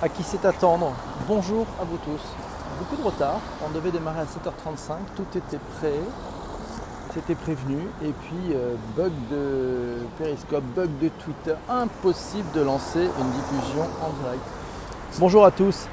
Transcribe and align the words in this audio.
à 0.00 0.08
qui 0.08 0.22
c'est 0.22 0.44
attendre. 0.44 0.92
Bonjour 1.26 1.66
à 1.80 1.84
vous 1.84 1.96
tous. 1.98 2.20
Beaucoup 2.78 2.96
de 2.96 3.06
retard, 3.06 3.40
on 3.66 3.70
devait 3.70 3.90
démarrer 3.90 4.20
à 4.20 4.24
7h35, 4.24 4.94
tout 5.16 5.26
était 5.36 5.58
prêt, 5.76 6.00
c'était 7.12 7.34
prévenu, 7.34 7.78
et 8.04 8.12
puis 8.12 8.54
euh, 8.54 8.76
bug 8.96 9.10
de 9.30 9.96
Periscope, 10.16 10.62
bug 10.76 10.88
de 11.00 11.08
Twitter, 11.08 11.54
impossible 11.68 12.48
de 12.54 12.60
lancer 12.60 13.00
une 13.00 13.30
diffusion 13.30 13.82
en 14.00 14.22
direct. 14.22 14.44
Bonjour 15.18 15.44
à 15.44 15.50
tous, 15.50 15.88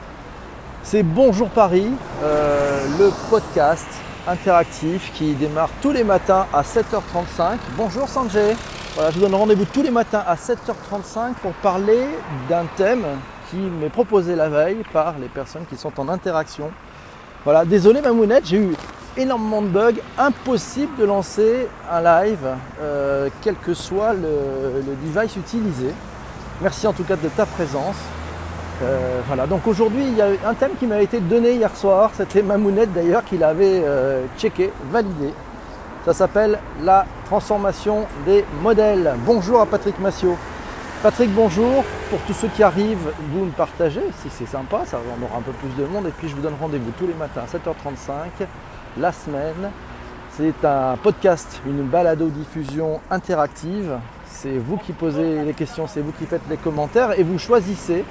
c'est 0.84 1.02
Bonjour 1.02 1.50
Paris, 1.50 1.90
euh, 2.22 2.88
le 3.00 3.12
podcast 3.32 3.88
interactif 4.28 5.12
qui 5.16 5.34
démarre 5.34 5.70
tous 5.82 5.92
les 5.92 6.04
matins 6.04 6.46
à 6.54 6.62
7h35. 6.62 7.58
Bonjour 7.76 8.08
Sanjay, 8.08 8.56
voilà, 8.94 9.10
je 9.10 9.16
vous 9.16 9.22
donne 9.22 9.34
rendez-vous 9.34 9.66
tous 9.66 9.82
les 9.82 9.92
matins 9.92 10.24
à 10.28 10.36
7h35 10.36 11.34
pour 11.42 11.54
parler 11.54 12.06
d'un 12.48 12.66
thème 12.78 13.06
qui 13.50 13.58
m'est 13.58 13.90
proposé 13.90 14.36
la 14.36 14.50
veille 14.50 14.84
par 14.94 15.16
les 15.20 15.28
personnes 15.28 15.66
qui 15.70 15.78
sont 15.78 16.00
en 16.00 16.10
interaction. 16.10 16.72
Voilà, 17.44 17.66
désolé 17.66 18.02
Mamounette, 18.02 18.46
j'ai 18.48 18.58
eu 18.58 18.76
énormément 19.18 19.62
de 19.62 19.68
bugs, 19.68 20.02
impossible 20.18 20.98
de 20.98 21.06
lancer 21.06 21.68
un 21.92 22.02
live, 22.02 22.48
euh, 22.82 23.30
quel 23.42 23.56
que 23.56 23.74
soit 23.74 24.14
le, 24.14 24.82
device 25.04 25.36
utilisé. 25.36 25.88
Merci 26.62 26.88
en 26.88 26.94
tout 26.94 27.04
cas 27.04 27.16
de 27.16 27.30
ta 27.30 27.46
présence. 27.46 27.96
Euh, 28.84 29.22
voilà, 29.28 29.48
donc 29.48 29.66
aujourd'hui 29.68 30.04
il 30.06 30.18
y 30.18 30.22
a 30.22 30.28
un 30.46 30.54
thème 30.54 30.72
qui 30.78 30.86
m'a 30.86 31.02
été 31.02 31.22
donné 31.22 31.54
hier 31.54 31.74
soir, 31.78 32.12
c'était 32.14 32.42
Mamounette 32.42 32.92
d'ailleurs 32.94 33.24
qui 33.24 33.38
l'avait 33.38 33.84
euh, 33.86 34.26
checké, 34.38 34.72
validé. 34.92 35.34
Ça 36.06 36.14
s'appelle 36.14 36.60
la 36.84 37.06
transformation 37.26 38.06
des 38.26 38.44
modèles. 38.62 39.16
Bonjour 39.26 39.62
à 39.62 39.66
Patrick 39.66 39.98
Massiot. 40.00 40.38
Patrick, 41.06 41.30
bonjour. 41.36 41.84
Pour 42.10 42.20
tous 42.22 42.34
ceux 42.34 42.48
qui 42.48 42.64
arrivent, 42.64 43.12
vous 43.32 43.46
me 43.46 43.52
partagez, 43.52 44.02
si 44.24 44.30
c'est 44.32 44.48
sympa, 44.48 44.86
ça 44.88 44.98
on 44.98 45.24
aura 45.24 45.38
un 45.38 45.42
peu 45.42 45.52
plus 45.52 45.70
de 45.80 45.88
monde. 45.88 46.08
Et 46.08 46.10
puis 46.10 46.28
je 46.28 46.36
vous 46.36 46.42
donne 46.42 46.56
rendez-vous 46.60 46.90
tous 46.98 47.06
les 47.06 47.14
matins 47.14 47.42
à 47.42 47.46
7h35, 47.46 48.48
la 48.98 49.12
semaine. 49.12 49.70
C'est 50.36 50.66
un 50.66 50.98
podcast, 50.98 51.62
une 51.68 51.84
balado-diffusion 51.84 53.02
interactive. 53.12 54.00
C'est 54.26 54.58
vous 54.58 54.78
qui 54.78 54.94
posez 54.94 55.44
les 55.44 55.54
questions, 55.54 55.86
c'est 55.86 56.02
vous 56.02 56.12
qui 56.12 56.26
faites 56.26 56.42
les 56.50 56.58
commentaires 56.58 57.12
et 57.20 57.22
vous 57.22 57.38
choisissez 57.38 58.04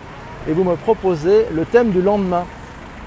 et 0.48 0.53
vous 0.53 0.62
me 0.62 0.77
proposez 0.77 1.47
le 1.53 1.64
thème 1.64 1.91
du 1.91 2.01
lendemain. 2.01 2.45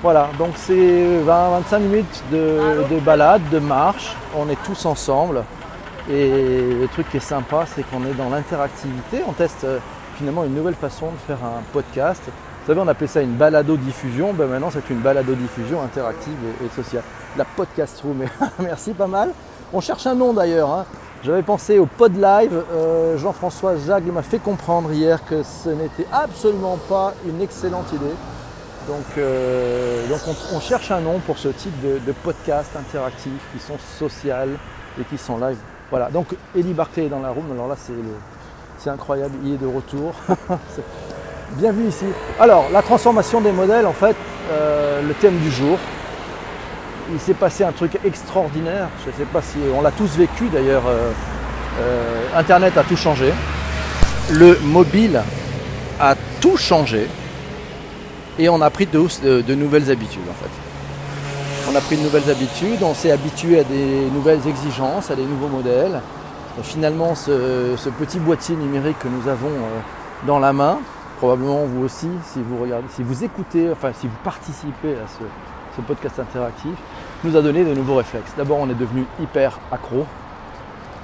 Voilà, 0.01 0.27
donc 0.37 0.49
c'est 0.55 0.75
20-25 0.75 1.79
minutes 1.79 2.23
de, 2.29 2.83
de 2.93 2.99
balade, 2.99 3.41
de 3.53 3.59
marche. 3.59 4.17
On 4.37 4.49
est 4.49 4.61
tous 4.65 4.85
ensemble. 4.85 5.45
Et 6.09 6.73
le 6.79 6.87
truc 6.87 7.09
qui 7.09 7.17
est 7.17 7.19
sympa, 7.19 7.65
c'est 7.65 7.83
qu'on 7.83 8.05
est 8.05 8.13
dans 8.13 8.29
l'interactivité. 8.29 9.21
On 9.27 9.33
teste 9.33 9.65
euh, 9.65 9.79
finalement 10.15 10.45
une 10.45 10.55
nouvelle 10.55 10.75
façon 10.75 11.07
de 11.07 11.17
faire 11.27 11.43
un 11.43 11.61
podcast. 11.73 12.21
Vous 12.25 12.67
savez, 12.67 12.79
on 12.79 12.87
appelait 12.87 13.07
ça 13.07 13.21
une 13.21 13.35
balado-diffusion. 13.35 14.33
Ben 14.33 14.47
maintenant, 14.47 14.69
c'est 14.71 14.89
une 14.89 14.99
balado-diffusion 14.99 15.81
interactive 15.81 16.37
et, 16.63 16.73
sociale. 16.73 17.03
La 17.37 17.43
podcast 17.43 18.01
room. 18.01 18.23
Merci, 18.59 18.93
pas 18.93 19.07
mal. 19.07 19.33
On 19.73 19.81
cherche 19.81 20.07
un 20.07 20.15
nom 20.15 20.31
d'ailleurs. 20.31 20.69
Hein. 20.69 20.85
J'avais 21.23 21.43
pensé 21.43 21.77
au 21.77 21.85
pod 21.85 22.15
live. 22.15 22.63
Euh, 22.73 23.17
Jean-François 23.17 23.75
Jacques 23.75 24.05
m'a 24.05 24.21
fait 24.21 24.39
comprendre 24.39 24.93
hier 24.93 25.25
que 25.25 25.43
ce 25.43 25.69
n'était 25.69 26.07
absolument 26.13 26.77
pas 26.87 27.13
une 27.27 27.41
excellente 27.41 27.91
idée. 27.91 28.15
Donc, 28.87 29.17
euh, 29.17 30.05
on, 30.53 30.59
cherche 30.61 30.89
un 30.91 31.01
nom 31.01 31.19
pour 31.19 31.37
ce 31.37 31.49
type 31.49 31.77
de, 31.81 31.99
de 31.99 32.11
podcast 32.13 32.71
interactif 32.77 33.33
qui 33.51 33.59
sont 33.59 33.77
sociales 33.99 34.51
et 34.97 35.03
qui 35.03 35.17
sont 35.17 35.37
live. 35.37 35.57
Voilà, 35.89 36.09
donc 36.09 36.27
Eddie 36.55 36.73
Barclay 36.73 37.05
est 37.05 37.09
dans 37.09 37.21
la 37.21 37.29
room, 37.29 37.45
alors 37.53 37.69
là 37.69 37.75
c'est 38.77 38.89
incroyable, 38.89 39.35
il 39.43 39.53
est 39.53 39.57
de 39.57 39.67
retour. 39.67 40.13
Bienvenue 41.53 41.87
ici. 41.87 42.05
Alors, 42.39 42.65
la 42.73 42.81
transformation 42.81 43.39
des 43.39 43.53
modèles, 43.53 43.85
en 43.85 43.93
fait, 43.93 44.15
euh, 44.51 45.01
le 45.01 45.13
thème 45.13 45.37
du 45.39 45.49
jour. 45.49 45.77
Il 47.11 47.21
s'est 47.21 47.33
passé 47.33 47.63
un 47.63 47.71
truc 47.71 47.97
extraordinaire, 48.03 48.89
je 49.05 49.11
ne 49.11 49.15
sais 49.15 49.31
pas 49.31 49.41
si 49.41 49.57
on 49.73 49.81
l'a 49.81 49.91
tous 49.91 50.17
vécu 50.17 50.49
d'ailleurs, 50.51 50.83
euh, 50.87 51.11
euh, 51.79 52.25
Internet 52.35 52.77
a 52.77 52.83
tout 52.83 52.97
changé. 52.97 53.33
Le 54.29 54.59
mobile 54.59 55.21
a 56.01 56.15
tout 56.41 56.57
changé 56.57 57.07
et 58.37 58.49
on 58.49 58.61
a 58.61 58.69
pris 58.69 58.87
de 58.87 59.55
nouvelles 59.55 59.89
habitudes 59.89 60.27
en 60.29 60.33
fait 60.33 60.66
on 61.69 61.75
a 61.75 61.81
pris 61.81 61.97
de 61.97 62.01
nouvelles 62.01 62.29
habitudes, 62.29 62.81
on 62.81 62.93
s'est 62.93 63.11
habitué 63.11 63.59
à 63.59 63.63
des 63.63 64.09
nouvelles 64.13 64.47
exigences, 64.47 65.11
à 65.11 65.15
des 65.15 65.25
nouveaux 65.25 65.49
modèles. 65.49 66.01
Finalement, 66.63 67.13
ce, 67.13 67.89
petit 67.99 68.19
boîtier 68.19 68.55
numérique 68.55 68.97
que 68.99 69.07
nous 69.07 69.27
avons 69.27 69.49
euh, 69.49 69.79
dans 70.25 70.39
la 70.39 70.53
main, 70.53 70.79
probablement 71.17 71.65
vous 71.65 71.83
aussi, 71.83 72.07
si 72.23 72.41
vous 72.41 72.57
regardez, 72.61 72.87
si 72.89 73.03
vous 73.03 73.23
écoutez, 73.23 73.69
enfin 73.71 73.91
si 73.93 74.07
vous 74.07 74.15
participez 74.23 74.93
à 74.93 75.07
ce, 75.07 75.81
podcast 75.85 76.17
interactif, 76.17 76.71
nous 77.23 77.37
a 77.37 77.41
donné 77.43 77.63
de 77.63 77.75
nouveaux 77.75 77.97
réflexes. 77.97 78.31
D'abord, 78.35 78.57
on 78.59 78.67
est 78.67 78.73
devenu 78.73 79.05
hyper 79.21 79.59
accro. 79.71 80.07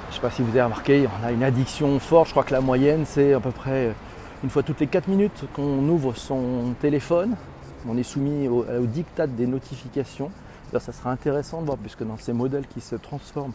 Je 0.05 0.09
ne 0.09 0.15
sais 0.15 0.19
pas 0.19 0.31
si 0.31 0.41
vous 0.41 0.49
avez 0.49 0.63
remarqué, 0.63 1.07
on 1.21 1.27
a 1.27 1.31
une 1.31 1.43
addiction 1.43 1.99
forte. 1.99 2.29
Je 2.29 2.31
crois 2.31 2.43
que 2.43 2.53
la 2.53 2.61
moyenne, 2.61 3.03
c'est 3.05 3.33
à 3.33 3.39
peu 3.39 3.51
près 3.51 3.93
une 4.43 4.49
fois 4.49 4.63
toutes 4.63 4.79
les 4.79 4.87
4 4.87 5.09
minutes 5.09 5.43
qu'on 5.53 5.87
ouvre 5.89 6.13
son 6.15 6.73
téléphone. 6.81 7.35
On 7.87 7.95
est 7.97 8.03
soumis 8.03 8.47
au, 8.47 8.65
au 8.65 8.85
diktat 8.87 9.27
des 9.27 9.45
notifications 9.45 10.31
ça 10.79 10.91
sera 10.91 11.11
intéressant 11.11 11.61
de 11.61 11.65
voir, 11.65 11.77
puisque 11.77 12.03
dans 12.03 12.17
ces 12.17 12.33
modèles 12.33 12.67
qui 12.67 12.81
se 12.81 12.95
transforment, 12.95 13.53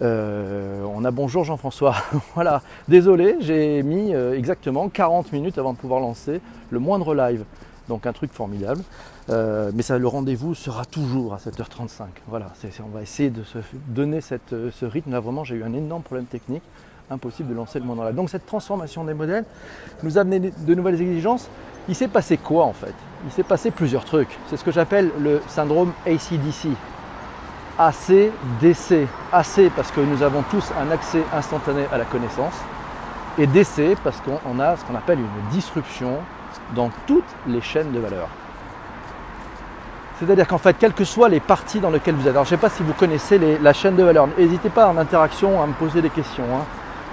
euh, 0.00 0.82
on 0.84 1.04
a 1.04 1.10
bonjour 1.10 1.44
Jean-François. 1.44 1.94
voilà, 2.34 2.62
désolé, 2.88 3.36
j'ai 3.40 3.82
mis 3.82 4.14
euh, 4.14 4.36
exactement 4.36 4.88
40 4.88 5.32
minutes 5.32 5.58
avant 5.58 5.72
de 5.72 5.78
pouvoir 5.78 6.00
lancer 6.00 6.40
le 6.70 6.78
moindre 6.78 7.14
live. 7.14 7.44
Donc 7.88 8.06
un 8.06 8.12
truc 8.12 8.32
formidable. 8.32 8.82
Euh, 9.30 9.70
mais 9.74 9.82
le 9.98 10.06
rendez-vous 10.08 10.54
sera 10.54 10.84
toujours 10.84 11.34
à 11.34 11.36
7h35. 11.36 12.06
Voilà, 12.26 12.46
on 12.84 12.88
va 12.88 13.02
essayer 13.02 13.30
de 13.30 13.44
se 13.44 13.58
donner 13.88 14.20
ce 14.20 14.84
rythme. 14.84 15.12
Là, 15.12 15.20
vraiment, 15.20 15.44
j'ai 15.44 15.56
eu 15.56 15.64
un 15.64 15.74
énorme 15.74 16.02
problème 16.02 16.26
technique. 16.26 16.62
Impossible 17.12 17.50
de 17.50 17.54
lancer 17.54 17.78
le 17.78 17.84
moindre 17.84 18.04
live. 18.04 18.14
Donc 18.14 18.30
cette 18.30 18.46
transformation 18.46 19.04
des 19.04 19.12
modèles 19.12 19.44
nous 20.02 20.16
a 20.16 20.22
amené 20.22 20.40
de 20.40 20.74
nouvelles 20.74 21.00
exigences. 21.00 21.48
Il 21.88 21.94
s'est 21.94 22.08
passé 22.08 22.38
quoi 22.38 22.64
en 22.64 22.72
fait? 22.72 22.94
Il 23.26 23.32
s'est 23.32 23.42
passé 23.42 23.70
plusieurs 23.70 24.04
trucs. 24.04 24.38
C'est 24.48 24.56
ce 24.56 24.64
que 24.64 24.72
j'appelle 24.72 25.10
le 25.20 25.42
syndrome 25.48 25.92
ACDC. 26.06 26.68
AC-DC. 27.78 29.06
AC 29.32 29.70
parce 29.76 29.90
que 29.90 30.00
nous 30.00 30.22
avons 30.22 30.42
tous 30.50 30.70
un 30.80 30.90
accès 30.90 31.22
instantané 31.34 31.84
à 31.92 31.98
la 31.98 32.04
connaissance. 32.04 32.54
Et 33.38 33.46
DC 33.46 33.96
parce 34.02 34.20
qu'on 34.20 34.58
a 34.58 34.76
ce 34.76 34.84
qu'on 34.84 34.94
appelle 34.94 35.18
une 35.18 35.50
disruption 35.50 36.18
dans 36.74 36.90
toutes 37.06 37.24
les 37.46 37.60
chaînes 37.60 37.92
de 37.92 37.98
valeur. 37.98 38.28
C'est-à-dire 40.18 40.46
qu'en 40.46 40.58
fait, 40.58 40.76
quelles 40.78 40.92
que 40.92 41.04
soient 41.04 41.28
les 41.28 41.40
parties 41.40 41.80
dans 41.80 41.90
lesquelles 41.90 42.14
vous 42.14 42.28
êtes, 42.28 42.34
alors 42.34 42.44
je 42.44 42.54
ne 42.54 42.56
sais 42.56 42.60
pas 42.60 42.70
si 42.70 42.82
vous 42.82 42.92
connaissez 42.92 43.40
la 43.60 43.72
chaîne 43.72 43.96
de 43.96 44.04
valeur, 44.04 44.28
n'hésitez 44.38 44.68
pas 44.68 44.86
en 44.88 44.96
interaction 44.96 45.60
à 45.60 45.66
me 45.66 45.72
poser 45.72 46.00
des 46.00 46.10
questions. 46.10 46.44
Hein. 46.44 46.64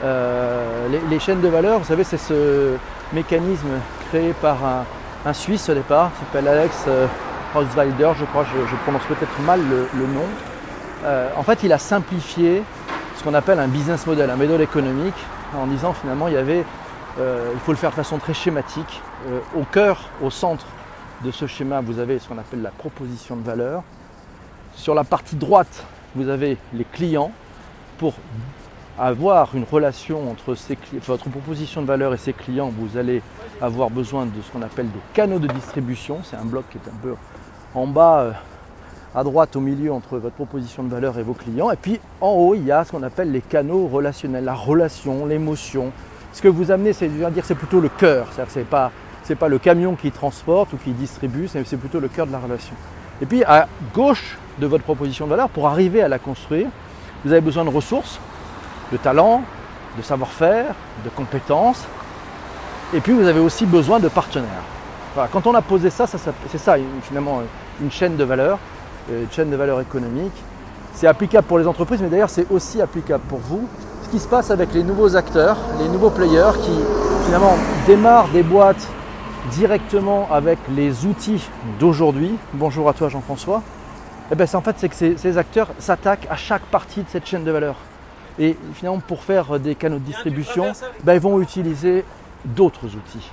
Euh, 0.04 0.88
les, 1.10 1.20
chaînes 1.20 1.42
de 1.42 1.48
valeur, 1.48 1.80
vous 1.80 1.86
savez, 1.86 2.04
c'est 2.04 2.18
ce 2.18 2.76
mécanisme 3.12 3.68
créé 4.10 4.34
par 4.34 4.58
un, 5.26 5.34
Suisse 5.34 5.70
au 5.70 5.74
départ, 5.74 6.12
qui 6.14 6.20
s'appelle 6.26 6.48
Alex 6.48 6.86
euh, 6.88 7.06
Hausweider, 7.54 8.12
je 8.18 8.26
crois, 8.26 8.46
je, 8.46 8.76
prononce 8.84 9.04
peut-être 9.04 9.40
mal 9.46 9.60
le, 9.60 10.08
nom. 10.08 10.26
Euh, 11.04 11.30
en 11.36 11.44
fait, 11.44 11.60
il 11.64 11.74
a 11.74 11.78
simplifié 11.78 12.64
ce 13.18 13.24
qu'on 13.24 13.34
appelle 13.34 13.60
un 13.60 13.68
business 13.68 14.08
model, 14.08 14.30
un 14.30 14.38
modèle 14.38 14.62
économique, 14.62 15.16
en 15.56 15.68
disant 15.68 15.94
finalement 15.94 16.28
il 16.30 16.36
y 16.36 16.38
avait, 16.38 16.64
il 17.18 17.60
faut 17.66 17.74
le 17.74 17.78
faire 17.78 17.90
de 17.90 17.96
façon 17.96 18.18
très 18.18 18.34
schématique. 18.34 19.02
au 19.58 19.64
cœur, 19.64 20.06
au 20.22 20.30
centre 20.30 20.66
de 21.26 21.32
ce 21.32 21.48
schéma, 21.48 21.82
vous 21.82 22.00
avez 22.00 22.18
ce 22.20 22.30
qu'on 22.30 22.38
appelle 22.38 22.62
la 22.62 22.72
proposition 22.72 23.36
de 23.36 23.44
valeur. 23.44 23.84
Sur 24.76 24.96
la 24.96 25.04
partie 25.04 25.36
droite, 25.36 25.84
vous 26.16 26.30
avez 26.30 26.58
les 26.74 26.86
clients 26.86 27.32
pour 27.98 28.14
avoir 29.00 29.56
une 29.56 29.64
relation 29.64 30.30
entre 30.30 30.56
votre 31.08 31.30
proposition 31.30 31.82
de 31.82 31.88
valeur 31.88 32.14
et 32.14 32.18
ses 32.18 32.34
clients, 32.34 32.70
vous 32.78 32.98
allez 32.98 33.22
avoir 33.62 33.90
besoin 33.90 34.26
de 34.26 34.42
ce 34.42 34.52
qu'on 34.52 34.62
appelle 34.62 34.88
des 34.88 35.00
canaux 35.14 35.40
de 35.40 35.48
distribution. 35.48 36.20
C'est 36.24 36.36
un 36.36 36.44
bloc 36.44 36.66
qui 36.70 36.78
est 36.78 36.90
un 36.90 36.98
peu 37.02 37.16
en 37.74 37.88
bas, 37.88 38.20
euh, 38.20 38.32
à 39.16 39.24
droite, 39.24 39.56
au 39.56 39.62
milieu 39.62 39.94
entre 39.94 40.18
votre 40.18 40.36
proposition 40.36 40.84
de 40.84 40.90
valeur 40.90 41.18
et 41.18 41.24
vos 41.24 41.34
clients. 41.34 41.72
Et 41.72 41.78
puis 41.78 42.00
en 42.20 42.32
haut, 42.32 42.56
il 42.56 42.66
y 42.66 42.72
a 42.72 42.84
ce 42.84 42.92
qu'on 42.92 43.04
appelle 43.04 43.32
les 43.32 43.42
canaux 43.42 43.88
relationnels, 43.88 44.44
la 44.44 44.54
relation, 44.54 45.26
l'émotion. 45.26 45.92
Ce 46.34 46.42
que 46.42 46.50
vous 46.50 46.70
amenez, 46.70 46.92
c'est 46.92 47.08
dire, 47.08 47.46
c'est 47.46 47.56
plutôt 47.56 47.80
le 47.80 47.90
cœur. 47.90 48.28
C'est 48.50 48.68
pas, 48.68 48.92
pas 49.40 49.48
le 49.48 49.60
camion 49.60 49.96
qui 49.96 50.12
transporte 50.12 50.74
ou 50.74 50.78
qui 50.78 50.92
distribue, 50.92 51.48
c'est 51.48 51.78
plutôt 51.78 52.02
le 52.02 52.10
cœur 52.10 52.28
de 52.28 52.34
la 52.34 52.40
relation. 52.40 52.76
Et 53.22 53.26
puis 53.26 53.44
à 53.46 53.68
gauche 53.94 54.38
de 54.60 54.68
votre 54.68 54.84
proposition 54.84 55.26
de 55.26 55.32
valeur, 55.32 55.50
pour 55.50 55.68
arriver 55.68 56.02
à 56.02 56.10
la 56.10 56.20
construire, 56.20 56.68
vous 57.24 57.32
avez 57.32 57.42
besoin 57.42 57.64
de 57.64 57.70
ressources 57.70 58.20
de 58.92 58.98
talent, 58.98 59.44
de 59.98 60.02
savoir-faire, 60.02 60.74
de 61.04 61.10
compétences. 61.10 61.84
Et 62.94 63.02
puis 63.02 63.14
vous 63.14 63.28
avez 63.28 63.40
aussi 63.40 63.66
besoin 63.66 64.00
de 64.00 64.08
partenaires. 64.08 64.64
quand 65.32 65.46
on 65.48 65.54
a 65.54 65.62
posé 65.62 65.90
ça, 65.90 66.08
c'est 66.08 66.58
ça 66.58 66.76
finalement 67.04 67.42
une 67.82 67.92
chaîne 67.92 68.18
de 68.18 68.24
valeur, 68.24 68.58
euh, 69.12 69.24
une 69.24 69.32
chaîne 69.32 69.50
de 69.50 69.56
valeur 69.56 69.80
économique. 69.82 70.34
C'est 70.94 71.08
applicable 71.08 71.48
pour 71.48 71.60
les 71.60 71.68
entreprises, 71.68 72.02
mais 72.02 72.10
d'ailleurs 72.10 72.30
c'est 72.30 72.50
aussi 72.52 72.82
applicable 72.82 73.24
pour 73.30 73.40
vous. 73.40 73.68
Ce 74.04 74.10
qui 74.10 74.20
se 74.20 74.28
passe 74.28 74.50
avec 74.52 74.74
les 74.74 74.84
nouveaux 74.84 75.16
acteurs, 75.16 75.58
les 75.80 75.88
nouveaux 75.88 76.10
players 76.10 76.58
qui 76.62 76.80
finalement 77.26 77.58
démarrent 77.86 78.30
des 78.30 78.44
boîtes 78.44 78.88
directement 79.52 80.28
avec 80.32 80.58
les 80.76 81.06
outils 81.06 81.48
d'aujourd'hui, 81.80 82.38
bonjour 82.54 82.90
à 82.90 82.94
toi 82.94 83.10
Jean-François, 83.10 83.62
eh 84.32 84.36
ben, 84.36 84.48
en 84.54 84.62
fait 84.62 84.76
c'est 84.78 84.90
que 84.90 84.96
ces, 84.96 85.38
acteurs 85.38 85.70
s'attaquent 85.80 86.28
à 86.30 86.36
chaque 86.36 86.64
partie 86.64 87.02
de 87.02 87.10
cette 87.10 87.26
chaîne 87.26 87.44
de 87.44 87.52
valeur. 87.52 87.76
Et 88.40 88.58
finalement 88.74 89.00
pour 89.00 89.24
faire 89.24 89.60
des 89.60 89.76
canaux 89.76 90.00
de 90.00 90.04
distribution, 90.04 90.72
ben, 91.04 91.14
ils 91.14 91.20
vont 91.20 91.42
utiliser 91.42 92.06
d'autres 92.46 92.86
outils. 92.86 93.30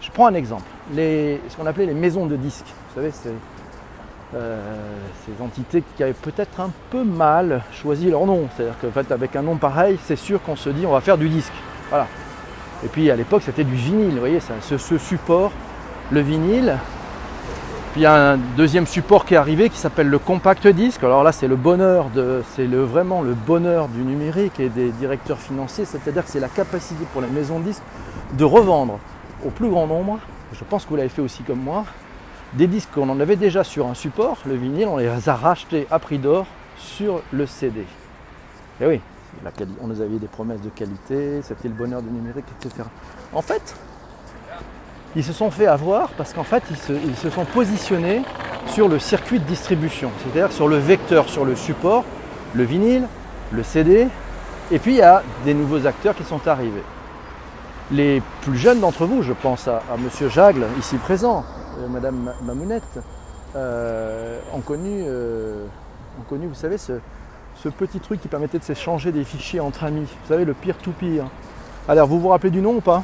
Je 0.00 0.10
prends 0.10 0.26
un 0.26 0.34
exemple, 0.34 0.64
ce 0.96 1.56
qu'on 1.56 1.66
appelait 1.66 1.86
les 1.86 1.94
maisons 1.94 2.26
de 2.26 2.36
disques. 2.36 2.66
Vous 2.88 3.00
savez, 3.00 3.12
c'est 3.12 3.32
euh, 4.34 4.58
ces 5.26 5.44
entités 5.44 5.84
qui 5.94 6.02
avaient 6.02 6.14
peut-être 6.14 6.58
un 6.60 6.70
peu 6.90 7.04
mal 7.04 7.62
choisi 7.70 8.10
leur 8.10 8.24
nom. 8.24 8.48
C'est-à-dire 8.56 8.74
qu'en 8.80 8.90
fait, 8.90 9.12
avec 9.12 9.36
un 9.36 9.42
nom 9.42 9.56
pareil, 9.56 9.98
c'est 10.04 10.16
sûr 10.16 10.42
qu'on 10.42 10.56
se 10.56 10.70
dit 10.70 10.86
on 10.86 10.92
va 10.92 11.02
faire 11.02 11.18
du 11.18 11.28
disque. 11.28 11.52
Voilà. 11.90 12.06
Et 12.82 12.88
puis 12.88 13.10
à 13.10 13.16
l'époque, 13.16 13.42
c'était 13.44 13.64
du 13.64 13.74
vinyle. 13.74 14.14
Vous 14.14 14.20
voyez, 14.20 14.40
ce, 14.40 14.78
ce, 14.78 14.98
support, 14.98 15.52
le 16.10 16.20
vinyle. 16.20 16.78
Puis 17.92 18.00
il 18.00 18.04
y 18.04 18.06
a 18.06 18.32
un 18.32 18.38
deuxième 18.56 18.86
support 18.86 19.26
qui 19.26 19.34
est 19.34 19.36
arrivé 19.36 19.68
qui 19.68 19.76
s'appelle 19.76 20.08
le 20.08 20.18
compact 20.18 20.66
disque. 20.66 21.04
Alors 21.04 21.22
là, 21.22 21.30
c'est 21.30 21.46
le 21.46 21.56
bonheur 21.56 22.08
de, 22.14 22.42
c'est 22.54 22.66
vraiment 22.66 23.20
le 23.20 23.34
bonheur 23.34 23.88
du 23.88 24.00
numérique 24.00 24.58
et 24.60 24.70
des 24.70 24.90
directeurs 24.92 25.38
financiers. 25.38 25.84
C'est-à-dire 25.84 26.24
que 26.24 26.30
c'est 26.30 26.40
la 26.40 26.48
capacité 26.48 27.04
pour 27.12 27.20
les 27.20 27.28
maisons 27.28 27.58
de 27.58 27.64
disques 27.64 27.82
de 28.32 28.44
revendre 28.44 28.98
au 29.44 29.50
plus 29.50 29.68
grand 29.68 29.86
nombre. 29.86 30.20
Je 30.54 30.64
pense 30.64 30.84
que 30.84 30.90
vous 30.90 30.96
l'avez 30.96 31.10
fait 31.10 31.20
aussi 31.20 31.42
comme 31.42 31.60
moi 31.60 31.84
des 32.54 32.66
disques 32.66 32.90
qu'on 32.94 33.08
en 33.08 33.20
avait 33.20 33.36
déjà 33.36 33.64
sur 33.64 33.86
un 33.86 33.94
support, 33.94 34.38
le 34.46 34.54
vinyle, 34.54 34.86
on 34.88 34.96
les 34.96 35.28
a 35.28 35.34
rachetés 35.34 35.86
à 35.90 35.98
prix 35.98 36.18
d'or 36.18 36.46
sur 36.76 37.22
le 37.32 37.46
CD. 37.46 37.84
Et 38.80 38.86
oui, 38.86 39.00
on 39.80 39.86
nous 39.86 40.00
avait 40.00 40.18
des 40.18 40.26
promesses 40.26 40.60
de 40.60 40.68
qualité, 40.68 41.40
c'était 41.42 41.68
le 41.68 41.74
bonheur 41.74 42.02
du 42.02 42.10
numérique, 42.10 42.44
etc. 42.60 42.84
En 43.32 43.42
fait, 43.42 43.74
ils 45.16 45.24
se 45.24 45.32
sont 45.32 45.50
fait 45.50 45.66
avoir 45.66 46.08
parce 46.10 46.32
qu'en 46.32 46.44
fait, 46.44 46.62
ils 46.70 47.16
se, 47.16 47.30
sont 47.30 47.44
positionnés 47.44 48.22
sur 48.66 48.88
le 48.88 48.98
circuit 48.98 49.38
de 49.38 49.44
distribution, 49.44 50.10
c'est-à-dire 50.18 50.52
sur 50.52 50.68
le 50.68 50.76
vecteur, 50.76 51.28
sur 51.28 51.44
le 51.44 51.56
support, 51.56 52.04
le 52.54 52.64
vinyle, 52.64 53.06
le 53.50 53.62
CD, 53.62 54.08
et 54.70 54.78
puis 54.78 54.92
il 54.92 54.98
y 54.98 55.02
a 55.02 55.22
des 55.44 55.54
nouveaux 55.54 55.86
acteurs 55.86 56.14
qui 56.14 56.24
sont 56.24 56.46
arrivés. 56.48 56.82
Les 57.90 58.22
plus 58.42 58.56
jeunes 58.56 58.80
d'entre 58.80 59.04
vous, 59.04 59.22
je 59.22 59.32
pense 59.32 59.68
à, 59.68 59.82
à 59.90 59.96
M. 59.96 60.30
Jagle, 60.30 60.64
ici 60.78 60.96
présent, 60.96 61.44
euh, 61.78 61.88
Madame 61.88 62.32
Mamounette, 62.42 63.00
euh, 63.54 64.38
ont, 64.54 64.60
connu, 64.60 65.04
euh, 65.06 65.66
ont 66.18 66.24
connu, 66.28 66.46
vous 66.46 66.54
savez, 66.54 66.78
ce, 66.78 66.92
petit 67.68 68.00
truc 68.00 68.20
qui 68.20 68.28
permettait 68.28 68.58
de 68.58 68.64
s'échanger 68.64 69.12
des 69.12 69.24
fichiers 69.24 69.60
entre 69.60 69.84
amis. 69.84 70.06
Vous 70.22 70.28
savez, 70.28 70.44
le 70.44 70.54
peer-to-peer. 70.54 71.24
Alors, 71.88 72.08
vous 72.08 72.18
vous 72.18 72.28
rappelez 72.28 72.50
du 72.50 72.60
nom 72.60 72.76
ou 72.76 72.80
pas? 72.80 73.02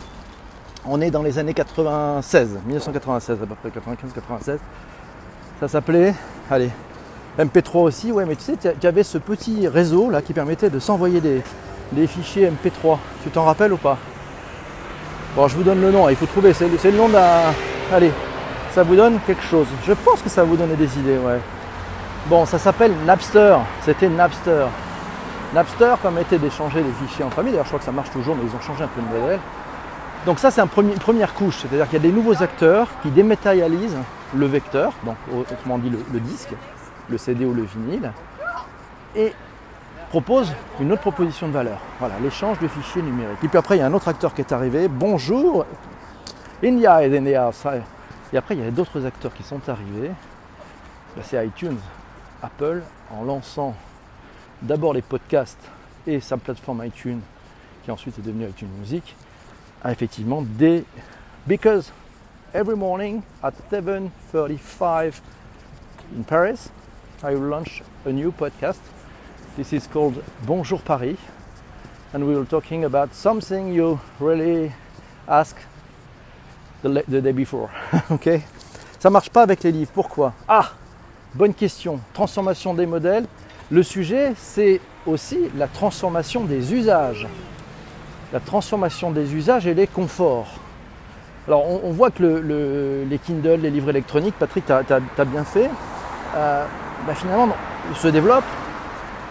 On 0.87 1.01
est 1.01 1.11
dans 1.11 1.23
les 1.23 1.39
années 1.39 1.55
96, 1.55 2.61
1996 2.67 3.39
à 3.43 3.47
peu 3.47 3.55
près, 3.55 3.71
95-96. 3.71 4.59
Ça 5.61 5.69
s'appelait, 5.69 6.15
allez, 6.51 6.71
MP3 7.39 7.79
aussi, 7.79 8.13
ouais, 8.13 8.25
mais 8.25 8.37
tu 8.37 8.45
sais, 8.45 8.57
tu 8.79 8.87
avais 8.87 9.03
ce 9.03 9.19
petit 9.19 9.69
réseau 9.69 10.11
là 10.11 10.23
qui 10.23 10.33
permettait 10.33 10.71
de 10.71 10.79
s'envoyer 10.79 11.21
des, 11.21 12.07
fichiers 12.07 12.51
MP3. 12.51 12.99
Tu 13.23 13.31
t'en 13.31 13.45
rappelles 13.45 13.73
ou 13.73 13.77
pas? 13.77 13.99
Bon, 15.37 15.47
je 15.49 15.57
vous 15.57 15.63
donne 15.63 15.81
le 15.81 15.91
nom, 15.91 16.09
il 16.09 16.17
faut 16.17 16.27
trouver, 16.27 16.53
c'est 16.53 16.69
le 16.69 16.97
nom 16.97 17.09
d'un. 17.09 17.53
Allez, 17.93 18.13
ça 18.73 18.83
vous 18.83 18.97
donne 18.97 19.19
quelque 19.27 19.43
chose. 19.43 19.67
Je 19.87 19.93
pense 19.93 20.23
que 20.23 20.29
ça 20.29 20.45
vous 20.45 20.57
donner 20.57 20.77
des 20.77 20.99
idées, 20.99 21.19
ouais. 21.19 21.41
Bon, 22.27 22.45
ça 22.45 22.59
s'appelle 22.59 22.93
Napster. 23.07 23.57
C'était 23.85 24.09
Napster. 24.09 24.67
Napster 25.55 25.95
permettait 26.03 26.39
d'échanger 26.39 26.83
des 26.83 27.07
fichiers 27.07 27.25
entre 27.25 27.39
amis. 27.39 27.51
D'ailleurs, 27.51 27.65
je 27.65 27.71
crois 27.71 27.79
que 27.79 27.85
ça 27.87 27.93
marche 27.93 28.11
toujours, 28.11 28.37
mais 28.37 28.43
ils 28.45 28.55
ont 28.55 28.61
changé 28.61 28.85
un 28.85 28.89
peu 28.89 29.01
de 29.01 29.07
modèle. 29.07 29.41
Donc 30.29 30.41
ça, 30.41 30.51
c'est 30.51 30.61
une 30.61 30.99
première 30.99 31.33
couche. 31.33 31.61
C'est-à-dire 31.61 31.87
qu'il 31.89 31.95
y 31.95 32.07
a 32.07 32.07
des 32.07 32.13
nouveaux 32.13 32.43
acteurs 32.43 32.87
qui 33.01 33.09
dématérialisent 33.09 33.97
le 34.37 34.45
vecteur, 34.45 34.93
donc 35.03 35.17
autrement 35.33 35.79
dit 35.79 35.89
le, 35.89 36.21
disque, 36.21 36.51
le 37.09 37.17
CD 37.17 37.47
ou 37.47 37.55
le 37.55 37.63
vinyle, 37.63 38.13
et 39.17 39.33
proposent 40.11 40.53
une 40.81 40.93
autre 40.93 41.01
proposition 41.01 41.49
de 41.49 41.55
valeur. 41.55 41.79
Voilà, 41.99 42.17
l'échange 42.23 42.59
de 42.59 42.69
fichiers 42.69 43.01
numériques. 43.01 43.43
Et 43.43 43.49
puis 43.49 43.57
après, 43.57 43.77
il 43.77 43.79
y 43.79 43.83
a 43.83 43.87
un 43.87 43.95
autre 43.95 44.09
acteur 44.09 44.35
qui 44.35 44.43
est 44.43 44.53
arrivé. 44.53 44.87
Bonjour, 44.89 45.65
India 46.63 47.03
et. 47.03 47.11
Et 47.11 48.37
après, 48.37 48.55
il 48.55 48.63
y 48.63 48.69
a 48.69 48.71
d'autres 48.71 49.07
acteurs 49.07 49.33
qui 49.33 49.43
sont 49.43 49.67
arrivés. 49.67 50.11
c'est 51.23 51.43
iTunes, 51.47 51.79
Apple, 52.43 52.83
en 53.19 53.25
lançant 53.25 53.75
d'abord 54.61 54.93
les 54.93 55.01
podcasts 55.01 55.71
et 56.07 56.21
sa 56.21 56.37
plateforme 56.37 56.85
iTunes, 56.85 57.23
qui 57.83 57.91
ensuite 57.91 58.19
est 58.19 58.23
devenue 58.23 58.45
iTunes 58.45 58.69
Music, 58.79 59.17
effectivement 59.85 60.43
des. 60.43 60.85
Because 61.47 61.93
every 62.53 62.77
morning 62.77 63.23
at 63.43 63.55
7:35 63.71 65.21
in 66.17 66.23
Paris, 66.25 66.71
I 67.23 67.35
will 67.35 67.49
launch 67.49 67.83
a 68.07 68.11
new 68.11 68.31
podcast. 68.33 68.81
This 69.57 69.73
is 69.73 69.89
called 69.93 70.23
Bonjour 70.47 70.81
Paris, 70.81 71.17
and 72.13 72.21
we 72.21 72.35
will 72.35 72.47
talking 72.47 72.85
about 72.85 73.15
something 73.15 73.73
you 73.73 73.99
really 74.21 74.73
ask 75.27 75.57
the, 76.83 77.21
day 77.21 77.33
before. 77.33 77.71
ok 78.11 78.41
Ça 78.99 79.11
marche 79.11 79.31
pas 79.31 79.43
avec 79.43 79.63
les 79.63 79.73
livres. 79.73 79.91
Pourquoi? 79.95 80.33
Ah 80.49 80.71
Bonne 81.35 81.55
question. 81.55 82.01
Transformation 82.13 82.75
des 82.75 82.87
modèles. 82.87 83.27
Le 83.71 83.83
sujet, 83.83 84.33
c'est 84.37 84.81
aussi 85.07 85.39
la 85.57 85.69
transformation 85.69 86.45
des 86.45 86.73
usages. 86.73 87.27
La 88.33 88.41
transformation 88.41 89.11
des 89.11 89.35
usages 89.35 89.67
et 89.67 89.75
les 89.75 89.87
conforts. 89.87 90.49
Alors, 91.47 91.65
on, 91.83 91.91
voit 91.93 92.11
que 92.11 93.05
les 93.09 93.19
Kindle, 93.19 93.61
les 93.63 93.71
livres 93.71 93.89
électroniques, 93.89 94.35
Patrick, 94.39 94.67
tu 94.67 94.73
as, 94.73 95.25
bien 95.25 95.45
fait, 95.45 95.71
euh, 96.37 96.65
bah, 97.07 97.15
finalement, 97.15 97.49
se 97.95 98.09
développent. 98.09 98.45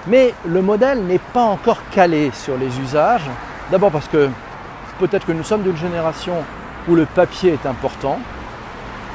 Mais 0.08 0.34
le 0.48 0.64
modèle 0.64 1.04
n'est 1.04 1.20
pas 1.20 1.44
encore 1.44 1.78
calé 1.92 2.32
sur 2.34 2.58
les 2.58 2.80
usages. 2.80 3.30
D'abord 3.70 3.92
parce 3.92 4.08
que 4.08 4.30
peut-être 5.00 5.28
que 5.28 5.32
nous 5.32 5.44
sommes 5.44 5.62
d'une 5.62 5.78
génération 5.78 6.34
où 6.88 6.96
le 6.96 7.06
papier 7.06 7.54
est 7.54 7.68
important. 7.68 8.18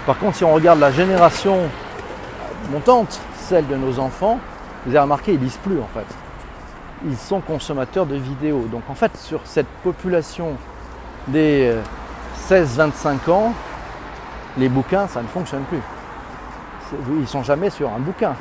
Par 0.06 0.19
contre, 0.19 0.37
si 0.37 0.44
on 0.44 0.52
regarde 0.52 0.78
la 0.78 0.93
génération 0.93 1.58
montante, 2.70 3.20
celle 3.37 3.67
de 3.67 3.76
nos 3.76 3.99
enfants, 3.99 4.38
vous 4.87 4.93
avez 4.93 5.00
remarqué, 5.00 5.32
ils 5.32 5.40
lisent 5.40 5.58
plus 5.64 5.81
en 5.81 5.88
fait. 5.94 6.06
Ils 7.06 7.16
sont 7.16 7.40
consommateurs 7.40 8.06
de 8.06 8.16
vidéos. 8.16 8.66
Donc 8.70 8.82
en 8.88 8.94
fait, 8.94 9.16
sur 9.16 9.40
cette 9.44 9.66
population 9.82 10.52
des 11.28 11.75
16-25 12.49 12.90
euh, 13.28 13.32
ans, 13.32 13.54
les 14.58 14.69
bouquins, 14.69 15.06
ça 15.08 15.22
ne 15.22 15.28
fonctionne 15.28 15.62
plus. 15.64 15.81
Ils 17.09 17.21
ne 17.21 17.26
sont 17.26 17.42
jamais 17.42 17.71
sur 17.71 17.88
un 17.90 17.99
bouquin. 17.99 18.35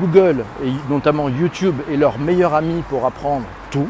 Google 0.00 0.44
et 0.62 0.70
notamment 0.88 1.28
YouTube 1.28 1.76
est 1.90 1.96
leur 1.96 2.18
meilleur 2.18 2.54
ami 2.54 2.82
pour 2.88 3.04
apprendre 3.04 3.44
tout. 3.70 3.88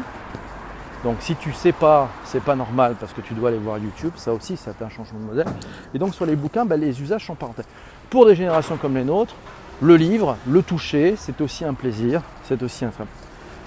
Donc 1.03 1.17
si 1.19 1.35
tu 1.35 1.53
sais 1.53 1.71
pas, 1.71 2.09
c'est 2.23 2.43
pas 2.43 2.55
normal 2.55 2.95
parce 2.99 3.13
que 3.13 3.21
tu 3.21 3.33
dois 3.33 3.49
aller 3.49 3.59
voir 3.59 3.77
YouTube, 3.77 4.13
ça 4.15 4.33
aussi 4.33 4.57
c'est 4.57 4.81
un 4.81 4.89
changement 4.89 5.19
de 5.19 5.25
modèle. 5.25 5.47
Et 5.93 5.99
donc 5.99 6.15
sur 6.15 6.25
les 6.25 6.35
bouquins, 6.35 6.65
ben, 6.65 6.79
les 6.79 7.01
usages 7.01 7.25
sont 7.25 7.35
parenthèses. 7.35 7.67
Pour 8.09 8.25
des 8.25 8.35
générations 8.35 8.77
comme 8.77 8.95
les 8.95 9.03
nôtres, 9.03 9.35
le 9.81 9.97
livre, 9.97 10.37
le 10.47 10.63
toucher, 10.63 11.15
c'est 11.17 11.39
aussi 11.41 11.63
un 11.63 11.73
plaisir, 11.73 12.21
c'est 12.45 12.61
aussi 12.63 12.85
un 12.85 12.91
fait. 12.91 13.03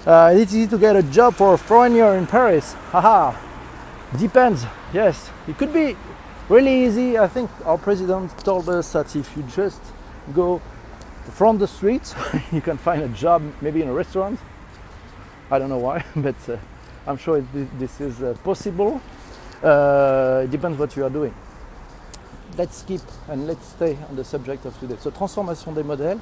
Uh, 0.09 0.33
it's 0.35 0.55
easy 0.55 0.67
to 0.67 0.79
get 0.79 0.97
a 0.97 1.03
job 1.03 1.35
for 1.35 1.53
a 1.53 1.59
foreigner 1.59 2.17
in 2.17 2.27
Paris. 2.27 2.73
Haha. 2.93 3.39
Depends. 4.19 4.65
Yes, 4.91 5.29
it 5.47 5.59
could 5.59 5.71
be 5.71 5.99
really 6.49 6.87
easy. 6.87 7.19
I 7.19 7.29
think 7.29 7.51
our 7.67 7.77
president 7.77 8.31
told 8.39 8.71
us 8.71 8.91
that 8.95 9.15
if 9.15 9.37
you 9.37 9.43
just 9.55 9.83
go 10.35 10.63
from 11.33 11.59
the 11.59 11.69
streets, 11.69 12.15
you 12.53 12.63
can 12.63 12.79
find 12.79 13.03
a 13.03 13.09
job 13.09 13.43
maybe 13.61 13.83
in 13.83 13.89
a 13.89 13.93
restaurant. 13.93 14.41
I 15.51 15.59
don't 15.59 15.69
know 15.69 15.77
why, 15.77 16.03
but 16.17 16.37
uh, 16.49 16.57
I'm 17.07 17.19
sure 17.19 17.45
this 17.79 18.01
is 18.01 18.23
uh, 18.23 18.35
possible. 18.43 19.03
Uh, 19.63 20.41
it 20.45 20.51
depends 20.51 20.79
what 20.79 20.97
you 20.97 21.05
are 21.05 21.11
doing. 21.11 21.35
Let's 22.57 22.81
keep 22.83 23.03
and 23.29 23.47
let's 23.47 23.67
stay 23.67 23.99
on 24.09 24.17
the 24.17 24.25
subject 24.25 24.65
of 24.65 24.81
today. 24.81 24.97
So, 25.01 25.11
transformation 25.11 25.75
des 25.75 25.83
modèles. 25.83 26.19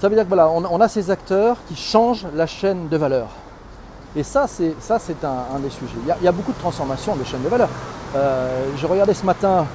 Ça 0.00 0.08
veut 0.08 0.14
dire 0.14 0.22
que 0.22 0.28
voilà, 0.28 0.48
on, 0.48 0.80
a 0.80 0.86
ces 0.88 1.10
acteurs 1.10 1.56
qui 1.66 1.74
changent 1.74 2.26
la 2.34 2.46
chaîne 2.46 2.88
de 2.88 2.96
valeur. 2.96 3.26
Et 4.14 4.22
ça, 4.22 4.46
c'est 4.46 4.74
ça, 4.80 4.98
c'est 5.00 5.24
un, 5.24 5.58
des 5.58 5.70
sujets. 5.70 5.98
Il 6.20 6.24
y, 6.24 6.28
a, 6.28 6.32
beaucoup 6.32 6.52
de 6.52 6.58
transformations 6.58 7.16
des 7.16 7.24
chaînes 7.24 7.42
de 7.42 7.48
valeur. 7.48 7.68
Euh, 8.14 8.64
je 8.76 8.86
regardais 8.86 9.14
ce 9.14 9.26
matin, 9.26 9.66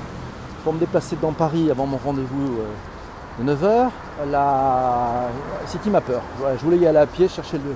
pour 0.63 0.71
me 0.71 0.79
déplacer 0.79 1.17
dans 1.21 1.33
Paris 1.33 1.69
avant 1.69 1.85
mon 1.85 1.97
rendez-vous 1.97 2.59
euh, 2.59 3.43
de 3.43 3.53
9h, 3.53 3.89
la 4.31 5.27
City 5.67 5.89
Mapper. 5.89 6.19
je 6.57 6.63
voulais 6.63 6.77
y 6.77 6.87
aller 6.87 6.99
à 6.99 7.05
pied, 7.05 7.27
chercher 7.27 7.57
le, 7.57 7.75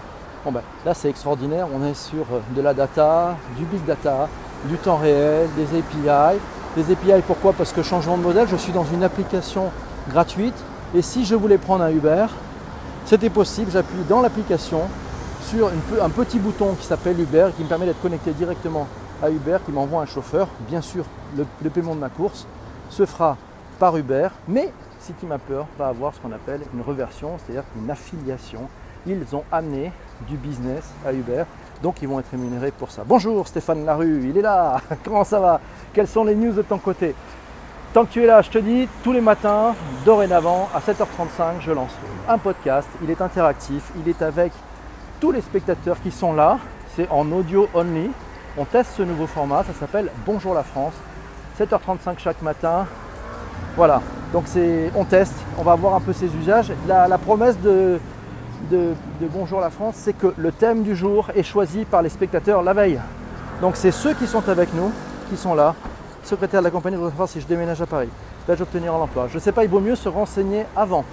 ben, 0.49 0.61
là 0.85 0.93
c'est 0.93 1.09
extraordinaire, 1.09 1.67
on 1.75 1.85
est 1.85 1.95
sur 1.95 2.23
euh, 2.31 2.39
de 2.55 2.61
la 2.61 2.73
data, 2.73 3.35
du 3.57 3.65
big 3.65 3.83
data, 3.83 4.29
du 4.65 4.77
temps 4.77 4.95
réel, 4.95 5.49
des 5.57 5.77
API. 5.77 6.39
Des 6.77 6.93
API 6.93 7.21
pourquoi? 7.25 7.51
Parce 7.51 7.73
que 7.73 7.83
changement 7.83 8.17
de 8.17 8.23
modèle, 8.23 8.47
je 8.47 8.55
suis 8.55 8.71
dans 8.71 8.85
une 8.85 9.03
application 9.03 9.69
gratuite 10.09 10.55
et 10.95 11.01
si 11.01 11.25
je 11.25 11.35
voulais 11.35 11.57
prendre 11.57 11.83
un 11.83 11.91
Uber, 11.91 12.27
c'était 13.05 13.29
possible, 13.29 13.71
j'appuie 13.71 14.03
dans 14.07 14.21
l'application 14.21 14.81
sur 15.45 15.69
un 16.01 16.09
petit 16.09 16.39
bouton 16.39 16.75
qui 16.75 16.85
s'appelle 16.85 17.19
Uber 17.19 17.49
qui 17.55 17.63
me 17.63 17.67
permet 17.67 17.85
d'être 17.85 18.01
connecté 18.01 18.31
directement 18.31 18.87
à 19.21 19.29
Uber 19.29 19.57
qui 19.65 19.71
m'envoie 19.71 20.01
un 20.01 20.05
chauffeur. 20.05 20.47
Bien 20.67 20.81
sûr, 20.81 21.05
le, 21.37 21.69
paiement 21.69 21.95
de 21.95 21.99
ma 21.99 22.09
course 22.09 22.45
se 22.89 23.05
fera 23.05 23.37
par 23.79 23.95
Uber, 23.97 24.29
mais 24.47 24.71
CityMapper 24.99 25.63
va 25.77 25.87
avoir 25.87 26.13
ce 26.13 26.19
qu'on 26.19 26.31
appelle 26.31 26.61
une 26.73 26.81
reversion, 26.81 27.37
c'est-à-dire 27.37 27.63
une 27.81 27.89
affiliation. 27.89 28.61
Ils 29.05 29.23
ont 29.33 29.43
amené 29.51 29.91
du 30.27 30.35
business 30.35 30.83
à 31.05 31.13
Uber, 31.13 31.43
donc 31.81 32.01
ils 32.01 32.07
vont 32.07 32.19
être 32.19 32.31
rémunérés 32.31 32.71
pour 32.71 32.91
ça. 32.91 33.03
Bonjour 33.05 33.47
Stéphane 33.47 33.85
Larue, 33.85 34.29
il 34.29 34.37
est 34.37 34.41
là. 34.41 34.81
Comment 35.03 35.23
ça 35.23 35.39
va? 35.39 35.61
Quelles 35.93 36.07
sont 36.07 36.23
les 36.23 36.35
news 36.35 36.53
de 36.53 36.61
ton 36.61 36.77
côté? 36.77 37.13
Tant 37.97 38.05
que 38.05 38.11
tu 38.11 38.21
es 38.21 38.27
là, 38.27 38.43
je 38.43 38.51
te 38.51 38.59
dis, 38.59 38.87
tous 39.03 39.11
les 39.11 39.21
matins, 39.21 39.73
dorénavant, 40.05 40.69
à 40.71 40.79
7h35, 40.79 41.61
je 41.61 41.71
lance 41.71 41.89
un 42.29 42.37
podcast. 42.37 42.87
Il 43.03 43.09
est 43.09 43.19
interactif, 43.23 43.81
il 43.99 44.07
est 44.07 44.21
avec 44.21 44.51
tous 45.19 45.31
les 45.31 45.41
spectateurs 45.41 45.97
qui 46.03 46.11
sont 46.11 46.31
là. 46.31 46.59
C'est 46.95 47.09
en 47.09 47.31
audio 47.31 47.67
only. 47.73 48.11
On 48.55 48.65
teste 48.65 48.91
ce 48.97 49.01
nouveau 49.01 49.25
format, 49.25 49.63
ça 49.63 49.73
s'appelle 49.73 50.11
Bonjour 50.27 50.53
la 50.53 50.61
France. 50.61 50.93
7h35 51.59 52.19
chaque 52.19 52.39
matin. 52.43 52.85
Voilà, 53.75 54.03
donc 54.31 54.43
c'est, 54.45 54.91
on 54.93 55.03
teste, 55.03 55.33
on 55.57 55.63
va 55.63 55.73
voir 55.73 55.95
un 55.95 55.99
peu 55.99 56.13
ses 56.13 56.27
usages. 56.35 56.71
La, 56.87 57.17
promesse 57.17 57.59
de, 57.61 57.99
de, 58.69 58.93
Bonjour 59.21 59.59
la 59.59 59.71
France, 59.71 59.95
c'est 59.97 60.13
que 60.13 60.35
le 60.37 60.51
thème 60.51 60.83
du 60.83 60.95
jour 60.95 61.31
est 61.35 61.41
choisi 61.41 61.83
par 61.83 62.03
les 62.03 62.09
spectateurs 62.09 62.61
la 62.61 62.73
veille. 62.73 62.99
Donc 63.59 63.75
c'est 63.75 63.89
ceux 63.89 64.13
qui 64.13 64.27
sont 64.27 64.47
avec 64.49 64.71
nous, 64.75 64.91
qui 65.31 65.35
sont 65.35 65.55
là, 65.55 65.73
secrétaire 66.27 66.61
de 66.61 66.65
la 66.65 66.71
compagnie, 66.71 66.97
de 66.97 67.01
voir 67.01 67.27
si 67.27 67.41
je 67.41 67.47
déménage 67.47 67.81
à 67.81 67.85
Paris. 67.85 68.09
Vais-je 68.47 68.61
obtenir 68.61 68.93
l'emploi 68.93 69.27
Je 69.29 69.35
ne 69.35 69.39
sais 69.39 69.51
pas, 69.51 69.63
il 69.63 69.69
vaut 69.69 69.79
mieux 69.79 69.95
se 69.95 70.09
renseigner 70.09 70.65
avant. 70.75 71.03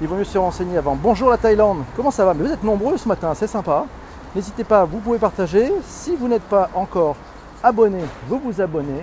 Il 0.00 0.06
vaut 0.06 0.16
mieux 0.16 0.24
se 0.24 0.38
renseigner 0.38 0.78
avant. 0.78 0.94
Bonjour 0.94 1.30
la 1.30 1.38
Thaïlande, 1.38 1.82
comment 1.96 2.10
ça 2.10 2.24
va? 2.24 2.34
Mais 2.34 2.44
vous 2.44 2.52
êtes 2.52 2.62
nombreux 2.62 2.96
ce 2.96 3.08
matin, 3.08 3.32
c'est 3.34 3.46
sympa. 3.46 3.86
N'hésitez 4.34 4.64
pas, 4.64 4.84
vous 4.84 4.98
pouvez 4.98 5.18
partager. 5.18 5.72
Si 5.82 6.14
vous 6.14 6.28
n'êtes 6.28 6.42
pas 6.42 6.68
encore 6.74 7.16
abonné, 7.62 8.04
vous 8.28 8.38
vous 8.38 8.60
abonnez. 8.60 9.02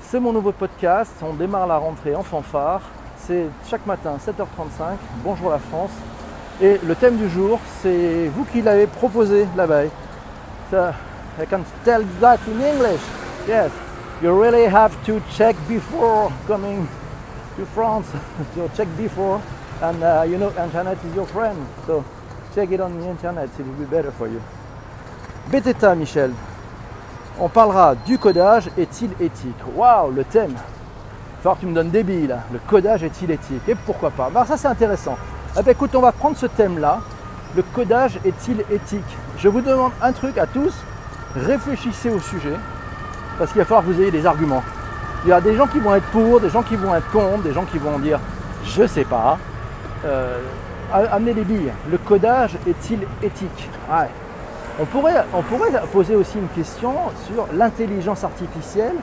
C'est 0.00 0.18
mon 0.18 0.32
nouveau 0.32 0.52
podcast, 0.52 1.12
on 1.22 1.34
démarre 1.34 1.66
la 1.66 1.76
rentrée 1.76 2.14
en 2.14 2.22
fanfare. 2.22 2.80
C'est 3.18 3.46
chaque 3.68 3.86
matin 3.86 4.16
7h35, 4.18 4.96
bonjour 5.22 5.50
la 5.50 5.58
France. 5.58 5.90
Et 6.60 6.80
le 6.82 6.94
thème 6.94 7.16
du 7.16 7.28
jour, 7.28 7.58
c'est 7.82 8.30
vous 8.34 8.44
qui 8.44 8.62
l'avez 8.62 8.86
proposé 8.86 9.46
veille. 9.54 9.90
I 10.72 11.46
can 11.46 11.60
tell 11.84 12.04
that 12.20 12.38
in 12.48 12.60
English. 12.60 13.00
Yes 13.46 13.83
you 14.24 14.32
really 14.32 14.64
have 14.64 14.92
to 15.04 15.20
check 15.36 15.54
before 15.68 16.32
coming 16.46 16.88
to 17.56 17.66
France. 17.66 18.06
so 18.54 18.70
check 18.74 18.88
before, 18.96 19.42
and 19.82 20.02
uh, 20.02 20.24
you 20.26 20.38
know, 20.38 20.48
internet 20.56 20.96
is 21.04 21.14
your 21.14 21.26
friend. 21.26 21.58
So 21.86 22.02
check 22.54 22.70
it 22.72 22.80
on 22.80 22.98
the 22.98 23.06
internet, 23.06 23.50
it 23.58 23.66
will 23.66 23.74
be 23.74 23.84
better 23.84 24.10
for 24.12 24.26
you. 24.26 24.40
Beteta, 25.50 25.94
Michel. 25.94 26.32
On 27.38 27.50
parlera 27.50 27.94
du 28.06 28.16
codage 28.16 28.70
est-il 28.78 29.10
éthique? 29.20 29.62
Waouh, 29.76 30.10
le 30.12 30.24
thème. 30.24 30.54
Il 31.44 31.50
que 31.50 31.60
tu 31.60 31.66
me 31.66 31.74
donnes 31.74 31.90
des 31.90 32.02
billes 32.02 32.28
là. 32.28 32.38
Le 32.50 32.60
codage 32.60 33.02
est-il 33.02 33.30
éthique? 33.30 33.68
Et 33.68 33.74
pourquoi 33.74 34.10
pas? 34.10 34.30
Bah, 34.32 34.46
Ça 34.48 34.56
c'est 34.56 34.68
intéressant. 34.68 35.18
Eh 35.58 35.62
ben, 35.62 35.72
écoute, 35.72 35.94
on 35.94 36.00
va 36.00 36.12
prendre 36.12 36.38
ce 36.38 36.46
thème-là. 36.46 37.00
Le 37.54 37.62
codage 37.62 38.18
est-il 38.24 38.64
éthique? 38.70 39.18
Je 39.36 39.48
vous 39.48 39.60
demande 39.60 39.92
un 40.00 40.12
truc 40.12 40.38
à 40.38 40.46
tous. 40.46 40.74
Réfléchissez 41.36 42.08
au 42.08 42.20
sujet 42.20 42.56
parce 43.38 43.52
qu'il 43.52 43.60
va 43.60 43.64
falloir 43.64 43.84
que 43.84 43.90
vous 43.90 44.00
ayez 44.00 44.10
des 44.10 44.26
arguments. 44.26 44.62
Il 45.24 45.30
y 45.30 45.32
a 45.32 45.40
des 45.40 45.56
gens 45.56 45.66
qui 45.66 45.78
vont 45.78 45.94
être 45.94 46.06
pour, 46.06 46.40
des 46.40 46.50
gens 46.50 46.62
qui 46.62 46.76
vont 46.76 46.94
être 46.94 47.10
contre, 47.10 47.42
des 47.42 47.52
gens 47.52 47.64
qui 47.64 47.78
vont 47.78 47.98
dire 47.98 48.20
je 48.64 48.86
sais 48.86 49.04
pas. 49.04 49.38
Euh, 50.04 50.38
amenez 50.92 51.32
les 51.32 51.44
billes. 51.44 51.72
Le 51.90 51.98
codage 51.98 52.56
est-il 52.66 53.00
éthique? 53.22 53.70
On, 54.80 54.84
pourrait, 54.84 55.24
on 55.32 55.42
pourrait 55.42 55.70
poser 55.92 56.14
aussi 56.14 56.38
une 56.38 56.48
question 56.48 56.94
sur 57.26 57.46
l'intelligence 57.54 58.24
artificielle 58.24 58.96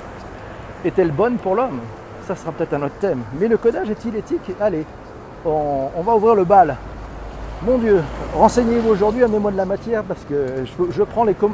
est-elle 0.84 1.12
bonne 1.12 1.38
pour 1.38 1.56
l'homme? 1.56 1.80
Ça 2.28 2.36
sera 2.36 2.52
peut-être 2.52 2.74
un 2.74 2.84
autre 2.84 2.98
thème. 3.00 3.22
Mais 3.40 3.48
le 3.48 3.58
codage 3.58 3.90
est-il 3.90 4.16
éthique? 4.16 4.52
Allez, 4.60 4.86
on 5.46 6.02
va 6.04 6.16
ouvrir 6.16 6.36
le 6.36 6.44
bal. 6.44 6.76
Mon 7.64 7.78
Dieu, 7.78 8.02
renseignez-vous 8.34 8.90
aujourd'hui, 8.90 9.24
amenez-moi 9.24 9.52
de 9.52 9.58
la 9.58 9.66
matière 9.66 10.04
parce 10.04 10.22
que 10.28 10.66
je, 10.66 11.04
prends, 11.04 11.24
les, 11.26 11.36
inputs 11.36 11.46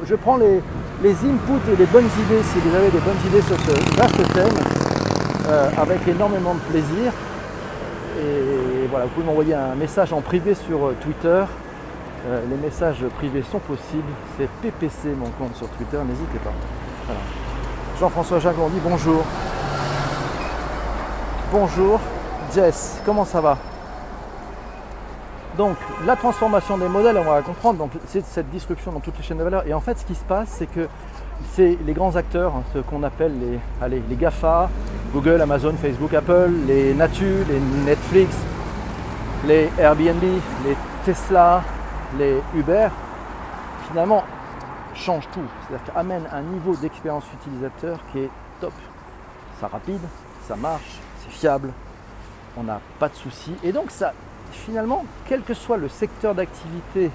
et 1.74 1.76
les 1.76 1.86
bonnes 1.86 2.06
idées 2.06 2.44
si 2.44 2.60
vous 2.60 2.74
avez 2.74 2.90
des 2.90 3.00
bonnes 3.00 3.20
idées 3.28 3.42
sur 3.42 3.58
ce 3.60 3.96
vaste 3.98 4.34
thème 4.34 4.54
euh, 5.50 5.70
avec 5.78 6.08
énormément 6.08 6.54
de 6.54 6.60
plaisir. 6.72 7.12
Et 8.22 8.88
voilà, 8.90 9.04
vous 9.04 9.12
pouvez 9.12 9.26
m'envoyer 9.26 9.54
un 9.54 9.76
message 9.76 10.14
en 10.14 10.22
privé 10.22 10.56
sur 10.56 10.86
euh, 10.86 10.96
Twitter. 11.02 11.44
Euh, 12.26 12.42
les 12.50 12.56
messages 12.56 13.04
privés 13.18 13.44
sont 13.44 13.60
possibles. 13.60 14.14
C'est 14.38 14.48
PPC 14.62 15.10
mon 15.10 15.30
compte 15.32 15.58
sur 15.58 15.68
Twitter, 15.72 15.98
n'hésitez 16.08 16.40
pas. 16.42 16.54
Jean-François 18.00 18.40
Jagondi, 18.40 18.78
bonjour. 18.82 19.26
Bonjour. 21.52 22.00
Jess, 22.56 23.02
comment 23.06 23.26
ça 23.26 23.42
va? 23.42 23.58
Donc 25.58 25.76
la 26.06 26.16
transformation 26.16 26.78
des 26.78 26.88
modèles, 26.88 27.18
on 27.18 27.24
va 27.24 27.42
comprendre, 27.42 27.80
donc 27.80 27.92
c'est 28.06 28.24
cette 28.26 28.50
disruption 28.50 28.92
dans 28.92 29.00
toutes 29.00 29.18
les 29.18 29.24
chaînes 29.24 29.40
de 29.40 29.44
valeur. 29.44 29.66
Et 29.66 29.74
en 29.74 29.82
fait, 29.82 29.98
ce 29.98 30.06
qui 30.06 30.16
se 30.16 30.24
passe, 30.24 30.50
c'est 30.50 30.68
que 30.68 30.88
c'est 31.54 31.78
les 31.86 31.94
grands 31.94 32.16
acteurs, 32.16 32.54
hein, 32.56 32.64
ce 32.74 32.80
qu'on 32.80 33.04
appelle 33.04 33.34
les, 33.40 33.60
allez, 33.82 34.02
les 34.08 34.16
GAFA, 34.16 34.70
Google, 35.14 35.42
Amazon, 35.42 35.74
Facebook, 35.74 36.14
Apple, 36.14 36.52
les 36.68 36.94
Natu, 36.94 37.44
les 37.50 37.60
Netflix, 37.86 38.36
les 39.46 39.70
Airbnb, 39.80 40.22
les 40.22 40.78
Tesla, 41.06 41.64
les 42.18 42.38
Uber, 42.56 42.90
finalement 43.90 44.24
changent 44.94 45.28
tout. 45.34 45.42
C'est-à-dire 45.68 45.94
qu'amènent 45.94 46.28
un 46.32 46.42
niveau 46.42 46.76
d'expérience 46.76 47.26
utilisateur 47.34 48.00
qui 48.12 48.20
est 48.20 48.30
top. 48.62 48.74
Ça 49.60 49.68
rapide, 49.68 50.02
ça 50.48 50.56
marche, 50.56 51.00
c'est 51.22 51.32
fiable, 51.32 51.72
on 52.58 52.64
n'a 52.64 52.80
pas 53.00 53.10
de 53.10 53.16
soucis. 53.16 53.56
Et 53.64 53.72
donc 53.72 53.90
ça 53.90 54.14
finalement, 54.52 55.06
quel 55.28 55.42
que 55.42 55.54
soit 55.54 55.78
le 55.78 55.90
secteur 55.90 56.36
d'activité, 56.36 57.12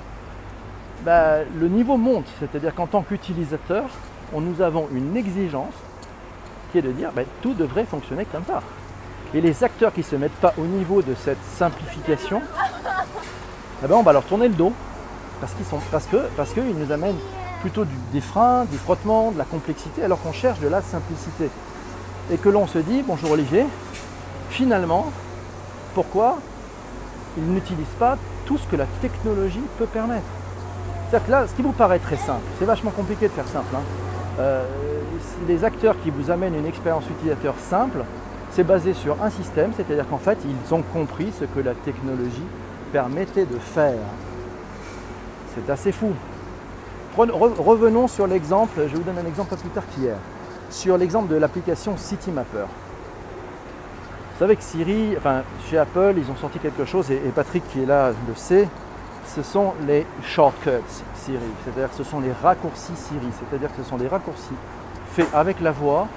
bah, 1.04 1.38
le 1.58 1.68
niveau 1.68 1.96
monte. 1.96 2.26
C'est-à-dire 2.38 2.74
qu'en 2.74 2.86
tant 2.86 3.02
qu'utilisateur, 3.02 3.84
nous 4.32 4.62
avons 4.62 4.88
une 4.94 5.16
exigence 5.16 5.74
qui 6.70 6.78
est 6.78 6.82
de 6.82 6.92
dire 6.92 7.10
bah, 7.14 7.22
tout 7.42 7.54
devrait 7.54 7.84
fonctionner 7.84 8.24
comme 8.24 8.44
ça. 8.46 8.62
Et 9.34 9.40
les 9.40 9.64
acteurs 9.64 9.92
qui 9.92 10.00
ne 10.00 10.04
se 10.04 10.16
mettent 10.16 10.32
pas 10.32 10.54
au 10.58 10.64
niveau 10.64 11.02
de 11.02 11.14
cette 11.14 11.42
simplification, 11.56 12.42
eh 13.82 13.86
ben, 13.86 13.96
on 13.96 14.02
va 14.02 14.12
leur 14.12 14.24
tourner 14.24 14.48
le 14.48 14.54
dos. 14.54 14.72
Parce 15.40 15.54
qu'ils 16.52 16.76
nous 16.76 16.92
amènent 16.92 17.18
plutôt 17.62 17.84
des 18.12 18.20
freins, 18.20 18.64
du 18.66 18.78
frottement, 18.78 19.32
de 19.32 19.38
la 19.38 19.44
complexité, 19.44 20.04
alors 20.04 20.20
qu'on 20.20 20.32
cherche 20.32 20.60
de 20.60 20.68
la 20.68 20.82
simplicité. 20.82 21.50
Et 22.30 22.36
que 22.36 22.48
l'on 22.48 22.66
se 22.66 22.78
dit, 22.78 23.02
bonjour 23.06 23.32
Olivier, 23.32 23.66
finalement, 24.50 25.10
pourquoi 25.94 26.38
ils 27.36 27.44
n'utilisent 27.44 27.86
pas 27.98 28.16
tout 28.46 28.58
ce 28.58 28.66
que 28.66 28.76
la 28.76 28.86
technologie 29.00 29.62
peut 29.78 29.86
permettre. 29.86 30.22
C'est-à-dire 31.08 31.26
que 31.26 31.30
là, 31.32 31.46
ce 31.46 31.54
qui 31.54 31.62
vous 31.62 31.72
paraît 31.72 31.98
très 31.98 32.16
simple, 32.16 32.42
c'est 32.58 32.64
vachement 32.64 32.90
compliqué 32.90 33.28
de 33.28 33.32
faire 33.32 33.46
simple. 33.46 33.74
Hein. 33.74 33.82
Euh, 34.40 34.64
les 35.46 35.64
acteurs 35.64 35.94
qui 36.02 36.10
vous 36.10 36.30
amènent 36.30 36.54
une 36.54 36.66
expérience 36.66 37.04
utilisateur 37.10 37.54
simple, 37.58 38.04
c'est 38.50 38.64
basé 38.64 38.94
sur 38.94 39.22
un 39.22 39.30
système, 39.30 39.72
c'est-à-dire 39.76 40.08
qu'en 40.08 40.18
fait, 40.18 40.38
ils 40.44 40.74
ont 40.74 40.82
compris 40.82 41.32
ce 41.38 41.44
que 41.44 41.60
la 41.60 41.74
technologie 41.74 42.44
permettait 42.92 43.46
de 43.46 43.58
faire. 43.58 43.98
C'est 45.54 45.70
assez 45.70 45.92
fou. 45.92 46.12
Revenons 47.16 48.08
sur 48.08 48.26
l'exemple, 48.26 48.80
je 48.88 48.96
vous 48.96 49.02
donne 49.02 49.18
un 49.18 49.26
exemple 49.26 49.54
plus 49.56 49.68
tard 49.70 49.84
qu'hier, 49.94 50.16
sur 50.70 50.96
l'exemple 50.96 51.28
de 51.28 51.36
l'application 51.36 51.96
CityMapper. 51.96 52.64
Savez 54.42 54.56
que 54.56 54.64
Siri, 54.64 55.14
enfin 55.16 55.42
chez 55.70 55.78
Apple, 55.78 56.14
ils 56.16 56.28
ont 56.28 56.34
sorti 56.34 56.58
quelque 56.58 56.84
chose, 56.84 57.12
et, 57.12 57.18
Patrick 57.32 57.62
qui 57.68 57.84
est 57.84 57.86
là 57.86 58.10
le 58.26 58.34
sait, 58.34 58.66
ce 59.24 59.40
sont 59.40 59.72
les 59.86 60.04
shortcuts 60.24 61.04
Siri, 61.14 61.38
c'est-à-dire 61.62 61.90
ce 61.96 62.02
sont 62.02 62.18
les 62.18 62.32
raccourcis 62.42 62.96
Siri, 62.96 63.28
c'est-à-dire 63.38 63.70
que 63.70 63.80
ce 63.84 63.88
sont 63.88 63.98
des 63.98 64.08
raccourcis 64.08 64.56
faits 65.12 65.28
avec 65.32 65.60
la 65.60 65.70
voix 65.70 66.08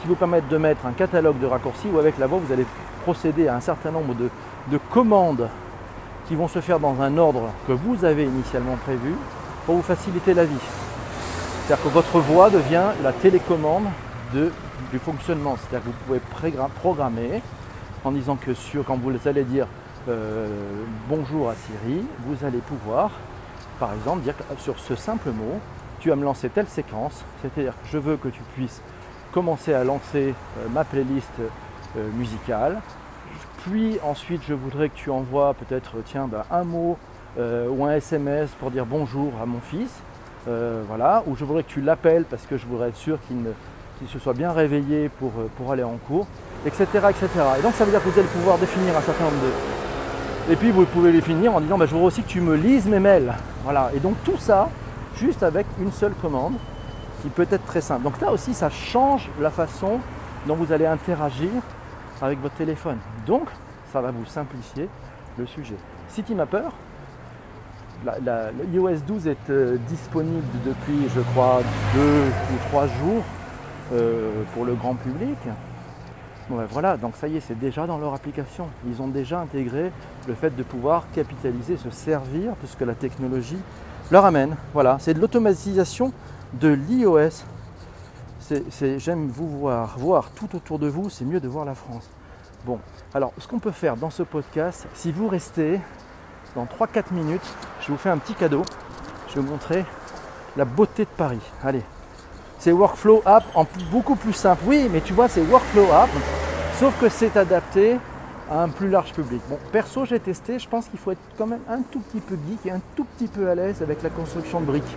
qui 0.00 0.06
vous 0.06 0.14
permettent 0.14 0.46
de 0.48 0.58
mettre 0.58 0.86
un 0.86 0.92
catalogue 0.92 1.40
de 1.40 1.46
raccourcis 1.46 1.88
où 1.92 1.98
avec 1.98 2.18
la 2.18 2.28
voix 2.28 2.38
vous 2.38 2.52
allez 2.52 2.66
procéder 3.02 3.48
à 3.48 3.56
un 3.56 3.60
certain 3.60 3.90
nombre 3.90 4.14
de, 4.14 4.30
de 4.70 4.78
commandes 4.92 5.48
qui 6.28 6.36
vont 6.36 6.46
se 6.46 6.60
faire 6.60 6.78
dans 6.78 7.02
un 7.02 7.18
ordre 7.18 7.50
que 7.66 7.72
vous 7.72 8.04
avez 8.04 8.26
initialement 8.26 8.76
prévu 8.76 9.12
pour 9.66 9.74
vous 9.74 9.82
faciliter 9.82 10.34
la 10.34 10.44
vie. 10.44 10.54
C'est-à-dire 11.66 11.82
que 11.82 11.90
votre 11.90 12.20
voix 12.20 12.48
devient 12.48 12.92
la 13.02 13.12
télécommande 13.12 13.86
de, 14.32 14.52
du 14.92 15.00
fonctionnement. 15.00 15.56
C'est-à-dire 15.58 15.80
que 15.80 15.90
vous 15.90 16.04
pouvez 16.06 16.20
programmer 16.80 17.42
en 18.04 18.10
disant 18.12 18.36
que 18.36 18.54
sur, 18.54 18.84
quand 18.84 18.96
vous 18.96 19.12
allez 19.26 19.44
dire 19.44 19.66
euh, 20.08 20.48
bonjour 21.08 21.50
à 21.50 21.54
Siri, 21.54 22.04
vous 22.26 22.44
allez 22.44 22.58
pouvoir, 22.58 23.10
par 23.78 23.92
exemple, 23.94 24.22
dire 24.22 24.34
sur 24.58 24.78
ce 24.78 24.96
simple 24.96 25.30
mot, 25.30 25.60
tu 26.00 26.08
vas 26.08 26.16
me 26.16 26.24
lancer 26.24 26.48
telle 26.48 26.66
séquence, 26.66 27.24
c'est-à-dire 27.40 27.72
que 27.72 27.88
je 27.88 27.98
veux 27.98 28.16
que 28.16 28.28
tu 28.28 28.40
puisses 28.54 28.82
commencer 29.30 29.72
à 29.72 29.84
lancer 29.84 30.34
euh, 30.58 30.68
ma 30.72 30.84
playlist 30.84 31.30
euh, 31.38 32.08
musicale, 32.14 32.80
puis 33.64 33.98
ensuite 34.02 34.42
je 34.46 34.54
voudrais 34.54 34.88
que 34.88 34.96
tu 34.96 35.10
envoies 35.10 35.54
peut-être 35.54 35.98
bah, 36.28 36.44
un 36.50 36.64
mot 36.64 36.98
ou 37.38 37.86
un 37.86 37.92
SMS 37.92 38.50
pour 38.60 38.70
dire 38.70 38.84
bonjour 38.84 39.32
à 39.40 39.46
mon 39.46 39.60
fils, 39.60 39.90
voilà, 40.44 41.22
ou 41.26 41.36
je 41.36 41.44
voudrais 41.44 41.62
que 41.62 41.70
tu 41.70 41.80
l'appelles 41.80 42.24
parce 42.24 42.44
que 42.44 42.58
je 42.58 42.66
voudrais 42.66 42.88
être 42.88 42.96
sûr 42.96 43.18
qu'il 43.26 44.08
se 44.08 44.18
soit 44.18 44.34
bien 44.34 44.52
réveillé 44.52 45.08
pour 45.08 45.72
aller 45.72 45.84
en 45.84 45.96
cours, 46.08 46.26
etc., 46.66 46.86
etc. 47.10 47.28
Et 47.58 47.62
donc 47.62 47.74
ça 47.74 47.84
veut 47.84 47.90
dire 47.90 48.02
que 48.02 48.08
vous 48.08 48.18
allez 48.18 48.28
pouvoir 48.28 48.58
définir 48.58 48.96
un 48.96 49.00
certain 49.00 49.24
nombre 49.24 49.42
de... 49.42 50.52
Et 50.52 50.56
puis 50.56 50.70
vous 50.70 50.84
pouvez 50.86 51.12
les 51.12 51.20
finir 51.20 51.54
en 51.54 51.60
disant 51.60 51.78
bah, 51.78 51.86
je 51.86 51.92
voudrais 51.92 52.08
aussi 52.08 52.22
que 52.22 52.28
tu 52.28 52.40
me 52.40 52.56
lises 52.56 52.86
mes 52.86 53.00
mails. 53.00 53.32
Voilà. 53.64 53.90
Et 53.94 54.00
donc 54.00 54.14
tout 54.24 54.38
ça, 54.38 54.68
juste 55.16 55.42
avec 55.42 55.66
une 55.80 55.92
seule 55.92 56.14
commande, 56.20 56.54
qui 57.22 57.28
peut 57.28 57.46
être 57.50 57.64
très 57.64 57.80
simple. 57.80 58.02
Donc 58.02 58.20
là 58.20 58.32
aussi, 58.32 58.52
ça 58.52 58.68
change 58.68 59.30
la 59.40 59.50
façon 59.50 60.00
dont 60.46 60.56
vous 60.56 60.72
allez 60.72 60.86
interagir 60.86 61.50
avec 62.20 62.40
votre 62.40 62.56
téléphone. 62.56 62.98
Donc, 63.26 63.48
ça 63.92 64.00
va 64.00 64.10
vous 64.10 64.26
simplifier 64.26 64.88
le 65.38 65.46
sujet. 65.46 65.76
CityMapper, 66.08 66.68
l'iOS 68.04 69.00
12 69.06 69.28
est 69.28 69.50
euh, 69.50 69.76
disponible 69.88 70.46
depuis, 70.64 71.08
je 71.14 71.20
crois, 71.32 71.60
deux 71.94 72.24
ou 72.52 72.68
trois 72.68 72.86
jours 72.86 73.22
euh, 73.92 74.42
pour 74.54 74.64
le 74.64 74.74
grand 74.74 74.94
public. 74.94 75.38
Ben 76.50 76.66
voilà, 76.70 76.96
donc 76.96 77.16
ça 77.16 77.28
y 77.28 77.36
est, 77.36 77.40
c'est 77.40 77.58
déjà 77.58 77.86
dans 77.86 77.98
leur 77.98 78.14
application. 78.14 78.66
Ils 78.86 79.00
ont 79.00 79.08
déjà 79.08 79.40
intégré 79.40 79.92
le 80.26 80.34
fait 80.34 80.54
de 80.54 80.62
pouvoir 80.62 81.04
capitaliser, 81.14 81.76
se 81.76 81.90
servir 81.90 82.52
de 82.60 82.66
ce 82.66 82.76
que 82.76 82.84
la 82.84 82.94
technologie 82.94 83.58
leur 84.10 84.24
amène. 84.24 84.56
Voilà, 84.74 84.98
c'est 85.00 85.14
de 85.14 85.20
l'automatisation 85.20 86.12
de 86.54 86.68
l'iOS. 86.68 87.44
J'aime 88.98 89.28
vous 89.28 89.48
voir, 89.48 89.98
voir 89.98 90.30
tout 90.32 90.54
autour 90.54 90.78
de 90.78 90.88
vous, 90.88 91.08
c'est 91.08 91.24
mieux 91.24 91.40
de 91.40 91.48
voir 91.48 91.64
la 91.64 91.74
France. 91.74 92.10
Bon, 92.66 92.78
alors 93.14 93.32
ce 93.38 93.48
qu'on 93.48 93.58
peut 93.58 93.70
faire 93.70 93.96
dans 93.96 94.10
ce 94.10 94.22
podcast, 94.22 94.86
si 94.94 95.10
vous 95.10 95.28
restez 95.28 95.80
dans 96.54 96.66
3-4 96.66 97.12
minutes, 97.12 97.56
je 97.80 97.90
vous 97.90 97.96
fais 97.96 98.10
un 98.10 98.18
petit 98.18 98.34
cadeau. 98.34 98.62
Je 99.28 99.36
vais 99.36 99.40
vous 99.40 99.52
montrer 99.52 99.84
la 100.56 100.66
beauté 100.66 101.04
de 101.04 101.10
Paris. 101.16 101.40
Allez, 101.64 101.82
c'est 102.62 102.70
Workflow 102.70 103.22
App 103.26 103.42
en 103.56 103.66
beaucoup 103.90 104.14
plus 104.14 104.32
simple. 104.32 104.62
Oui, 104.66 104.88
mais 104.92 105.00
tu 105.00 105.12
vois, 105.12 105.28
c'est 105.28 105.40
Workflow 105.40 105.90
App, 105.92 106.10
sauf 106.78 106.94
que 107.00 107.08
c'est 107.08 107.36
adapté 107.36 107.96
à 108.48 108.62
un 108.62 108.68
plus 108.68 108.88
large 108.88 109.12
public. 109.12 109.42
Bon, 109.50 109.58
perso, 109.72 110.04
j'ai 110.04 110.20
testé, 110.20 110.60
je 110.60 110.68
pense 110.68 110.86
qu'il 110.86 111.00
faut 111.00 111.10
être 111.10 111.18
quand 111.36 111.48
même 111.48 111.62
un 111.68 111.80
tout 111.90 111.98
petit 111.98 112.20
peu 112.20 112.36
geek 112.48 112.66
et 112.66 112.70
un 112.70 112.80
tout 112.94 113.04
petit 113.16 113.26
peu 113.26 113.50
à 113.50 113.56
l'aise 113.56 113.82
avec 113.82 114.00
la 114.04 114.10
construction 114.10 114.60
de 114.60 114.66
briques. 114.66 114.96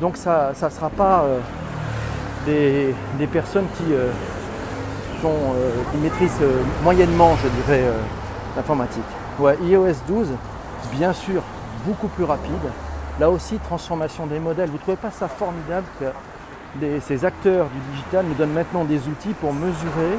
Donc 0.00 0.16
ça 0.16 0.52
ne 0.58 0.70
sera 0.70 0.88
pas 0.88 1.24
euh, 1.24 2.94
des, 3.18 3.26
personnes 3.26 3.66
qui, 3.76 3.92
euh, 3.92 4.10
sont, 5.20 5.28
euh, 5.28 5.72
qui 5.92 5.98
maîtrisent 5.98 6.40
moyennement, 6.82 7.36
je 7.36 7.48
dirais, 7.48 7.84
l'informatique. 8.56 9.04
IOS 9.40 9.92
12, 10.08 10.28
bien 10.92 11.12
sûr, 11.12 11.42
beaucoup 11.84 12.08
plus 12.08 12.24
rapide. 12.24 12.64
Là 13.20 13.28
aussi, 13.28 13.58
transformation 13.58 14.26
des 14.26 14.38
modèles. 14.38 14.70
Vous 14.70 14.76
ne 14.76 14.80
trouvez 14.80 14.96
pas 14.96 15.10
ça 15.10 15.28
formidable 15.28 15.86
que 16.00 16.06
ces 17.00 17.24
acteurs 17.24 17.66
du 17.68 17.78
digital 17.92 18.24
nous 18.26 18.34
donnent 18.34 18.52
maintenant 18.52 18.84
des 18.84 18.98
outils 19.08 19.34
pour 19.40 19.52
mesurer 19.52 20.18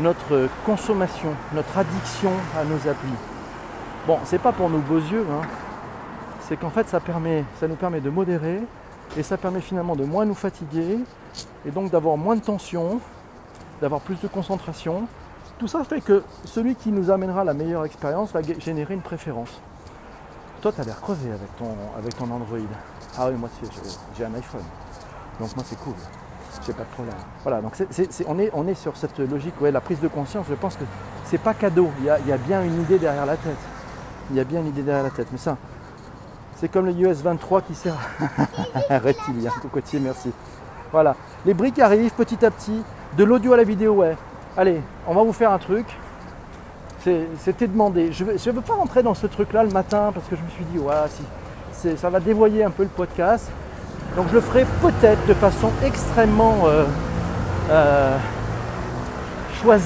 notre 0.00 0.48
consommation, 0.64 1.30
notre 1.54 1.78
addiction 1.78 2.30
à 2.58 2.64
nos 2.64 2.90
applis. 2.90 3.08
Bon, 4.06 4.18
c'est 4.24 4.38
pas 4.38 4.52
pour 4.52 4.68
nos 4.68 4.78
beaux 4.78 4.98
yeux, 4.98 5.26
hein. 5.32 5.46
c'est 6.46 6.56
qu'en 6.56 6.70
fait 6.70 6.88
ça, 6.88 7.00
permet, 7.00 7.44
ça 7.58 7.66
nous 7.66 7.76
permet 7.76 8.00
de 8.00 8.10
modérer 8.10 8.60
et 9.16 9.22
ça 9.22 9.36
permet 9.36 9.60
finalement 9.60 9.96
de 9.96 10.04
moins 10.04 10.24
nous 10.24 10.34
fatiguer 10.34 10.98
et 11.66 11.70
donc 11.70 11.90
d'avoir 11.90 12.16
moins 12.16 12.36
de 12.36 12.42
tension, 12.42 13.00
d'avoir 13.80 14.00
plus 14.00 14.20
de 14.20 14.28
concentration. 14.28 15.08
Tout 15.58 15.68
ça 15.68 15.82
fait 15.84 16.02
que 16.02 16.22
celui 16.44 16.74
qui 16.74 16.90
nous 16.90 17.10
amènera 17.10 17.42
la 17.42 17.54
meilleure 17.54 17.84
expérience 17.84 18.32
va 18.32 18.42
générer 18.42 18.94
une 18.94 19.00
préférence. 19.00 19.60
Toi, 20.60 20.72
tu 20.72 20.80
as 20.80 20.84
l'air 20.84 21.00
crevé 21.00 21.30
avec 21.30 21.56
ton, 21.56 21.74
avec 21.98 22.16
ton 22.16 22.30
Android. 22.30 22.58
Ah 23.18 23.28
oui, 23.28 23.36
moi 23.38 23.48
j'ai 24.16 24.24
un 24.24 24.34
iPhone. 24.34 24.62
Donc 25.40 25.54
moi 25.56 25.64
c'est 25.66 25.78
cool. 25.80 25.94
J'ai 26.66 26.72
pas 26.72 26.82
de 26.82 26.88
problème. 26.88 27.14
Voilà, 27.42 27.60
donc 27.60 27.74
on, 28.26 28.38
est, 28.38 28.50
on 28.52 28.66
est 28.66 28.74
sur 28.74 28.96
cette 28.96 29.18
logique, 29.18 29.60
ouais, 29.60 29.70
la 29.70 29.80
prise 29.80 30.00
de 30.00 30.08
conscience, 30.08 30.46
je 30.48 30.54
pense 30.54 30.74
que 30.76 30.84
c'est 31.24 31.38
pas 31.38 31.54
cadeau. 31.54 31.90
Il 32.00 32.06
y, 32.06 32.32
a, 32.32 32.36
bien 32.36 32.62
une 32.62 32.80
idée 32.82 32.98
derrière 32.98 33.26
la 33.26 33.36
tête. 33.36 33.58
Il 34.30 34.36
y 34.36 34.40
a 34.40 34.44
bien 34.44 34.60
une 34.60 34.68
idée 34.68 34.82
derrière 34.82 35.04
la 35.04 35.10
tête. 35.10 35.28
Mais 35.30 35.38
ça, 35.38 35.56
c'est 36.56 36.68
comme 36.68 36.86
le 36.86 36.92
US 36.92 37.20
23 37.22 37.62
qui 37.62 37.74
sert. 37.74 37.94
Reptilien, 38.90 39.50
cocotier, 39.62 40.00
merci. 40.00 40.32
Voilà. 40.90 41.14
Les 41.44 41.54
briques 41.54 41.78
arrivent 41.78 42.12
petit 42.12 42.44
à 42.44 42.50
petit. 42.50 42.82
De 43.16 43.24
l'audio 43.24 43.52
à 43.52 43.56
la 43.56 43.64
vidéo, 43.64 43.94
ouais. 43.94 44.16
Allez, 44.56 44.80
on 45.06 45.14
va 45.14 45.22
vous 45.22 45.32
faire 45.32 45.52
un 45.52 45.58
truc. 45.58 45.86
C'était 47.38 47.68
demandé. 47.68 48.10
Je 48.10 48.24
ne 48.24 48.32
veux, 48.32 48.60
pas 48.60 48.74
rentrer 48.74 49.02
dans 49.04 49.14
ce 49.14 49.28
truc-là 49.28 49.62
le 49.62 49.70
matin 49.70 50.10
parce 50.12 50.26
que 50.26 50.34
je 50.34 50.42
me 50.42 50.48
suis 50.50 50.64
dit, 50.64 50.78
ouais, 50.78 50.94
si, 51.72 51.96
ça 51.96 52.10
va 52.10 52.18
dévoyer 52.18 52.64
un 52.64 52.70
peu 52.70 52.82
le 52.82 52.88
podcast. 52.88 53.48
Donc 54.14 54.28
je 54.28 54.34
le 54.34 54.40
ferai 54.40 54.64
peut-être 54.80 55.26
de 55.26 55.34
façon 55.34 55.70
extrêmement 55.84 56.58
euh, 56.64 56.84
euh, 57.70 58.16
choisie, 59.62 59.84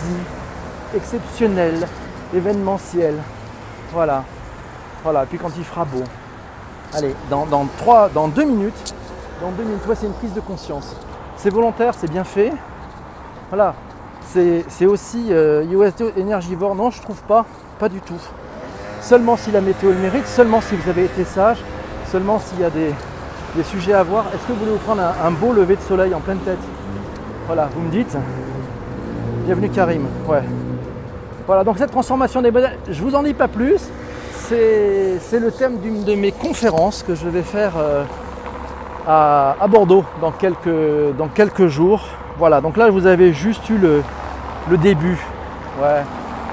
exceptionnelle, 0.94 1.86
événementielle. 2.34 3.16
Voilà. 3.92 4.24
Voilà. 5.02 5.26
Puis 5.26 5.38
quand 5.38 5.50
il 5.56 5.64
fera 5.64 5.84
beau. 5.84 6.04
Allez, 6.92 7.14
dans, 7.30 7.46
dans, 7.46 7.66
dans 8.12 8.28
deux 8.28 8.44
minutes, 8.44 8.94
dans 9.40 9.50
deux 9.52 9.62
minutes, 9.62 9.82
c'est 9.94 10.06
une 10.06 10.12
prise 10.12 10.34
de 10.34 10.40
conscience. 10.40 10.94
C'est 11.36 11.50
volontaire, 11.50 11.94
c'est 11.96 12.10
bien 12.10 12.24
fait. 12.24 12.52
Voilà. 13.48 13.74
C'est 14.26 14.86
aussi 14.86 15.28
euh, 15.30 15.64
USD 15.64 16.12
énergivore. 16.16 16.74
Non, 16.76 16.90
je 16.90 17.00
trouve 17.00 17.20
pas. 17.22 17.46
Pas 17.78 17.88
du 17.88 18.00
tout. 18.00 18.20
Seulement 19.00 19.36
si 19.36 19.50
la 19.50 19.60
météo 19.60 19.90
le 19.90 19.98
mérite, 19.98 20.26
seulement 20.26 20.60
si 20.60 20.76
vous 20.76 20.88
avez 20.88 21.06
été 21.06 21.24
sage, 21.24 21.58
seulement 22.12 22.38
s'il 22.38 22.60
y 22.60 22.64
a 22.64 22.70
des, 22.70 22.92
sujets 23.62 23.94
à 23.94 24.02
voir. 24.02 24.26
Est-ce 24.34 24.46
que 24.46 24.52
vous 24.52 24.58
voulez 24.60 24.72
vous 24.72 24.78
prendre 24.78 25.02
un, 25.02 25.30
beau 25.30 25.52
lever 25.52 25.76
de 25.76 25.82
soleil 25.82 26.14
en 26.14 26.20
pleine 26.20 26.38
tête? 26.38 26.58
Voilà, 27.46 27.68
vous 27.74 27.82
me 27.82 27.90
dites. 27.90 28.16
Bienvenue 29.44 29.70
Karim. 29.70 30.06
Ouais. 30.26 30.42
Voilà, 31.46 31.64
donc 31.64 31.78
cette 31.78 31.90
transformation 31.90 32.42
des 32.42 32.50
modèles, 32.50 32.78
je 32.88 33.02
vous 33.02 33.14
en 33.14 33.22
dis 33.22 33.34
pas 33.34 33.48
plus 33.48 33.80
c'est 34.50 35.38
le 35.38 35.52
thème 35.52 35.78
d'une 35.78 36.02
de 36.02 36.14
mes 36.14 36.32
conférences 36.32 37.04
que 37.04 37.14
je 37.14 37.28
vais 37.28 37.42
faire 37.42 37.72
euh, 37.76 38.02
à, 39.06 39.66
Bordeaux 39.68 40.04
dans 40.20 40.32
quelques, 40.32 41.66
jours. 41.68 42.02
Voilà, 42.38 42.60
donc 42.60 42.76
là 42.76 42.90
vous 42.90 43.06
avez 43.06 43.32
juste 43.32 43.68
eu 43.70 43.78
le, 43.78 44.02
début, 44.78 45.18
ouais, 45.80 46.02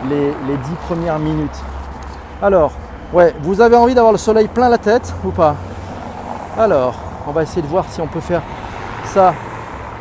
les, 0.09 0.57
dix 0.57 0.75
premières 0.87 1.17
minutes. 1.17 1.57
Alors, 2.41 2.71
ouais, 3.13 3.33
vous 3.41 3.61
avez 3.61 3.75
envie 3.75 3.95
d'avoir 3.95 4.11
le 4.11 4.19
soleil 4.19 4.47
plein 4.47 4.69
la 4.69 4.77
tête 4.77 5.13
ou 5.25 5.29
pas? 5.29 5.55
Alors, 6.57 6.95
on 7.27 7.31
va 7.31 7.43
essayer 7.43 7.61
de 7.61 7.67
voir 7.67 7.85
si 7.87 8.01
on 8.01 8.07
peut 8.07 8.19
faire 8.19 8.41
ça 9.05 9.35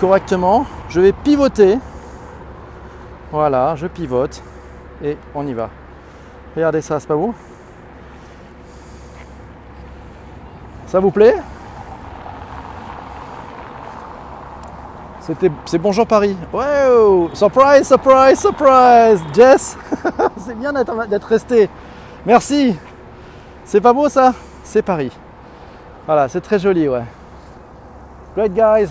correctement. 0.00 0.64
Je 0.88 1.02
vais 1.02 1.12
pivoter. 1.12 1.78
Voilà, 3.30 3.74
je 3.76 3.86
pivote 3.86 4.42
et 5.04 5.18
on 5.34 5.46
y 5.46 5.52
va. 5.52 5.68
Regardez 6.54 6.80
ça, 6.80 6.98
c'est 6.98 7.06
pas 7.08 7.14
beau 7.14 7.34
Ça 10.86 10.98
vous 10.98 11.10
plaît 11.10 11.36
c'est 15.66 15.78
Bonjour 15.78 16.06
Paris. 16.06 16.36
Wow 16.52 17.34
Surprise, 17.34 17.86
surprise, 17.86 18.38
surprise 18.38 19.20
Jess 19.34 19.76
C'est 20.38 20.56
bien 20.56 20.72
d'être 20.72 21.26
resté. 21.26 21.68
Merci 22.24 22.78
C'est 23.64 23.80
pas 23.80 23.92
beau 23.92 24.08
ça? 24.08 24.32
C'est 24.62 24.82
Paris. 24.82 25.10
Voilà, 26.06 26.28
c'est 26.28 26.40
très 26.40 26.60
joli, 26.60 26.88
ouais. 26.88 27.02
Great 28.36 28.54
guys, 28.54 28.90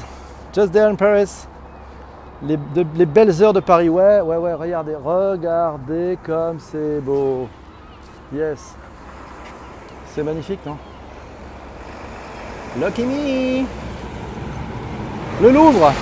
just 0.54 0.74
there 0.74 0.90
in 0.90 0.96
Paris. 0.96 1.48
Les, 2.44 2.60
les, 2.96 3.06
belles 3.06 3.42
heures 3.42 3.54
de 3.54 3.62
Paris, 3.62 3.88
ouais, 3.88 4.20
ouais, 4.20 4.36
ouais, 4.36 4.54
regardez, 4.54 4.96
regardez 4.96 6.18
comme 6.26 6.60
c'est 6.60 7.00
beau. 7.00 7.48
Yes. 8.34 8.76
C'est 10.14 10.24
magnifique, 10.24 10.60
non? 10.66 10.76
Lucky 12.78 13.06
me 13.06 13.66
Le 15.42 15.50
Louvre 15.52 15.94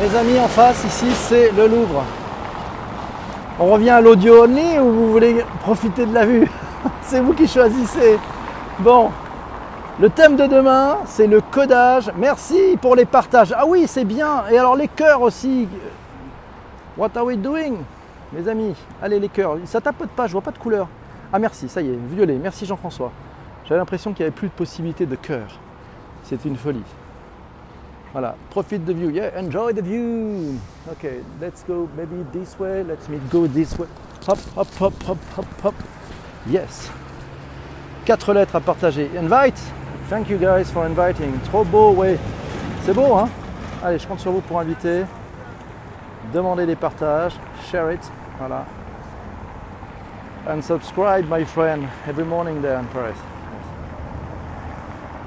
Mes 0.00 0.16
amis 0.16 0.38
en 0.38 0.46
face, 0.46 0.84
ici, 0.84 1.10
c'est 1.12 1.50
le 1.50 1.66
Louvre. 1.66 2.04
On 3.58 3.72
revient 3.72 3.90
à 3.90 4.00
l'audio 4.00 4.44
only 4.44 4.78
ou 4.78 4.92
vous 4.92 5.12
voulez 5.12 5.44
profiter 5.62 6.06
de 6.06 6.14
la 6.14 6.26
vue? 6.26 6.48
C'est 7.02 7.20
vous 7.20 7.32
qui 7.32 7.48
choisissez. 7.48 8.18
Bon, 8.80 9.10
le 9.98 10.10
thème 10.10 10.36
de 10.36 10.46
demain, 10.46 10.98
c'est 11.06 11.26
le 11.26 11.40
codage. 11.40 12.10
Merci 12.18 12.76
pour 12.80 12.94
les 12.94 13.06
partages. 13.06 13.54
Ah 13.56 13.64
oui, 13.66 13.86
c'est 13.86 14.04
bien. 14.04 14.44
Et 14.50 14.58
alors 14.58 14.76
les 14.76 14.88
cœurs 14.88 15.22
aussi. 15.22 15.68
What 16.96 17.10
are 17.16 17.24
we 17.24 17.36
doing 17.36 17.76
Mes 18.32 18.48
amis, 18.48 18.74
allez 19.02 19.18
les 19.20 19.28
cœurs. 19.28 19.56
Ça 19.64 19.80
tapote 19.80 20.10
pas, 20.10 20.26
je 20.26 20.32
vois 20.32 20.42
pas 20.42 20.50
de 20.50 20.58
couleur. 20.58 20.88
Ah 21.32 21.38
merci, 21.38 21.68
ça 21.68 21.80
y 21.80 21.88
est, 21.88 21.98
violet. 22.10 22.38
Merci 22.42 22.66
Jean-François. 22.66 23.10
J'avais 23.64 23.78
l'impression 23.78 24.12
qu'il 24.12 24.24
n'y 24.24 24.28
avait 24.28 24.36
plus 24.36 24.48
de 24.48 24.52
possibilité 24.52 25.06
de 25.06 25.16
cœur. 25.16 25.58
C'était 26.24 26.48
une 26.48 26.56
folie. 26.56 26.84
Voilà, 28.12 28.36
profite 28.50 28.84
de 28.84 28.92
view. 28.92 29.10
Yeah, 29.10 29.30
enjoy 29.38 29.74
the 29.74 29.82
view. 29.82 30.58
Ok, 30.90 31.06
let's 31.40 31.64
go 31.66 31.88
maybe 31.96 32.24
this 32.32 32.58
way. 32.58 32.84
Let's 32.84 33.08
me 33.08 33.18
go 33.30 33.46
this 33.46 33.76
way. 33.78 33.86
Hop, 34.28 34.38
hop, 34.56 34.68
hop, 34.80 34.94
hop, 35.08 35.18
hop, 35.36 35.46
hop. 35.64 35.74
Yes. 36.48 36.90
Quatre 38.04 38.32
lettres 38.32 38.56
à 38.56 38.60
partager. 38.60 39.10
Invite, 39.18 39.60
Thank 40.08 40.30
you 40.30 40.38
guys 40.38 40.70
for 40.70 40.84
inviting. 40.84 41.36
Trop 41.50 41.64
beau, 41.64 41.92
ouais. 41.92 42.16
C'est 42.82 42.94
beau, 42.94 43.16
hein 43.16 43.28
Allez, 43.82 43.98
je 43.98 44.06
compte 44.06 44.20
sur 44.20 44.30
vous 44.30 44.40
pour 44.40 44.60
inviter. 44.60 45.04
Demandez 46.32 46.64
des 46.64 46.76
partages. 46.76 47.32
Share 47.68 47.90
it. 47.90 48.00
Voilà. 48.38 48.64
And 50.48 50.62
subscribe, 50.62 51.28
my 51.28 51.44
friend. 51.44 51.88
Every 52.08 52.24
morning 52.24 52.62
there 52.62 52.76
in 52.76 52.84
Paris. 52.92 53.16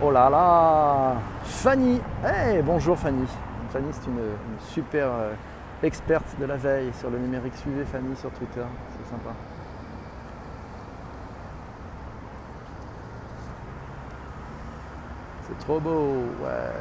Oh 0.01 0.11
là 0.11 0.29
là 0.29 1.15
Fanny 1.43 1.99
Hey, 2.23 2.61
bonjour 2.61 2.97
Fanny. 2.97 3.27
Fanny, 3.73 3.87
c'est 3.91 4.07
une, 4.09 4.17
une 4.17 4.59
super 4.61 5.07
euh, 5.07 5.33
experte 5.83 6.39
de 6.39 6.45
la 6.45 6.55
veille 6.55 6.91
sur 6.97 7.09
le 7.09 7.17
numérique. 7.17 7.53
Suivez 7.57 7.83
Fanny 7.83 8.15
sur 8.15 8.31
Twitter, 8.31 8.63
c'est 8.93 9.09
sympa. 9.09 9.31
C'est 15.49 15.65
trop 15.65 15.79
beau, 15.79 16.23
ouais. 16.43 16.71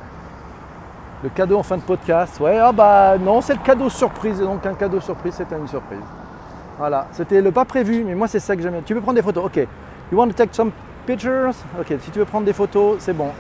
Le 1.23 1.31
cadeau 1.31 1.59
en 1.59 1.63
fin 1.63 1.77
de 1.77 1.83
podcast, 1.83 2.39
ouais, 2.39 2.59
ah 2.59 2.71
bah 2.71 3.19
non, 3.19 3.41
c'est 3.41 3.55
le 3.55 3.61
cadeau 3.61 3.89
surprise, 3.89 4.39
donc 4.39 4.65
un 4.67 4.75
cadeau 4.75 5.01
surprise, 5.01 5.35
c'était 5.35 5.57
une 5.57 5.67
surprise. 5.67 5.99
Voilà, 6.79 7.09
c'était 7.11 7.41
le 7.41 7.51
pas 7.51 7.65
prévu, 7.65 8.05
mais 8.05 8.15
moi 8.15 8.29
c'est 8.29 8.39
ça 8.39 8.55
que 8.55 8.63
j'aime. 8.63 8.81
Tu 8.87 8.95
veux 8.95 9.01
prendre 9.01 9.17
des 9.17 9.23
photos 9.23 9.47
Ok. 9.47 9.57
You 10.13 10.19
want 10.19 10.29
to 10.29 10.35
take 10.35 10.55
some 10.55 10.71
pictures? 11.07 11.55
Ok, 11.81 11.93
si 12.01 12.11
tu 12.13 12.21
veux 12.21 12.25
prendre 12.25 12.47
des 12.47 12.53
photos, 12.53 12.97
c'est 13.01 13.13
bon. 13.13 13.31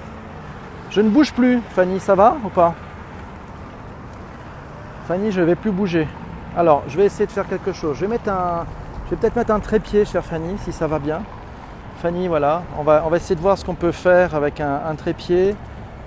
Je 0.90 1.00
ne 1.00 1.08
bouge 1.08 1.32
plus, 1.32 1.60
Fanny, 1.70 2.00
ça 2.00 2.14
va 2.14 2.36
ou 2.44 2.48
pas? 2.48 2.74
Fanny, 5.06 5.30
je 5.30 5.40
ne 5.40 5.46
vais 5.46 5.54
plus 5.54 5.70
bouger. 5.70 6.08
Alors, 6.56 6.82
je 6.88 6.96
vais 6.96 7.04
essayer 7.04 7.26
de 7.26 7.30
faire 7.30 7.46
quelque 7.46 7.72
chose. 7.72 7.96
Je 7.96 8.00
vais 8.00 8.08
mettre 8.08 8.28
un, 8.28 8.66
je 9.04 9.10
vais 9.10 9.16
peut-être 9.16 9.36
mettre 9.36 9.52
un 9.52 9.60
trépied, 9.60 10.04
chère 10.04 10.24
Fanny, 10.24 10.58
si 10.64 10.72
ça 10.72 10.86
va 10.88 10.98
bien. 10.98 11.22
Fanny, 12.00 12.28
voilà, 12.28 12.62
on 12.78 12.84
va, 12.84 13.02
essayer 13.16 13.34
de 13.34 13.40
voir 13.40 13.58
ce 13.58 13.64
qu'on 13.64 13.74
peut 13.74 13.90
faire 13.90 14.36
avec 14.36 14.60
un, 14.60 14.94
trépied 14.96 15.56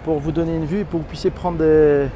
pour 0.06 0.20
vous 0.20 0.32
donner 0.32 0.56
une 0.56 0.66
vue 0.66 0.80
et 0.80 0.84
pour 0.86 1.02
que 1.02 1.04
vous 1.04 1.10
puissiez 1.10 1.32
prendre 1.32 1.58
des. 1.58 2.08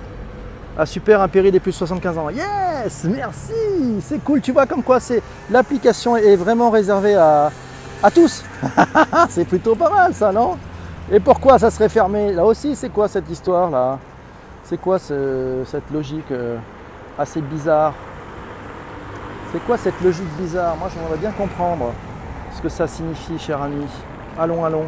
Ah 0.77 0.85
super, 0.85 1.19
un 1.19 1.27
des 1.27 1.59
plus 1.59 1.71
de 1.71 1.75
75 1.75 2.17
ans. 2.17 2.29
Yes, 2.29 3.03
merci, 3.03 3.99
c'est 4.01 4.23
cool. 4.23 4.39
Tu 4.39 4.53
vois 4.53 4.65
comme 4.65 4.81
quoi 4.81 5.01
c'est 5.01 5.21
l'application 5.51 6.15
est 6.15 6.37
vraiment 6.37 6.69
réservée 6.69 7.15
à, 7.15 7.51
tous. 8.13 8.45
c'est 9.29 9.45
plutôt 9.45 9.75
pas 9.75 9.89
mal 9.89 10.13
ça, 10.13 10.31
non? 10.31 10.55
Et 11.11 11.19
pourquoi 11.19 11.59
ça 11.59 11.69
serait 11.69 11.89
fermé? 11.89 12.31
Là 12.31 12.45
aussi, 12.45 12.77
c'est 12.77 12.89
quoi 12.89 13.09
cette 13.09 13.29
histoire 13.29 13.69
là? 13.69 13.99
C'est 14.63 14.79
quoi 14.79 14.99
ce- 14.99 15.63
cette 15.65 15.91
logique 15.91 16.31
euh, 16.31 16.57
assez 17.19 17.41
bizarre? 17.41 17.93
C'est 19.51 19.63
quoi 19.65 19.77
cette 19.77 19.99
logique 20.01 20.33
bizarre? 20.39 20.77
Moi, 20.77 20.87
j'aimerais 20.93 21.17
bien 21.17 21.31
comprendre 21.31 21.91
ce 22.55 22.61
que 22.61 22.69
ça 22.69 22.87
signifie, 22.87 23.37
cher 23.37 23.61
ami. 23.61 23.85
Allons, 24.39 24.63
allons. 24.65 24.85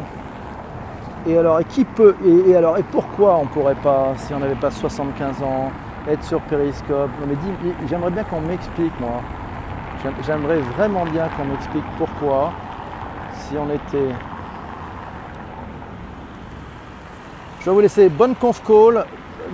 Et 1.26 1.36
alors, 1.36 1.60
et 1.60 1.64
qui 1.64 1.84
peut, 1.84 2.14
et, 2.48 2.56
alors, 2.56 2.78
et 2.78 2.82
pourquoi 2.82 3.36
on 3.36 3.46
pourrait 3.46 3.74
pas, 3.74 4.12
si 4.16 4.32
on 4.32 4.38
n'avait 4.38 4.54
pas 4.54 4.70
75 4.70 5.42
ans, 5.42 5.70
être 6.08 6.24
sur 6.24 6.40
Periscope? 6.42 7.10
Non, 7.20 7.26
mais 7.28 7.34
j'aimerais 7.88 8.10
bien 8.10 8.24
qu'on 8.24 8.40
m'explique, 8.40 8.98
moi. 9.00 9.20
J'aim- 10.02 10.12
J'aimerais 10.24 10.58
vraiment 10.76 11.04
bien 11.04 11.28
qu'on 11.36 11.44
m'explique 11.44 11.84
pourquoi, 11.98 12.52
si 13.34 13.56
on 13.58 13.68
était. 13.74 14.14
Je 17.60 17.64
vais 17.66 17.72
vous 17.72 17.80
laisser 17.80 18.08
bonne 18.08 18.34
conf 18.36 18.62
call. 18.64 19.04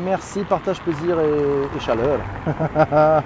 Merci, 0.04 0.44
partage 0.44 0.80
plaisir 0.80 1.18
et, 1.20 1.76
et 1.76 1.80
chaleur. 1.80 2.18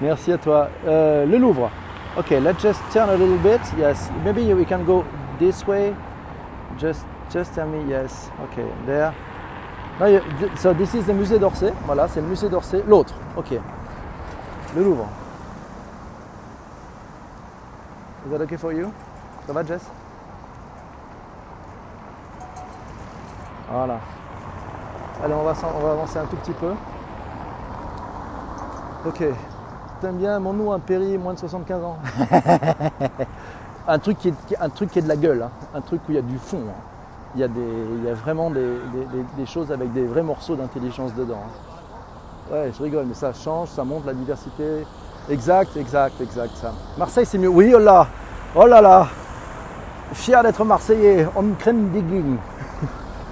Merci 0.00 0.32
à 0.32 0.38
toi. 0.38 0.68
Euh, 0.86 1.24
le 1.26 1.38
Louvre. 1.38 1.70
Ok, 2.16 2.30
let's 2.42 2.60
just 2.62 2.80
turn 2.92 3.08
a 3.08 3.14
little 3.16 3.38
bit. 3.38 3.60
Yes, 3.78 4.10
maybe 4.24 4.52
we 4.54 4.64
can 4.64 4.84
go 4.84 5.04
this 5.38 5.66
way. 5.66 5.94
Just, 6.78 7.04
just 7.30 7.54
tell 7.54 7.66
me 7.66 7.82
yes. 7.88 8.30
Ok, 8.44 8.62
there. 8.86 9.12
No, 9.98 10.06
you- 10.06 10.20
th- 10.38 10.56
so 10.58 10.74
this 10.74 10.94
is 10.94 11.06
the 11.06 11.12
musée 11.14 11.38
d'Orsay. 11.38 11.72
Voilà, 11.86 12.08
c'est 12.08 12.20
le 12.20 12.26
musée 12.26 12.48
d'Orsay. 12.48 12.82
L'autre. 12.86 13.14
Ok. 13.36 13.52
Le 14.74 14.82
Louvre. 14.82 15.06
Is 18.26 18.30
that 18.30 18.40
okay 18.42 18.56
for 18.56 18.72
you? 18.72 18.92
Ça 19.46 19.52
va, 19.52 19.64
Jess? 19.64 19.82
Voilà. 23.70 23.98
Allez, 25.24 25.34
on 25.34 25.42
va, 25.44 25.52
on 25.76 25.80
va 25.80 25.92
avancer 25.92 26.18
un 26.18 26.26
tout 26.26 26.36
petit 26.36 26.52
peu. 26.52 26.72
Ok. 29.06 29.22
T'aimes 30.02 30.16
bien 30.16 30.38
mon 30.40 30.52
nom, 30.52 30.72
un 30.72 30.80
péri 30.80 31.16
moins 31.16 31.32
de 31.34 31.38
75 31.38 31.84
ans 31.84 31.96
un, 33.88 33.98
truc 34.00 34.18
qui 34.18 34.28
est, 34.28 34.34
un 34.60 34.68
truc 34.68 34.90
qui 34.90 34.98
est 34.98 35.02
de 35.02 35.08
la 35.08 35.16
gueule, 35.16 35.42
hein. 35.44 35.50
un 35.76 35.80
truc 35.80 36.00
où 36.08 36.12
il 36.12 36.16
y 36.16 36.18
a 36.18 36.22
du 36.22 36.38
fond. 36.38 36.58
hein. 36.68 36.80
Il, 37.36 37.40
y 37.40 37.44
a 37.44 37.48
des, 37.48 37.60
il 37.98 38.04
y 38.04 38.10
a 38.10 38.14
vraiment 38.14 38.50
des, 38.50 38.60
des- 38.92 39.04
des- 39.06 39.24
des 39.38 39.46
choses 39.46 39.70
avec 39.70 39.92
des 39.92 40.04
vrais 40.04 40.22
morceaux 40.24 40.56
d'intelligence 40.56 41.14
dedans. 41.14 41.38
hein. 41.46 42.52
Ouais, 42.52 42.72
je 42.76 42.82
rigole, 42.82 43.04
mais 43.06 43.14
ça 43.14 43.32
change, 43.32 43.68
ça 43.68 43.84
montre 43.84 44.06
la 44.06 44.12
diversité. 44.14 44.84
Exact, 45.30 45.76
exact, 45.76 46.20
exact. 46.20 46.50
Ça. 46.56 46.72
Marseille, 46.98 47.24
c'est 47.24 47.38
mieux. 47.38 47.48
Oui, 47.48 47.72
oh 47.74 47.78
là, 47.78 48.08
oh 48.56 48.66
là 48.66 48.80
là. 48.80 49.06
Fier 50.14 50.42
d'être 50.42 50.64
Marseillais, 50.64 51.28
on 51.36 51.42
me 51.42 51.54
crème 51.54 51.90
digging. 51.90 52.36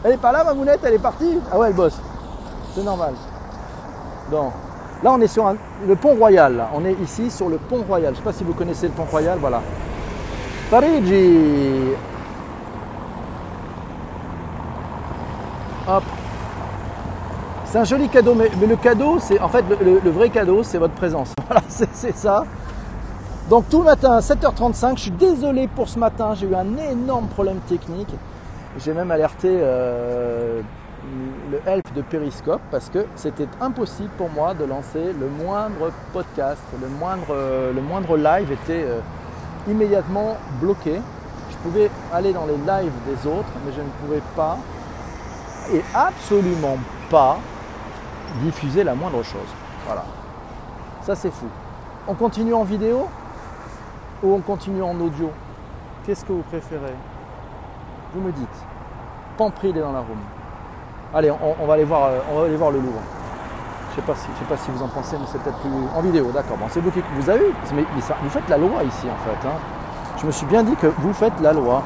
Elle 0.05 0.13
est 0.13 0.17
pas 0.19 0.31
là, 0.33 0.45
ma 0.45 0.55
mounette, 0.55 0.81
elle 0.85 0.95
est 0.95 0.99
partie? 1.01 1.39
Ah 1.53 1.59
ouais, 1.59 1.67
elle 1.69 1.75
bosse. 1.75 2.01
C'est 2.75 2.85
normal. 2.85 3.13
Donc, 4.31 4.53
là, 5.03 5.13
on 5.13 5.21
est 5.21 5.29
sur 5.29 5.55
le 5.87 5.97
pont 5.97 6.15
Royal. 6.15 6.67
On 6.75 6.85
est 6.85 6.97
ici 7.03 7.31
sur 7.31 7.49
le 7.49 7.59
pont 7.59 7.85
Royal. 7.87 8.15
Je 8.15 8.19
ne 8.21 8.25
sais 8.25 8.31
pas 8.31 8.33
si 8.33 8.45
vous 8.45 8.55
connaissez 8.55 8.87
le 8.87 8.93
pont 8.93 9.07
Royal, 9.11 9.39
voilà. 9.41 9.63
Parigi 10.71 11.95
Hop. 15.89 16.05
C'est 17.65 17.79
un 17.79 17.85
joli 17.85 18.09
cadeau, 18.09 18.35
mais, 18.35 18.51
le 18.67 18.77
cadeau, 18.77 19.19
c'est 19.21 19.41
en 19.41 19.49
fait 19.49 19.65
le, 19.81 20.11
vrai 20.11 20.29
cadeau, 20.31 20.63
c'est 20.63 20.79
votre 20.79 20.95
présence. 20.95 21.33
Voilà, 21.47 21.63
c'est 21.69 22.17
ça. 22.17 22.45
Donc 23.49 23.69
tout 23.69 23.79
le 23.79 23.85
matin 23.85 24.13
à 24.13 24.21
7h35, 24.21 24.97
je 24.97 25.03
suis 25.03 25.11
désolé 25.11 25.67
pour 25.67 25.89
ce 25.89 25.99
matin, 25.99 26.35
j'ai 26.35 26.47
eu 26.47 26.55
un 26.55 26.77
énorme 26.77 27.27
problème 27.27 27.59
technique. 27.69 28.13
J'ai 28.79 28.93
même 28.93 29.11
alerté 29.11 29.49
euh, 29.51 30.61
le 31.51 31.61
help 31.67 31.93
de 31.95 32.03
Periscope 32.03 32.61
parce 32.71 32.89
que 32.89 33.07
c'était 33.17 33.49
impossible 33.61 34.11
pour 34.17 34.31
moi 34.31 34.55
de 34.55 34.65
lancer 34.65 35.13
le 35.19 35.29
moindre 35.29 35.91
podcast, 36.13 36.63
le 36.81 36.89
moindre, 36.89 37.35
le 37.75 37.81
moindre 37.81 38.17
live 38.17 38.53
était 38.53 38.85
euh, 38.85 39.01
immédiatement 39.69 40.37
bloqué. 40.61 41.01
Je 41.51 41.57
pouvais 41.59 41.91
aller 42.13 42.33
dans 42.33 42.47
les 42.47 42.57
lives 42.57 42.93
des 43.07 43.29
autres, 43.29 43.49
mais 43.65 43.73
je 43.73 43.81
ne 43.81 43.89
pouvais 44.05 44.23
pas 44.37 44.59
et 45.73 45.83
absolument 45.95 46.77
pas 47.11 47.39
diffuser 48.43 48.85
la 48.85 48.95
moindre 48.95 49.23
chose. 49.23 49.51
Voilà. 49.87 50.05
Ça 51.03 51.15
c'est 51.15 51.33
fou. 51.33 51.47
On 52.07 52.15
continue 52.15 52.55
en 52.55 52.65
vidéo 52.65 53.09
ou 54.23 54.35
on 54.35 54.41
continue 54.41 54.83
en 54.83 54.99
audio? 55.01 55.31
Qu'est-ce 56.05 56.25
que 56.25 56.33
vous 56.33 56.43
préférez? 56.43 56.95
Vous 58.15 58.21
me 58.21 58.33
dites. 58.33 58.49
Pampri 59.37 59.71
il 59.71 59.77
est 59.77 59.81
dans 59.81 59.93
la 59.93 60.01
room. 60.01 60.19
Allez, 61.13 61.31
on, 61.31 61.67
va 61.67 61.75
aller 61.75 61.85
voir, 61.85 62.05
euh, 62.07 62.19
on 62.33 62.39
va 62.41 62.47
aller 62.47 62.57
voir 62.57 62.71
le 62.71 62.79
Louvre. 62.79 63.01
Je 63.91 63.97
sais 63.97 64.03
pas 64.03 64.13
je 64.15 64.39
sais 64.39 64.45
pas 64.49 64.57
si 64.57 64.71
vous 64.71 64.83
en 64.83 64.89
pensez, 64.89 65.17
mais 65.19 65.27
c'est 65.27 65.43
peut-être 65.43 65.59
plus 65.59 65.71
en 65.97 66.01
vidéo. 66.01 66.31
D'accord. 66.33 66.57
C'est 66.69 66.81
vous 66.81 66.91
qui, 66.93 67.03
vous 67.17 67.29
avez 67.31 67.53
mais, 67.75 67.85
mais 67.95 68.03
vous 68.23 68.31
faites 68.31 68.49
la 68.49 68.57
loi 68.59 68.83
ici 68.85 69.07
en 69.07 69.25
fait. 69.25 69.49
hein. 69.49 69.53
Je 70.21 70.27
me 70.27 70.31
suis 70.31 70.47
bien 70.47 70.63
dit 70.63 70.77
que 70.77 70.87
vous 70.87 71.13
faites 71.13 71.33
la 71.43 71.53
loi. 71.53 71.83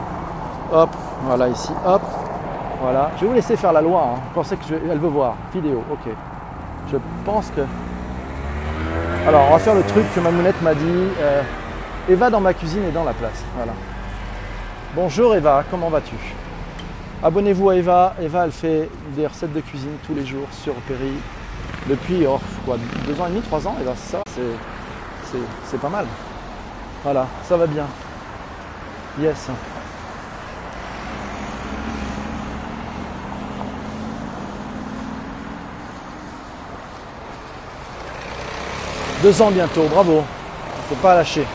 Hop, 0.73 0.91
voilà 1.23 1.49
ici. 1.49 1.71
Hop, 1.87 2.03
voilà. 2.83 3.11
Je 3.17 3.23
vais 3.23 3.27
vous 3.29 3.33
laisser 3.35 3.57
faire 3.57 3.73
la 3.73 3.81
loi. 3.81 4.03
hein. 4.03 4.21
Vous 4.27 4.35
pensez 4.35 4.57
que 4.57 4.75
elle 4.75 4.99
veut 4.99 5.09
voir 5.09 5.35
vidéo 5.55 5.83
Ok. 5.91 6.13
Je 6.93 6.99
pense 7.25 7.51
que. 7.57 7.63
Alors, 9.27 9.47
on 9.49 9.53
va 9.53 9.59
faire 9.59 9.75
le 9.75 9.83
truc 9.85 10.05
que 10.15 10.21
ma 10.21 10.31
mounette 10.31 10.61
m'a 10.61 10.75
dit. 10.75 11.09
euh, 11.21 11.43
Eva 12.11 12.29
dans 12.29 12.41
ma 12.41 12.53
cuisine 12.53 12.85
et 12.85 12.91
dans 12.91 13.05
la 13.05 13.15
place. 13.15 13.43
Voilà. 13.57 13.73
Bonjour 14.95 15.35
Eva, 15.35 15.65
comment 15.71 15.89
vas-tu? 15.89 16.15
Abonnez-vous 17.25 17.71
à 17.71 17.77
Eva. 17.77 18.15
Eva, 18.21 18.45
elle 18.45 18.53
fait 18.53 18.91
des 19.17 19.27
recettes 19.27 19.55
de 19.55 19.61
cuisine 19.61 19.97
tous 20.07 20.15
les 20.15 20.27
jours 20.27 20.47
sur 20.63 20.75
Péri 20.75 21.15
depuis 21.89 22.27
oh, 22.27 22.39
quoi, 22.67 22.77
deux 23.07 23.19
ans 23.19 23.27
et 23.27 23.31
demi, 23.31 23.41
trois 23.41 23.67
ans. 23.67 23.75
Eva, 23.81 23.95
ça, 23.97 24.21
c'est, 24.35 25.81
pas 25.81 25.89
mal. 25.89 26.05
Voilà, 27.03 27.27
ça 27.49 27.57
va 27.57 27.67
bien. 27.67 27.87
Yes. 29.19 29.49
Deux 39.23 39.41
ans 39.41 39.51
bientôt, 39.51 39.85
bravo. 39.89 40.23
Faut 40.91 40.95
pas 40.97 41.15
lâcher. 41.15 41.47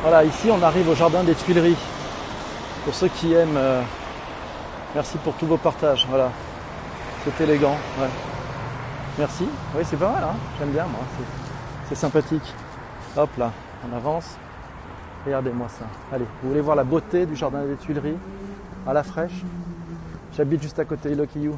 Voilà, 0.00 0.24
ici 0.24 0.48
on 0.50 0.62
arrive 0.62 0.88
au 0.88 0.94
jardin 0.94 1.22
des 1.24 1.34
Tuileries. 1.34 1.76
Pour 2.86 2.94
ceux 2.94 3.08
qui 3.08 3.34
aiment, 3.34 3.58
euh, 3.58 3.82
merci 4.98 5.16
pour 5.18 5.34
tous 5.34 5.46
vos 5.46 5.56
partages. 5.56 6.04
Voilà, 6.08 6.32
c'est 7.22 7.44
élégant. 7.44 7.76
Merci. 9.16 9.46
Oui, 9.76 9.82
c'est 9.84 9.96
pas 9.96 10.10
mal. 10.10 10.24
Hein 10.24 10.34
J'aime 10.58 10.70
bien 10.70 10.86
moi. 10.86 11.00
C'est- 11.88 11.94
sympathique. 11.94 12.52
Hop 13.16 13.30
là, 13.38 13.52
on 13.88 13.96
avance. 13.96 14.36
Regardez-moi 15.24 15.68
ça. 15.68 15.84
Allez, 16.12 16.26
vous 16.42 16.48
voulez 16.48 16.60
voir 16.60 16.74
la 16.74 16.82
beauté 16.82 17.26
du 17.26 17.36
jardin 17.36 17.62
des 17.64 17.76
Tuileries? 17.76 18.18
À 18.88 18.92
la 18.92 19.04
fraîche? 19.04 19.44
J'habite 20.36 20.62
juste 20.62 20.80
à 20.80 20.84
côté, 20.84 21.12
You. 21.36 21.56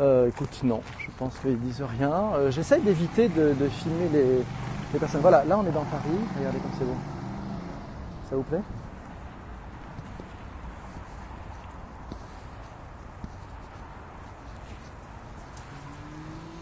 Euh, 0.00 0.28
écoute, 0.28 0.60
non, 0.64 0.80
je 0.98 1.10
pense 1.18 1.34
qu'ils 1.40 1.60
disent 1.60 1.82
rien. 1.98 2.12
Euh, 2.36 2.50
J'essaye 2.50 2.80
d'éviter 2.80 3.28
de, 3.28 3.52
de 3.52 3.68
filmer 3.68 4.08
les, 4.14 4.24
les 4.94 4.98
personnes. 4.98 5.20
Voilà, 5.20 5.44
là 5.44 5.58
on 5.58 5.66
est 5.66 5.72
dans 5.72 5.84
Paris. 5.84 6.18
Regardez 6.38 6.58
comme 6.58 6.72
c'est 6.78 6.86
beau. 6.86 6.96
Ça 8.30 8.36
vous 8.36 8.42
plaît? 8.44 8.62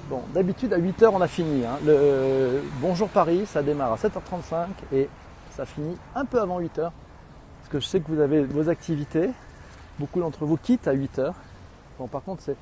Bon, 0.08 0.22
d'habitude 0.34 0.72
à 0.72 0.78
8h 0.78 1.10
on 1.12 1.20
a 1.20 1.26
fini. 1.28 1.64
hein. 1.64 1.78
Le 1.84 2.62
Bonjour 2.80 3.08
Paris, 3.08 3.44
ça 3.46 3.62
démarre 3.62 3.92
à 3.92 3.96
7h35 3.96 4.66
et 4.92 5.08
ça 5.52 5.64
finit 5.64 5.96
un 6.14 6.24
peu 6.24 6.40
avant 6.40 6.60
8h. 6.60 6.68
Parce 6.76 7.68
que 7.70 7.80
je 7.80 7.86
sais 7.86 8.00
que 8.00 8.10
vous 8.10 8.20
avez 8.20 8.42
vos 8.44 8.68
activités. 8.68 9.30
Beaucoup 9.98 10.20
d'entre 10.20 10.44
vous 10.44 10.56
quittent 10.56 10.88
à 10.88 10.94
8h. 10.94 11.32
Bon, 11.98 12.06
par 12.08 12.22
contre, 12.22 12.42
c'est. 12.42 12.56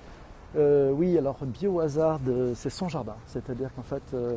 euh, 0.57 0.91
oui, 0.93 1.17
alors 1.17 1.39
Biohazard, 1.43 2.21
euh, 2.29 2.53
c'est 2.55 2.71
son 2.71 2.89
jardin. 2.89 3.15
C'est-à-dire 3.27 3.71
qu'en 3.75 3.83
fait, 3.83 4.03
euh, 4.15 4.37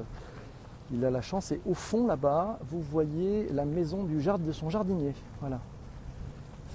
il 0.91 1.03
a 1.05 1.11
la 1.11 1.21
chance 1.21 1.51
et 1.51 1.59
au 1.67 1.73
fond 1.73 2.07
là-bas, 2.07 2.59
vous 2.69 2.81
voyez 2.81 3.47
la 3.51 3.65
maison 3.65 4.03
du 4.03 4.21
jardin, 4.21 4.45
de 4.45 4.51
son 4.51 4.69
jardinier. 4.69 5.13
Voilà. 5.41 5.59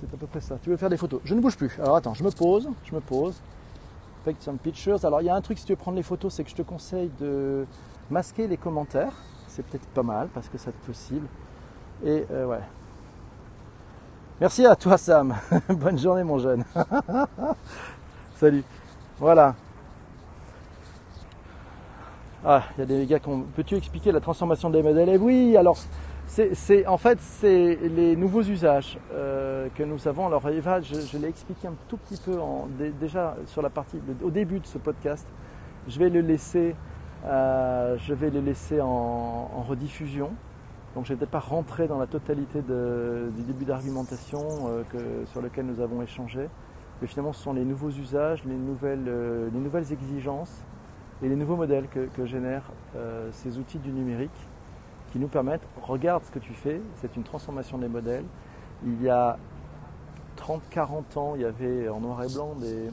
C'est 0.01 0.13
à 0.13 0.17
peu 0.17 0.27
près 0.27 0.41
ça. 0.41 0.57
Tu 0.63 0.71
veux 0.71 0.77
faire 0.77 0.91
des 0.91 0.97
photos? 0.97 1.21
Je 1.25 1.35
ne 1.35 1.41
bouge 1.41 1.57
plus. 1.57 1.77
Alors 1.83 1.97
attends, 1.97 2.15
je 2.15 2.23
me 2.23 2.31
pose, 2.31 2.69
je 2.85 2.95
me 2.95 3.01
pose. 3.01 3.41
Some 4.41 4.59
pictures. 4.59 5.05
Alors 5.05 5.23
il 5.23 5.25
y 5.25 5.31
a 5.31 5.35
un 5.35 5.41
truc 5.41 5.59
si 5.59 5.65
tu 5.65 5.73
veux 5.73 5.77
prendre 5.77 5.97
les 5.97 6.03
photos, 6.03 6.35
c'est 6.35 6.45
que 6.45 6.51
je 6.51 6.55
te 6.55 6.63
conseille 6.63 7.11
de 7.19 7.67
masquer 8.11 8.47
les 8.47 8.57
commentaires. 8.57 9.13
C'est 9.49 9.65
peut-être 9.65 9.87
pas 9.89 10.03
mal 10.03 10.29
parce 10.35 10.49
que 10.49 10.59
c'est 10.59 10.75
possible. 10.75 11.27
Et 12.05 12.25
euh, 12.31 12.47
ouais. 12.47 12.61
Merci 14.41 14.67
à 14.67 14.77
toi 14.77 14.99
Sam. 14.99 15.35
Bonne 15.69 15.99
journée 15.99 16.25
mon 16.25 16.39
jeune. 16.39 16.65
Salut. 18.37 18.63
Voilà. 19.19 19.55
Ah, 22.45 22.63
il 22.77 22.81
y 22.81 22.83
a 22.83 22.87
des 22.87 23.07
gars 23.07 23.19
qui 23.19 23.29
ont. 23.29 23.45
Peux-tu 23.57 23.75
expliquer 23.77 24.13
la 24.13 24.21
transformation 24.21 24.71
des 24.71 24.83
modèles? 24.83 25.09
Et 25.09 25.19
oui, 25.19 25.57
alors 25.57 25.77
c'est, 26.29 26.87
en 26.87 26.99
fait 26.99 27.19
c'est 27.21 27.77
les 27.77 28.15
nouveaux 28.15 28.43
usages 28.43 28.99
euh, 29.13 29.69
que 29.75 29.83
nous 29.83 30.07
avons. 30.07 30.27
Alors 30.27 30.47
Eva, 30.49 30.81
je, 30.81 31.17
l'ai 31.17 31.29
expliqué 31.29 31.67
un 31.67 31.75
tout 31.89 31.97
petit 31.97 32.21
peu 32.23 32.39
déjà 33.01 33.37
sur 33.47 33.63
la 33.63 33.71
partie 33.71 33.99
au 34.23 34.31
début 34.31 34.61
de 34.61 34.67
ce 34.67 34.79
podcast. 34.79 35.27
Je 35.89 35.99
vais 35.99 36.11
le 36.11 36.21
laisser, 36.21 36.75
euh, 37.25 37.97
en, 38.81 39.65
rediffusion. 39.67 40.31
Donc 40.95 41.07
je 41.07 41.15
peut-être 41.15 41.31
pas 41.31 41.39
rentrer 41.39 41.87
dans 41.89 41.99
la 41.99 42.07
totalité 42.07 42.61
du 42.61 43.43
début 43.43 43.65
d'argumentation 43.65 44.41
euh, 44.69 45.25
sur 45.27 45.41
lequel 45.41 45.67
nous 45.67 45.81
avons 45.81 46.03
échangé. 46.03 46.49
Mais 47.01 47.07
finalement, 47.07 47.33
ce 47.33 47.43
sont 47.43 47.53
les 47.53 47.65
nouveaux 47.65 47.91
usages, 47.91 48.45
les 48.45 48.57
nouvelles, 48.57 49.05
les 49.53 49.59
nouvelles 49.61 49.93
exigences 49.93 50.65
et 51.23 51.29
les 51.29 51.37
nouveaux 51.37 51.57
modèles 51.57 51.87
que, 51.89 52.27
génèrent 52.27 52.71
ces 53.31 53.59
outils 53.59 53.79
du 53.79 53.93
numérique 53.93 54.49
qui 55.13 55.19
nous 55.19 55.29
permettent, 55.29 55.67
regarde 55.83 56.23
ce 56.25 56.31
que 56.31 56.39
tu 56.39 56.53
fais, 56.53 56.81
c'est 57.01 57.17
une 57.17 57.23
transformation 57.23 57.79
des 57.79 57.89
modèles. 57.89 58.25
Il 58.85 59.03
y 59.03 59.09
a 59.09 59.39
30-40 60.39 61.19
ans, 61.19 61.33
il 61.35 61.43
y 61.43 61.45
avait 61.45 61.89
en 61.89 62.01
noir 62.01 62.23
et 62.25 62.33
blanc 62.33 62.55
des, 62.61 62.91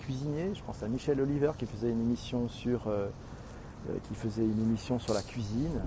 cuisiniers, 0.00 0.54
je 0.54 0.62
pense 0.62 0.82
à 0.82 0.88
Michel 0.88 1.20
Oliver 1.20 1.52
qui 1.58 1.66
faisait 1.66 1.90
une 1.90 2.00
émission 2.00 2.48
sur, 2.48 2.88
euh, 2.88 3.08
euh, 3.88 3.94
qui 4.08 4.14
faisait 4.14 4.44
une 4.44 4.60
émission 4.62 4.98
sur 4.98 5.14
la 5.14 5.22
cuisine. 5.22 5.80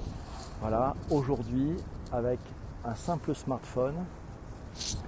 Voilà, 0.61 0.95
aujourd'hui, 1.11 1.71
avec 2.11 2.39
un 2.85 2.95
simple 2.95 3.35
smartphone 3.35 3.95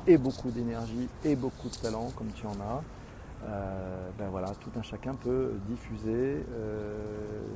et 0.05 0.17
beaucoup 0.17 0.51
d'énergie 0.51 1.07
et 1.23 1.35
beaucoup 1.35 1.69
de 1.69 1.75
talent 1.75 2.11
comme 2.15 2.29
tu 2.35 2.45
en 2.45 2.51
as, 2.51 2.83
euh, 3.47 4.09
ben 4.17 4.27
voilà, 4.29 4.49
tout 4.59 4.71
un 4.77 4.81
chacun 4.81 5.15
peut 5.15 5.53
diffuser 5.67 6.45
euh, 6.51 6.97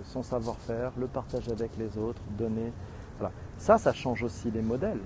son 0.03 0.23
savoir-faire, 0.23 0.91
le 0.97 1.07
partager 1.07 1.51
avec 1.51 1.71
les 1.77 1.97
autres, 1.97 2.21
donner. 2.37 2.71
Voilà. 3.19 3.33
Ça, 3.57 3.77
ça 3.77 3.93
change 3.93 4.23
aussi 4.23 4.49
les 4.49 4.61
modèles. 4.61 5.01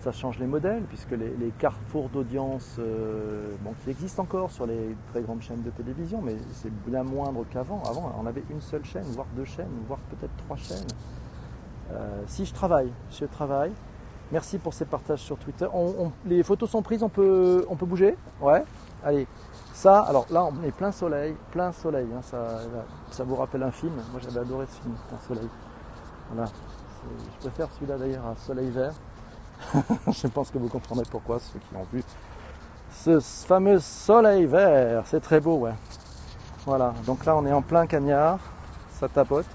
Ça 0.00 0.12
change 0.12 0.38
les 0.38 0.46
modèles, 0.46 0.82
puisque 0.84 1.10
les, 1.10 1.52
carrefours 1.58 2.08
d'audience, 2.08 2.76
euh, 2.78 3.54
bon, 3.60 3.74
qui 3.84 3.90
existent 3.90 4.22
encore 4.22 4.50
sur 4.50 4.66
les 4.66 4.96
très 5.12 5.20
grandes 5.20 5.42
chaînes 5.42 5.62
de 5.62 5.70
télévision, 5.70 6.22
mais 6.22 6.36
c'est 6.52 6.72
bien 6.86 7.04
moindre 7.04 7.44
qu'avant. 7.50 7.82
Avant, 7.88 8.12
on 8.18 8.26
avait 8.26 8.42
une 8.50 8.62
seule 8.62 8.84
chaîne, 8.84 9.04
voire 9.04 9.26
deux 9.36 9.44
chaînes, 9.44 9.68
voire 9.86 10.00
peut-être 10.10 10.34
trois 10.38 10.56
chaînes. 10.56 10.88
Si 12.26 12.46
je 12.46 12.54
travaille, 12.54 12.92
je 13.10 13.24
travaille. 13.24 13.72
Merci 14.32 14.58
pour 14.58 14.72
ces 14.72 14.84
partages 14.84 15.18
sur 15.18 15.36
Twitter. 15.36 15.66
Les 16.24 16.44
photos 16.44 16.70
sont 16.70 16.82
prises, 16.82 17.02
on 17.02 17.08
peut, 17.08 17.66
on 17.68 17.74
peut 17.74 17.84
bouger? 17.84 18.16
Ouais? 18.40 18.62
Allez, 19.04 19.26
alors 19.88 20.26
là, 20.30 20.44
on 20.44 20.62
est 20.64 20.70
plein 20.72 20.92
soleil, 20.92 21.34
plein 21.52 21.72
soleil. 21.72 22.06
hein, 22.14 22.20
ça, 22.22 22.60
ça 23.10 23.24
vous 23.24 23.36
rappelle 23.36 23.62
un 23.62 23.70
film 23.70 23.92
Moi, 24.12 24.20
j'avais 24.22 24.40
adoré 24.40 24.66
ce 24.66 24.80
film, 24.82 24.94
plein 25.08 25.18
soleil. 25.26 25.48
Voilà. 26.30 26.46
C'est- 26.48 27.30
Je 27.34 27.48
préfère 27.48 27.68
celui-là 27.74 27.96
d'ailleurs 27.98 28.26
à 28.26 28.36
soleil 28.36 28.70
vert. 28.70 28.92
je 30.12 30.26
pense 30.26 30.50
que 30.50 30.58
vous 30.58 30.68
comprendrez 30.68 31.04
pourquoi, 31.10 31.38
ceux 31.38 31.58
qui 31.58 31.74
l'ont 31.74 31.86
vu. 31.92 32.02
Ce 32.92 33.20
fameux 33.20 33.78
soleil 33.78 34.46
vert, 34.46 35.02
c'est 35.06 35.20
très 35.20 35.40
beau, 35.40 35.56
ouais. 35.56 35.74
Voilà, 36.66 36.92
donc 37.06 37.24
là, 37.24 37.36
on 37.36 37.46
est 37.46 37.52
en 37.52 37.62
plein 37.62 37.86
cagnard, 37.86 38.38
ça 38.98 39.08
tapote. 39.08 39.46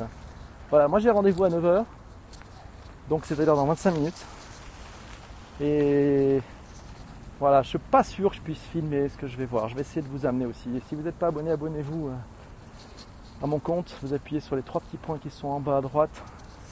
Voilà, 0.70 0.88
moi 0.88 1.00
j'ai 1.00 1.12
rendez-vous 1.12 1.44
à 1.44 1.50
9h, 1.50 1.86
donc 3.10 3.26
c'est-à-dire 3.26 3.56
dans 3.56 3.66
25 3.66 3.92
minutes. 3.94 4.26
Et 5.62 5.95
voilà, 7.40 7.62
je 7.64 7.70
suis 7.70 7.78
pas 7.78 8.04
sûr 8.04 8.30
que 8.30 8.38
je 8.38 8.42
puisse 8.42 8.62
filmer 8.72 9.10
ce 9.10 9.18
que 9.18 9.28
je 9.28 9.36
vais 9.36 9.46
voir. 9.46 9.68
Je 9.68 9.76
vais 9.76 9.82
essayer 9.82 10.02
de 10.02 10.08
vous 10.08 10.26
amener 10.26 10.46
aussi. 10.46 10.70
Et 10.76 10.82
si 10.88 10.96
vous 10.96 11.02
n'êtes 11.02 11.18
pas 11.18 11.28
abonné, 11.28 11.52
abonnez-vous 11.52 12.08
euh, 12.08 12.16
à 13.44 13.48
mon 13.48 13.60
compte. 13.60 13.94
Vous 14.02 14.14
appuyez 14.14 14.40
sur 14.40 14.56
les 14.56 14.62
trois 14.62 14.80
petits 14.80 14.98
points 14.98 15.18
qui 15.18 15.30
sont 15.30 15.50
en 15.50 15.60
bas 15.60 15.78
à 15.78 15.82
droite. 15.82 16.24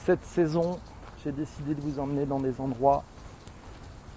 Cette 0.04 0.24
saison, 0.24 0.78
j'ai 1.22 1.32
décidé 1.32 1.74
de 1.74 1.80
vous 1.82 1.98
emmener 1.98 2.24
dans 2.24 2.40
des 2.40 2.60
endroits 2.60 3.04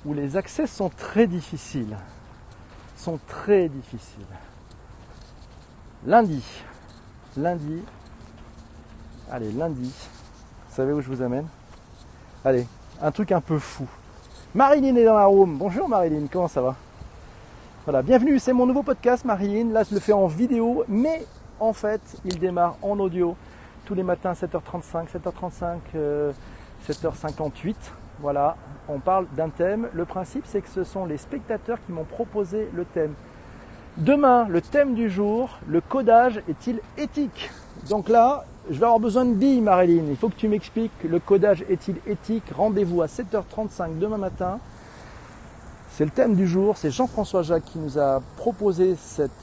où 0.06 0.14
les 0.14 0.38
accès 0.38 0.68
sont 0.68 0.90
très 0.90 1.28
difficiles. 1.28 1.98
Sont 2.96 3.20
très 3.28 3.68
difficiles. 3.68 4.26
Lundi. 6.06 6.44
Lundi. 7.36 7.82
Allez, 9.30 9.52
lundi. 9.52 9.94
Vous 10.70 10.76
savez 10.76 10.94
où 10.94 11.02
je 11.02 11.10
vous 11.10 11.22
amène? 11.22 11.48
Allez, 12.46 12.66
un 13.02 13.12
truc 13.12 13.34
un 13.34 13.42
peu 13.42 13.60
fou. 13.60 13.88
Marilyn 14.58 14.96
est 14.96 15.06
dans 15.06 15.14
la 15.14 15.26
room. 15.26 15.56
Bonjour 15.56 15.88
Marilyn, 15.88 16.26
comment 16.32 16.48
ça 16.48 16.62
va? 16.62 16.76
Voilà, 17.86 18.02
bienvenue, 18.02 18.40
c'est 18.40 18.54
mon 18.54 18.66
nouveau 18.66 18.82
podcast 18.82 19.24
Marilyn. 19.24 19.72
Là, 19.72 19.84
je 19.84 19.94
le 19.94 20.00
fais 20.00 20.14
en 20.14 20.26
vidéo, 20.26 20.84
mais 20.88 21.28
en 21.60 21.74
fait, 21.74 22.02
il 22.26 22.40
démarre 22.40 22.76
en 22.82 23.00
audio 23.00 23.36
tous 23.86 23.94
les 23.94 24.02
matins 24.02 24.34
7h35, 24.34 25.10
7h35, 25.14 25.78
euh, 25.94 26.32
7h58. 26.90 27.76
Voilà, 28.20 28.58
on 28.90 28.98
parle 28.98 29.28
d'un 29.36 29.50
thème. 29.50 29.90
Le 29.94 30.06
principe, 30.06 30.48
c'est 30.48 30.62
que 30.62 30.70
ce 30.70 30.84
sont 30.84 31.06
les 31.06 31.18
spectateurs 31.18 31.78
qui 31.86 31.92
m'ont 31.92 32.06
proposé 32.06 32.68
le 32.74 32.84
thème. 32.84 33.14
Demain, 33.98 34.46
le 34.48 34.62
thème 34.62 34.94
du 34.94 35.10
jour, 35.10 35.58
le 35.68 35.82
codage 35.82 36.44
est-il 36.48 36.80
éthique 37.00 37.50
Donc 37.90 38.10
là, 38.10 38.46
je 38.70 38.78
vais 38.78 38.86
avoir 38.86 39.00
besoin 39.00 39.26
de 39.26 39.34
billes, 39.34 39.60
Marilyn. 39.60 40.04
Il 40.08 40.16
faut 40.16 40.30
que 40.30 40.36
tu 40.36 40.48
m'expliques 40.48 40.92
le 41.04 41.18
codage 41.18 41.64
est-il 41.68 41.96
éthique 42.06 42.44
Rendez-vous 42.56 43.02
à 43.02 43.08
7h35 43.08 43.98
demain 43.98 44.18
matin. 44.18 44.60
C'est 45.90 46.06
le 46.06 46.12
thème 46.12 46.36
du 46.36 46.48
jour. 46.48 46.78
C'est 46.78 46.92
Jean-François 46.92 47.42
Jacques 47.42 47.66
qui 47.66 47.80
nous 47.80 47.98
a 47.98 48.22
proposé 48.36 48.96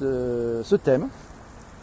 euh, 0.02 0.62
ce 0.62 0.76
thème. 0.76 1.08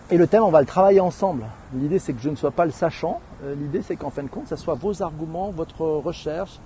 Et 0.10 0.18
le 0.18 0.28
thème, 0.28 0.44
on 0.44 0.50
va 0.50 0.62
le 0.62 0.68
travailler 0.68 1.02
ensemble. 1.02 1.44
L'idée, 1.74 2.00
c'est 2.00 2.14
que 2.14 2.22
je 2.22 2.30
ne 2.30 2.38
sois 2.38 2.52
pas 2.52 2.64
le 2.64 2.72
sachant. 2.72 3.20
Euh, 3.44 3.54
L'idée, 3.54 3.82
c'est 3.82 3.98
qu'en 3.98 4.12
fin 4.12 4.24
de 4.24 4.30
compte, 4.30 4.48
ça 4.48 4.56
soit 4.56 4.76
vos 4.76 5.02
arguments, 5.02 5.52
votre 5.52 5.82
recherche. 5.82 6.62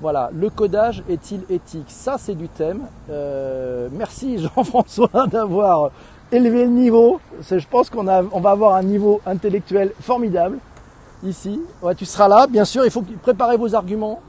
Voilà, 0.00 0.30
le 0.32 0.48
codage 0.48 1.02
est-il 1.08 1.42
éthique? 1.50 1.90
Ça, 1.90 2.18
c'est 2.18 2.36
du 2.36 2.48
thème. 2.48 2.82
Euh, 3.10 3.88
merci 3.92 4.38
Jean-François 4.56 5.26
d'avoir 5.26 5.90
élevé 6.30 6.64
le 6.64 6.70
niveau. 6.70 7.20
Je 7.42 7.66
pense 7.68 7.90
qu'on 7.90 8.06
on 8.06 8.40
va 8.40 8.50
avoir 8.50 8.76
un 8.76 8.84
niveau 8.84 9.20
intellectuel 9.26 9.92
formidable 10.00 10.58
ici. 11.24 11.60
Ouais, 11.82 11.96
tu 11.96 12.04
seras 12.04 12.28
là, 12.28 12.46
bien 12.46 12.64
sûr. 12.64 12.84
Il 12.84 12.92
faut 12.92 13.04
préparer 13.22 13.56
vos 13.56 13.74
arguments. 13.74 14.20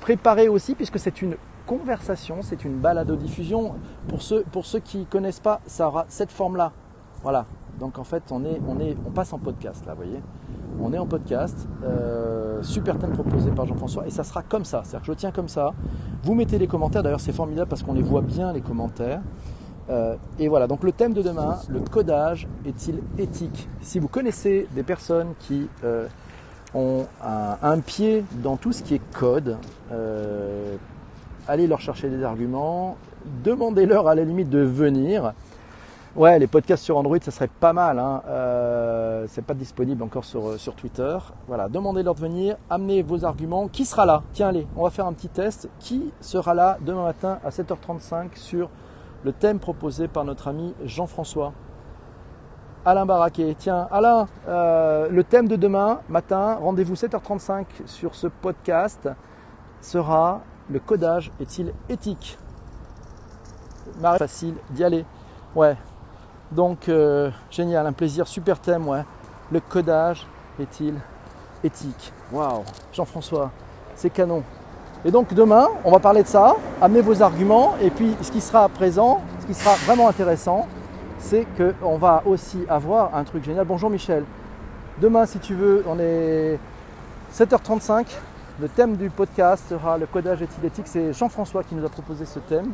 Préparez 0.00 0.48
aussi, 0.48 0.74
puisque 0.74 0.98
c'est 0.98 1.22
une 1.22 1.36
conversation, 1.66 2.38
c'est 2.42 2.64
une 2.64 2.78
balado-diffusion. 2.78 3.74
Pour 4.08 4.20
ceux, 4.20 4.44
pour 4.50 4.66
ceux 4.66 4.80
qui 4.80 4.98
ne 4.98 5.04
connaissent 5.04 5.40
pas, 5.40 5.60
ça 5.66 5.86
aura 5.86 6.06
cette 6.08 6.32
forme-là. 6.32 6.72
Voilà. 7.22 7.46
Donc 7.78 7.98
en 7.98 8.04
fait, 8.04 8.22
on, 8.30 8.44
est, 8.44 8.60
on, 8.68 8.80
est, 8.80 8.96
on 9.06 9.10
passe 9.10 9.32
en 9.32 9.38
podcast 9.38 9.84
là, 9.86 9.94
vous 9.94 10.02
voyez. 10.02 10.20
On 10.80 10.92
est 10.92 10.98
en 10.98 11.06
podcast, 11.06 11.68
euh, 11.84 12.62
super 12.62 12.98
thème 12.98 13.12
proposé 13.12 13.50
par 13.50 13.66
Jean-François, 13.66 14.06
et 14.06 14.10
ça 14.10 14.24
sera 14.24 14.42
comme 14.42 14.64
ça. 14.64 14.82
C'est-à-dire 14.84 15.06
que 15.06 15.12
je 15.12 15.18
tiens 15.18 15.30
comme 15.30 15.48
ça. 15.48 15.72
Vous 16.22 16.34
mettez 16.34 16.58
les 16.58 16.66
commentaires, 16.66 17.02
d'ailleurs 17.02 17.20
c'est 17.20 17.32
formidable 17.32 17.68
parce 17.68 17.82
qu'on 17.82 17.94
les 17.94 18.02
voit 18.02 18.22
bien 18.22 18.52
les 18.52 18.60
commentaires. 18.60 19.20
Euh, 19.90 20.16
et 20.38 20.48
voilà, 20.48 20.66
donc 20.66 20.82
le 20.82 20.92
thème 20.92 21.12
de 21.12 21.22
demain, 21.22 21.58
le 21.68 21.80
codage 21.80 22.48
est-il 22.66 23.00
éthique? 23.18 23.68
Si 23.82 23.98
vous 23.98 24.08
connaissez 24.08 24.66
des 24.74 24.82
personnes 24.82 25.34
qui 25.40 25.68
euh, 25.84 26.06
ont 26.74 27.06
un, 27.22 27.78
pied 27.80 28.24
dans 28.42 28.56
tout 28.56 28.72
ce 28.72 28.82
qui 28.82 28.94
est 28.94 29.12
code, 29.12 29.58
allez 31.46 31.66
leur 31.66 31.80
chercher 31.80 32.08
des 32.08 32.24
arguments, 32.24 32.96
demandez-leur 33.44 34.08
à 34.08 34.14
la 34.14 34.24
limite 34.24 34.50
de 34.50 34.60
venir. 34.60 35.34
Ouais, 36.16 36.38
les 36.38 36.46
podcasts 36.46 36.84
sur 36.84 36.96
Android, 36.96 37.18
ça 37.20 37.32
serait 37.32 37.48
pas 37.48 37.72
mal. 37.72 37.98
Hein. 37.98 38.22
Euh, 38.28 39.24
c'est 39.28 39.44
pas 39.44 39.54
disponible 39.54 40.00
encore 40.04 40.24
sur, 40.24 40.60
sur 40.60 40.76
Twitter. 40.76 41.18
Voilà, 41.48 41.68
demandez-leur 41.68 42.14
de 42.14 42.20
venir, 42.20 42.56
amenez 42.70 43.02
vos 43.02 43.24
arguments. 43.24 43.66
Qui 43.66 43.84
sera 43.84 44.06
là? 44.06 44.22
Tiens, 44.32 44.48
allez, 44.48 44.64
on 44.76 44.84
va 44.84 44.90
faire 44.90 45.06
un 45.06 45.12
petit 45.12 45.28
test. 45.28 45.68
Qui 45.80 46.12
sera 46.20 46.54
là 46.54 46.78
demain 46.82 47.02
matin 47.02 47.40
à 47.44 47.50
7h35 47.50 48.36
sur 48.36 48.70
le 49.24 49.32
thème 49.32 49.58
proposé 49.58 50.06
par 50.06 50.24
notre 50.24 50.46
ami 50.46 50.72
Jean-François? 50.84 51.52
Alain 52.84 53.06
Barraquet. 53.06 53.56
Tiens, 53.58 53.88
Alain, 53.90 54.28
euh, 54.46 55.08
le 55.10 55.24
thème 55.24 55.48
de 55.48 55.56
demain 55.56 55.98
matin, 56.08 56.58
rendez-vous 56.62 56.94
7h35 56.94 57.66
sur 57.86 58.14
ce 58.14 58.28
podcast, 58.28 59.08
sera 59.80 60.42
le 60.70 60.78
codage 60.78 61.32
est-il 61.40 61.74
éthique? 61.88 62.38
Marie, 64.00 64.18
facile 64.18 64.54
d'y 64.70 64.84
aller. 64.84 65.04
Ouais. 65.56 65.76
Donc, 66.52 66.88
euh, 66.88 67.30
génial, 67.50 67.86
un 67.86 67.92
plaisir, 67.92 68.28
super 68.28 68.58
thème, 68.58 68.86
ouais. 68.88 69.04
Le 69.50 69.60
codage 69.60 70.26
est-il 70.60 70.94
éthique? 71.62 72.12
Waouh, 72.32 72.62
Jean-François, 72.92 73.50
c'est 73.94 74.10
canon. 74.10 74.42
Et 75.04 75.10
donc 75.10 75.34
demain, 75.34 75.68
on 75.84 75.90
va 75.90 75.98
parler 75.98 76.22
de 76.22 76.28
ça, 76.28 76.56
amenez 76.80 77.02
vos 77.02 77.22
arguments, 77.22 77.74
et 77.80 77.90
puis 77.90 78.16
ce 78.22 78.30
qui 78.30 78.40
sera 78.40 78.68
présent, 78.70 79.20
ce 79.40 79.46
qui 79.46 79.54
sera 79.54 79.74
vraiment 79.86 80.08
intéressant, 80.08 80.66
c'est 81.18 81.46
qu'on 81.56 81.98
va 81.98 82.22
aussi 82.24 82.64
avoir 82.68 83.14
un 83.14 83.24
truc 83.24 83.44
génial. 83.44 83.66
Bonjour 83.66 83.90
Michel. 83.90 84.24
Demain, 85.00 85.26
si 85.26 85.38
tu 85.40 85.54
veux, 85.54 85.84
on 85.86 85.98
est 85.98 86.58
7h35. 87.34 88.06
Le 88.60 88.68
thème 88.68 88.96
du 88.96 89.10
podcast 89.10 89.64
sera 89.68 89.98
le 89.98 90.06
codage 90.06 90.40
éthylétique. 90.40 90.86
C'est 90.86 91.12
Jean-François 91.12 91.64
qui 91.64 91.74
nous 91.74 91.84
a 91.84 91.88
proposé 91.88 92.24
ce 92.24 92.38
thème. 92.38 92.72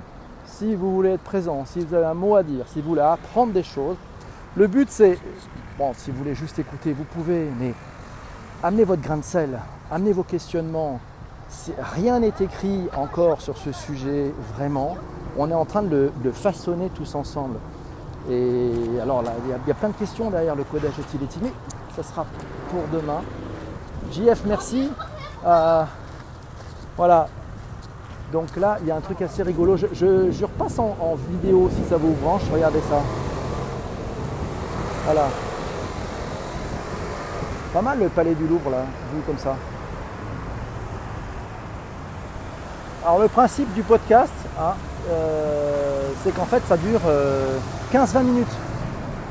Si 0.59 0.75
vous 0.75 0.95
voulez 0.95 1.11
être 1.11 1.23
présent, 1.23 1.65
si 1.65 1.81
vous 1.81 1.95
avez 1.95 2.07
un 2.07 2.15
mot 2.15 2.37
à 2.37 2.43
dire, 2.43 2.65
si 2.69 2.81
vous 2.81 2.91
voulez 2.91 3.01
apprendre 3.01 3.53
des 3.53 3.63
choses, 3.63 3.97
le 4.57 4.67
but 4.67 4.89
c'est, 4.91 5.19
bon, 5.79 5.93
si 5.97 6.11
vous 6.11 6.19
voulez 6.19 6.35
juste 6.35 6.59
écouter, 6.59 6.93
vous 6.93 7.05
pouvez, 7.05 7.49
mais 7.59 7.73
amenez 8.63 8.85
votre 8.85 9.01
grain 9.01 9.17
de 9.17 9.25
sel, 9.25 9.59
amenez 9.91 10.13
vos 10.13 10.23
questionnements. 10.23 11.01
Rien 11.95 12.21
n'est 12.21 12.35
écrit 12.41 12.89
encore 12.97 13.41
sur 13.41 13.57
ce 13.57 13.73
sujet 13.73 14.33
vraiment. 14.55 14.97
On 15.39 15.51
est 15.51 15.55
en 15.55 15.65
train 15.65 15.83
de 15.83 16.13
le 16.23 16.33
façonner 16.33 16.91
tous 16.95 17.15
ensemble. 17.15 17.57
Et 18.29 18.71
alors 19.03 19.23
là, 19.23 19.33
il 19.45 19.69
y, 19.69 19.71
a 19.71 19.75
plein 19.75 19.89
de 19.89 19.95
questions 19.95 20.31
derrière 20.31 20.55
le 20.55 20.65
codage 20.65 20.99
éthylétique, 20.99 21.43
mais 21.43 21.53
ça 21.97 22.03
sera 22.03 22.27
pour 22.71 22.83
demain. 22.93 23.23
JF, 24.13 24.45
merci. 24.47 24.91
Euh, 25.47 25.85
voilà. 26.97 27.29
Donc 28.33 28.57
là, 28.57 28.79
il 28.81 28.87
y 28.87 28.91
a 28.91 28.97
un 28.97 29.01
truc 29.01 29.21
assez 29.23 29.43
rigolo. 29.43 29.77
Je, 29.77 30.45
repasse 30.45 30.79
en, 30.79 31.17
vidéo 31.31 31.69
si 31.75 31.89
ça 31.89 31.97
vous 31.97 32.13
branche. 32.13 32.43
Regardez 32.53 32.81
ça. 32.89 33.03
Voilà. 35.05 35.29
Pas 37.73 37.83
mal 37.83 37.99
le 37.99 38.09
palais 38.09 38.35
du 38.35 38.47
Louvre 38.47 38.71
là, 38.71 38.85
vu 39.15 39.21
comme 39.27 39.39
ça. 39.39 39.57
Alors 43.05 43.21
le 43.21 43.29
principe 43.29 43.73
du 43.75 43.83
podcast, 43.83 44.33
hein, 44.59 44.75
euh, 45.09 46.11
c'est 46.23 46.35
qu'en 46.35 46.45
fait 46.45 46.63
ça 46.69 46.77
dure 46.77 47.01
15-20 47.93 48.17
euh, 48.17 48.23
minutes. 48.23 48.57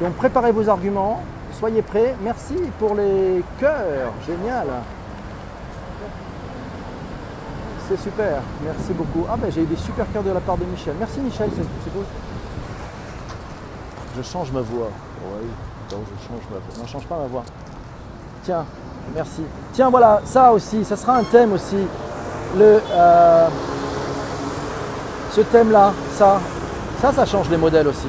Donc 0.01 0.13
préparez 0.13 0.51
vos 0.51 0.67
arguments, 0.69 1.21
soyez 1.59 1.81
prêts. 1.81 2.15
Merci 2.21 2.55
pour 2.79 2.95
les 2.95 3.43
cœurs, 3.59 4.13
génial. 4.25 4.67
C'est 7.89 7.99
super, 8.03 8.43
merci 8.63 8.93
beaucoup. 8.93 9.25
Ah 9.27 9.35
ben 9.35 9.51
j'ai 9.51 9.63
eu 9.63 9.65
des 9.65 9.75
super 9.75 10.05
cœurs 10.13 10.21
de 10.21 10.29
la 10.29 10.39
part 10.39 10.57
de 10.57 10.63
Michel. 10.63 10.93
Merci 10.99 11.19
Michel, 11.21 11.49
c'est 11.55 11.91
cool. 11.91 12.03
Je 14.15 14.21
change 14.21 14.51
ma 14.51 14.61
voix. 14.61 14.89
Oui, 15.23 15.47
je 15.89 15.95
change 15.95 16.43
ma 16.51 16.59
voix. 16.59 16.77
Non, 16.77 16.85
change 16.85 17.07
pas 17.07 17.17
ma 17.17 17.25
voix. 17.25 17.43
Tiens, 18.43 18.63
merci. 19.15 19.41
Tiens 19.73 19.89
voilà, 19.89 20.21
ça 20.23 20.53
aussi, 20.53 20.85
ça 20.85 20.95
sera 20.95 21.17
un 21.17 21.23
thème 21.23 21.51
aussi. 21.53 21.87
Le, 22.55 22.79
euh, 22.91 23.47
ce 25.31 25.41
thème-là, 25.41 25.91
ça, 26.13 26.39
ça, 27.01 27.11
ça 27.11 27.25
change 27.25 27.49
les 27.49 27.57
modèles 27.57 27.87
aussi. 27.87 28.07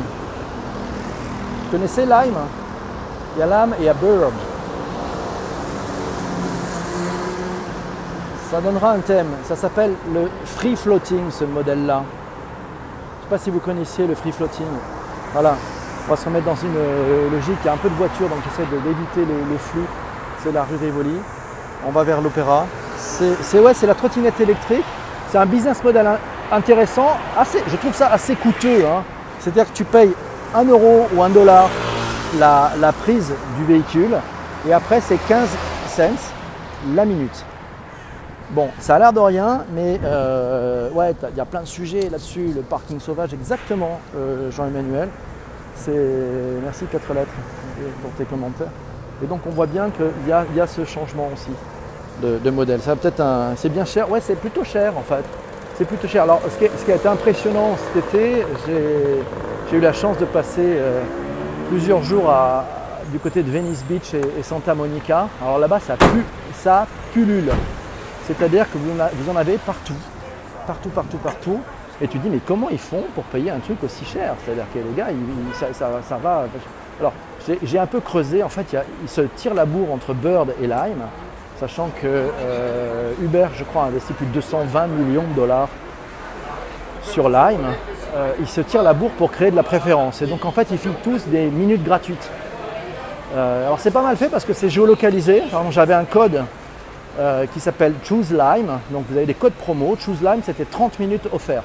Vous 1.65 1.71
connaissez 1.71 2.03
Lime 2.03 2.37
Il 3.35 3.41
y 3.41 3.43
a 3.43 3.47
Lime 3.47 3.75
et 3.79 3.83
il 3.83 3.87
y 3.87 3.89
a. 3.89 3.95
Ça 8.51 8.61
donnera 8.61 8.93
un 8.93 8.99
thème. 8.99 9.29
Ça 9.45 9.55
s'appelle 9.55 9.93
le 10.13 10.29
free 10.45 10.75
floating, 10.75 11.31
ce 11.31 11.45
modèle-là. 11.45 12.03
Je 12.03 13.19
ne 13.19 13.23
sais 13.23 13.31
pas 13.31 13.39
si 13.39 13.51
vous 13.51 13.61
connaissiez 13.61 14.09
le 14.09 14.17
free 14.17 14.33
floating. 14.33 14.67
Voilà. 15.33 15.55
On 16.07 16.11
va 16.11 16.17
se 16.17 16.25
remettre 16.25 16.47
dans 16.47 16.57
une 16.57 16.77
euh, 16.77 17.31
logique. 17.31 17.59
Il 17.63 17.67
y 17.67 17.69
a 17.69 17.75
un 17.75 17.77
peu 17.77 17.89
de 17.89 17.95
voiture, 17.95 18.29
donc 18.29 18.39
j'essaie 18.45 18.69
d'éviter 18.69 19.21
les, 19.21 19.59
flux. 19.59 19.85
C'est 20.43 20.51
la 20.51 20.65
rue 20.65 20.77
Rivoli. 20.77 21.15
On 21.87 21.93
va 21.93 22.03
vers 22.03 22.21
l'opéra. 22.21 22.67
C'est 22.99 23.61
ouais, 23.61 23.73
la 23.83 23.95
trottinette 23.95 24.41
électrique. 24.41 24.85
C'est 25.31 25.39
un 25.39 25.47
business 25.47 25.83
model 25.85 26.09
intéressant, 26.51 27.17
assez, 27.39 27.63
je 27.69 27.77
trouve 27.77 27.95
ça 27.95 28.09
assez 28.09 28.35
coûteux. 28.35 28.85
Hein. 28.85 29.05
C'est-à-dire 29.39 29.71
que 29.71 29.77
tu 29.77 29.85
payes 29.85 30.13
1 30.57 30.65
euro 30.65 31.07
ou 31.15 31.23
1 31.23 31.29
dollar 31.29 31.69
la, 32.39 32.93
prise 33.05 33.33
du 33.57 33.65
véhicule 33.65 34.17
et 34.69 34.73
après 34.73 35.01
c'est 35.01 35.19
15 35.29 35.49
cents 35.89 36.33
la 36.95 37.05
minute. 37.05 37.45
Bon, 38.53 38.69
ça 38.81 38.97
a 38.97 38.99
l'air 38.99 39.13
de 39.13 39.21
rien, 39.21 39.65
mais 39.73 40.01
euh, 40.05 40.91
ouais, 40.91 41.15
il 41.31 41.37
y 41.37 41.41
a 41.41 41.45
plein 41.45 41.61
de 41.61 41.67
sujets 41.67 42.09
là-dessus. 42.11 42.53
Le 42.55 42.63
parking 42.63 42.99
sauvage, 42.99 43.33
exactement, 43.33 44.01
euh, 44.17 44.51
Jean-Emmanuel. 44.51 45.09
Merci 46.63 46.85
quatre 46.87 47.15
lettres 47.15 47.31
pour 48.03 48.11
tes 48.13 48.25
commentaires. 48.25 48.71
Et 49.23 49.27
donc 49.27 49.41
on 49.47 49.51
voit 49.51 49.67
bien 49.67 49.91
qu'il 49.91 50.07
y, 50.27 50.57
y 50.57 50.61
a, 50.61 50.67
ce 50.67 50.85
changement 50.85 51.31
aussi 51.33 51.51
de, 52.23 52.51
modèle. 52.51 52.81
Peut-être 52.81 53.21
un, 53.21 53.55
c'est 53.57 53.71
bien 53.71 53.85
cher. 53.85 54.11
Ouais, 54.11 54.21
c'est 54.21 54.37
plutôt 54.37 54.65
cher 54.65 54.97
en 54.97 55.03
fait 55.03 55.25
c'est 55.81 55.87
plutôt 55.87 56.09
cher. 56.09 56.25
Alors, 56.25 56.43
ce 56.47 56.85
qui, 56.85 56.93
a 56.93 56.95
été 56.95 57.09
impressionnant 57.09 57.75
cet 57.95 58.05
été, 58.05 58.45
j'ai 58.67 59.77
eu 59.79 59.81
la 59.81 59.95
chance 59.95 60.19
de 60.19 60.27
passer 60.27 60.61
euh, 60.61 61.01
plusieurs 61.71 62.03
jours 62.03 62.31
du 63.11 63.19
côté 63.19 63.43
de 63.43 63.51
Venice 63.51 63.83
Beach 63.89 64.13
et, 64.13 64.43
Santa 64.43 64.75
Monica. 64.75 65.29
Alors 65.41 65.59
là-bas, 65.59 65.81
ça, 65.81 65.97
ça 66.53 66.87
pullule. 67.15 67.51
C'est-à-dire 68.27 68.67
que 68.71 68.79
vous, 68.79 69.31
en 69.31 69.37
avez 69.37 69.59
partout, 69.59 69.95
partout, 70.67 70.89
partout, 70.91 71.19
partout. 71.19 71.61
Et 72.03 72.09
tu 72.09 72.19
dis, 72.19 72.29
mais 72.31 72.41
comment 72.47 72.69
ils 72.71 72.79
font 72.79 73.05
pour 73.15 73.25
payer 73.25 73.51
un 73.51 73.59
truc 73.59 73.83
aussi 73.85 74.05
cher? 74.05 74.35
C'est-à-dire 74.45 74.65
que 74.73 74.79
les 74.79 74.95
gars, 74.95 75.09
ça, 75.73 76.17
va. 76.17 76.45
Alors, 76.99 77.13
j'ai 77.63 77.79
un 77.79 77.87
peu 77.87 78.01
creusé. 78.01 78.43
En 78.43 78.49
fait, 78.49 78.77
ils 79.03 79.09
se 79.09 79.23
tirent 79.23 79.55
la 79.55 79.67
bourre 79.67 79.93
entre 79.93 80.15
Bird 80.15 80.55
et 80.63 80.67
Lime 80.67 81.05
sachant 81.61 81.91
que 82.01 82.07
euh, 82.07 83.13
Uber, 83.23 83.49
je 83.55 83.65
crois, 83.65 83.85
a 83.85 83.87
investi 83.89 84.15
plus 84.15 84.25
de 84.25 84.33
220 84.33 84.87
millions 84.87 85.25
de 85.25 85.35
dollars 85.35 85.69
sur 87.03 87.29
Lime. 87.29 87.67
Euh, 88.17 88.33
ils 88.41 88.49
se 88.49 88.63
tirent 88.63 88.83
la 88.83 88.95
bourre 88.95 89.11
pour 89.11 89.31
créer 89.31 89.51
de 89.51 89.57
la 89.57 89.63
préférence. 89.63 90.23
Et 90.23 90.27
donc 90.27 90.47
en 90.47 90.53
fait, 90.53 90.69
ils 90.71 90.79
filent 90.79 90.97
tous 91.05 91.27
des 91.27 91.47
minutes 91.47 91.85
gratuites. 91.85 92.31
Euh, 93.35 93.67
alors 93.67 93.79
c'est 93.79 93.91
pas 93.91 94.03
mal 94.03 94.17
fait 94.17 94.29
parce 94.29 94.47
que 94.47 94.55
c'est 94.55 94.71
géolocalisé. 94.71 95.43
J'avais 95.71 95.95
un 95.95 96.05
code 96.05 96.45
qui 97.53 97.61
s'appelle 97.61 97.95
Choose 98.03 98.33
Lime. 98.33 98.79
Donc 98.91 99.05
vous 99.11 99.17
avez 99.17 99.27
des 99.27 99.35
codes 99.35 99.53
promo. 99.53 99.97
Choose 99.99 100.23
Lime, 100.23 100.41
c'était 100.45 100.65
30 100.65 100.99
minutes 100.99 101.29
offertes. 101.33 101.65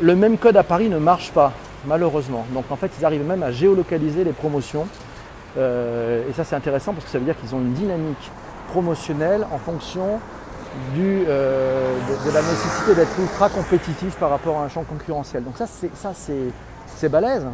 le 0.00 0.14
même 0.14 0.38
code 0.38 0.56
à 0.56 0.62
Paris 0.62 0.88
ne 0.88 0.98
marche 0.98 1.32
pas, 1.32 1.52
malheureusement. 1.86 2.46
Donc 2.50 2.64
en 2.70 2.76
fait, 2.76 2.90
ils 2.98 3.04
arrivent 3.04 3.26
même 3.26 3.42
à 3.42 3.50
géolocaliser 3.50 4.24
les 4.24 4.32
promotions. 4.32 4.86
et 5.56 6.32
ça, 6.34 6.44
c'est 6.44 6.54
intéressant 6.54 6.92
parce 6.92 7.06
que 7.06 7.10
ça 7.10 7.18
veut 7.18 7.24
dire 7.24 7.38
qu'ils 7.40 7.54
ont 7.54 7.60
une 7.60 7.72
dynamique 7.72 8.30
promotionnel 8.68 9.46
en 9.52 9.58
fonction 9.58 10.20
euh, 10.98 11.98
de, 12.24 12.30
la 12.30 12.42
nécessité 12.42 12.94
d'être 12.94 13.18
ultra 13.18 13.48
compétitif 13.48 14.14
par 14.16 14.30
rapport 14.30 14.58
à 14.58 14.64
un 14.64 14.68
champ 14.68 14.84
concurrentiel. 14.84 15.42
Donc 15.42 15.56
ça 15.56 15.66
c'est 15.66 15.94
ça 15.96 16.12
c'est 16.14 17.08
balèze. 17.08 17.44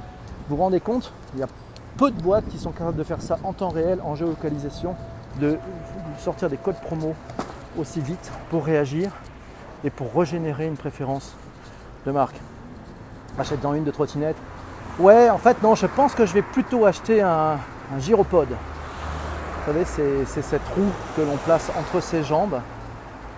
Vous 0.49 0.57
vous 0.57 0.63
rendez 0.63 0.81
compte? 0.81 1.13
Il 1.35 1.41
y 1.41 1.43
a 1.43 1.47
peu 1.97 2.11
de 2.11 2.21
boîtes 2.21 2.47
qui 2.49 2.59
sont 2.59 2.73
capables 2.73 2.97
de 2.97 3.05
faire 3.05 3.23
ça 3.23 3.39
en 3.45 3.53
temps 3.53 3.69
réel, 3.69 4.01
en 4.05 4.15
géolocalisation, 4.15 4.95
de 5.41 5.57
sortir 6.23 6.49
des 6.49 6.57
codes 6.57 6.81
promo 6.81 7.15
aussi 7.79 8.01
vite 8.01 8.31
pour 8.51 8.65
réagir 8.65 9.11
et 9.85 9.91
pour 9.91 10.15
régénérer 10.15 10.67
une 10.67 10.77
préférence 10.77 11.35
de 12.07 12.13
marque. 12.13 12.37
Achète 13.39 13.61
dans 13.61 13.75
une 13.75 13.85
de 13.85 13.91
trottinette. 13.91 14.37
Ouais, 14.99 15.31
en 15.31 15.39
fait 15.39 15.63
non, 15.63 15.75
je 15.75 15.87
pense 15.87 16.15
que 16.15 16.27
je 16.27 16.33
vais 16.33 16.43
plutôt 16.43 16.87
acheter 16.87 17.23
un, 17.23 17.59
gyropode. 17.99 18.49
Vous 18.49 19.73
savez, 19.73 19.85
c'est 19.85 20.43
cette 20.43 20.67
roue 20.75 20.91
que 21.17 21.23
l'on 21.23 21.37
place 21.37 21.71
entre 21.79 22.03
ses 22.03 22.23
jambes. 22.23 22.61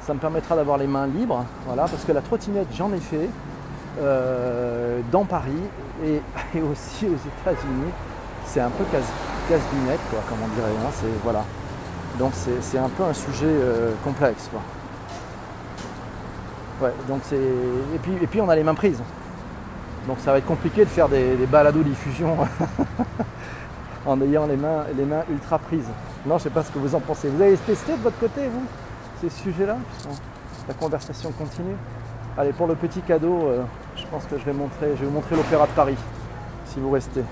Ça 0.07 0.15
me 0.15 0.19
permettra 0.19 0.55
d'avoir 0.55 0.79
les 0.79 0.87
mains 0.87 1.07
libres, 1.07 1.45
voilà, 1.67 1.83
parce 1.83 2.05
que 2.05 2.13
la 2.13 2.21
trottinette, 2.21 2.69
j'en 2.73 2.93
ai 2.93 3.01
fait 3.01 3.29
euh, 4.01 5.01
dans 5.11 5.25
Paris 5.25 5.53
et, 6.05 6.21
aussi 6.61 7.07
aux 7.07 7.17
États-Unis. 7.17 7.91
C'est 8.47 8.61
un 8.61 8.71
peu 8.71 8.85
casse-binette, 8.93 10.01
quoi, 10.11 10.21
comme 10.29 10.39
on 10.45 10.55
dirait. 10.55 10.69
Hein, 10.69 11.07
voilà. 11.23 11.45
Donc 12.19 12.33
c'est 12.35 12.79
un 12.79 12.89
peu 12.89 13.03
un 13.03 13.13
sujet 13.13 13.47
euh, 13.47 13.93
complexe. 14.05 14.49
Quoi. 14.51 14.61
Ouais, 16.83 16.95
donc. 17.09 17.23
Et 17.33 18.27
puis, 18.27 18.41
on 18.41 18.49
a 18.49 18.57
les 18.57 18.65
mains 18.65 18.75
prises. 18.75 19.03
Donc 20.07 20.19
ça 20.25 20.33
va 20.33 20.39
être 20.39 20.47
compliqué 20.47 20.85
de 20.85 20.91
faire 20.91 21.09
des, 21.09 21.35
des 21.35 21.47
balados-diffusion 21.47 22.37
en 24.07 24.21
ayant 24.21 24.47
les 24.47 24.57
mains, 24.57 24.85
les 24.97 25.05
mains 25.05 25.23
ultra 25.31 25.59
prises. 25.59 25.89
Non, 26.27 26.39
je 26.39 26.45
sais 26.45 26.51
pas 26.51 26.63
ce 26.63 26.71
que 26.71 26.79
vous 26.79 26.95
en 26.95 27.01
pensez. 27.01 27.29
Vous 27.29 27.41
avez 27.41 27.57
testé 27.57 27.93
de 27.93 28.03
votre 28.03 28.19
côté, 28.19 28.43
vous, 28.49 28.65
ces 29.21 29.31
sujets-là 29.31 29.77
La 30.69 30.75
conversation 30.75 31.31
continue? 31.33 31.77
Allez, 32.37 32.53
pour 32.53 32.67
le 32.67 32.75
petit 32.75 33.01
cadeau, 33.01 33.47
euh, 33.47 33.63
je 33.97 34.05
pense 34.11 34.25
que 34.25 34.39
je 34.39 34.45
vais, 34.45 34.53
montrer, 34.53 34.91
je 34.95 35.01
vais 35.01 35.07
vous 35.07 35.13
montrer 35.13 35.37
l'Opéra 35.37 35.67
de 35.67 35.73
Paris, 35.73 35.97
si 36.67 36.81
vous 36.81 36.91
restez. 36.91 37.23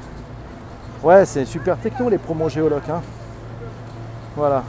Ouais, 1.02 1.26
c'est 1.26 1.44
super 1.44 1.76
techno 1.76 2.08
les 2.08 2.18
promos 2.18 2.48
géologues. 2.48 2.90
Hein. 2.90 3.02
Voilà. 4.36 4.62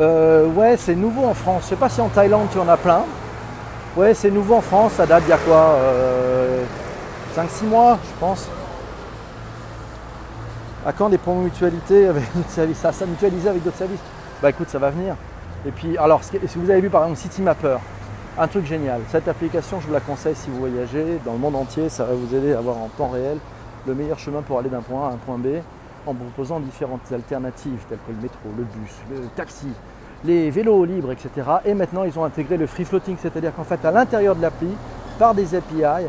Euh, 0.00 0.46
ouais, 0.48 0.76
c'est 0.76 0.94
nouveau 0.94 1.24
en 1.24 1.34
France. 1.34 1.62
Je 1.64 1.68
sais 1.70 1.76
pas 1.76 1.88
si 1.88 2.00
en 2.00 2.08
Thaïlande 2.08 2.48
tu 2.52 2.58
en 2.58 2.68
as 2.68 2.76
plein. 2.76 3.04
Ouais, 3.96 4.14
c'est 4.14 4.30
nouveau 4.30 4.56
en 4.56 4.60
France. 4.60 4.92
Ça 4.92 5.06
date 5.06 5.22
d'il 5.22 5.30
y 5.30 5.32
a 5.32 5.38
quoi 5.38 5.78
5-6 7.36 7.64
euh, 7.64 7.68
mois, 7.68 7.98
je 8.02 8.20
pense. 8.20 8.48
À 10.86 10.92
quand 10.92 11.08
des 11.08 11.18
promos 11.18 11.42
mutualités 11.42 12.08
avec 12.08 12.24
d'autres 12.34 12.50
services? 12.50 12.78
Ça, 12.78 12.92
ça 12.92 13.06
mutualisé 13.06 13.48
avec 13.48 13.62
d'autres 13.62 13.78
services 13.78 14.00
Bah 14.42 14.50
écoute, 14.50 14.68
ça 14.68 14.78
va 14.78 14.90
venir. 14.90 15.14
Et 15.66 15.70
puis, 15.70 15.96
alors, 15.96 16.22
si 16.22 16.38
vous 16.56 16.70
avez 16.70 16.80
vu 16.80 16.90
par 16.90 17.02
exemple 17.02 17.20
CityMapper, 17.20 17.78
un 18.36 18.48
truc 18.48 18.66
génial. 18.66 19.00
Cette 19.10 19.28
application, 19.28 19.80
je 19.80 19.86
vous 19.86 19.92
la 19.92 20.00
conseille 20.00 20.34
si 20.34 20.50
vous 20.50 20.58
voyagez 20.58 21.20
dans 21.24 21.32
le 21.32 21.38
monde 21.38 21.56
entier. 21.56 21.88
Ça 21.88 22.04
va 22.04 22.14
vous 22.14 22.34
aider 22.34 22.52
à 22.52 22.58
avoir 22.58 22.78
en 22.78 22.88
temps 22.88 23.08
réel 23.08 23.38
le 23.86 23.94
meilleur 23.94 24.18
chemin 24.18 24.42
pour 24.42 24.58
aller 24.58 24.70
d'un 24.70 24.80
point 24.80 25.06
A 25.06 25.10
à 25.10 25.12
un 25.12 25.16
point 25.16 25.38
B 25.38 25.46
en 26.06 26.14
proposant 26.14 26.60
différentes 26.60 27.12
alternatives 27.12 27.80
telles 27.88 27.98
que 28.06 28.12
le 28.12 28.20
métro, 28.20 28.48
le 28.56 28.64
bus, 28.64 28.92
le 29.10 29.26
taxi, 29.36 29.68
les 30.24 30.50
vélos 30.50 30.84
libres, 30.84 31.12
etc. 31.12 31.30
Et 31.64 31.74
maintenant, 31.74 32.04
ils 32.04 32.18
ont 32.18 32.24
intégré 32.24 32.56
le 32.56 32.66
free 32.66 32.84
floating, 32.84 33.16
c'est-à-dire 33.20 33.54
qu'en 33.54 33.64
fait, 33.64 33.82
à 33.84 33.90
l'intérieur 33.90 34.34
de 34.34 34.42
l'appli, 34.42 34.68
par 35.18 35.34
des 35.34 35.54
API, 35.54 36.06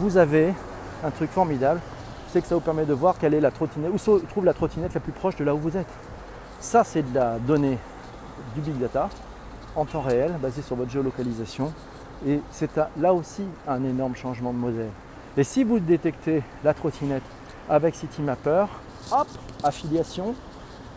vous 0.00 0.16
avez 0.16 0.52
un 1.04 1.10
truc 1.10 1.30
formidable, 1.30 1.80
c'est 2.30 2.42
que 2.42 2.46
ça 2.46 2.56
vous 2.56 2.60
permet 2.60 2.84
de 2.84 2.92
voir 2.92 3.16
quelle 3.18 3.34
est 3.34 3.40
la 3.40 3.50
trottinette, 3.50 3.90
où 3.92 3.98
se 3.98 4.10
trouve 4.26 4.44
la 4.44 4.52
trottinette 4.52 4.92
la 4.94 5.00
plus 5.00 5.12
proche 5.12 5.36
de 5.36 5.44
là 5.44 5.54
où 5.54 5.58
vous 5.58 5.76
êtes. 5.76 5.86
Ça, 6.60 6.82
c'est 6.84 7.10
de 7.10 7.14
la 7.14 7.38
donnée 7.38 7.78
du 8.54 8.60
big 8.60 8.78
data 8.78 9.08
en 9.78 9.84
temps 9.84 10.00
réel, 10.00 10.32
basée 10.42 10.62
sur 10.62 10.76
votre 10.76 10.90
géolocalisation. 10.90 11.72
Et 12.26 12.40
c'est 12.50 12.70
là 12.98 13.14
aussi 13.14 13.42
un 13.66 13.84
énorme 13.84 14.16
changement 14.16 14.52
de 14.52 14.58
modèle. 14.58 14.90
Et 15.36 15.44
si 15.44 15.62
vous 15.62 15.78
détectez 15.78 16.42
la 16.64 16.74
trottinette 16.74 17.22
avec 17.68 17.94
CityMapper, 17.94 18.64
hop, 19.12 19.28
affiliation. 19.62 20.34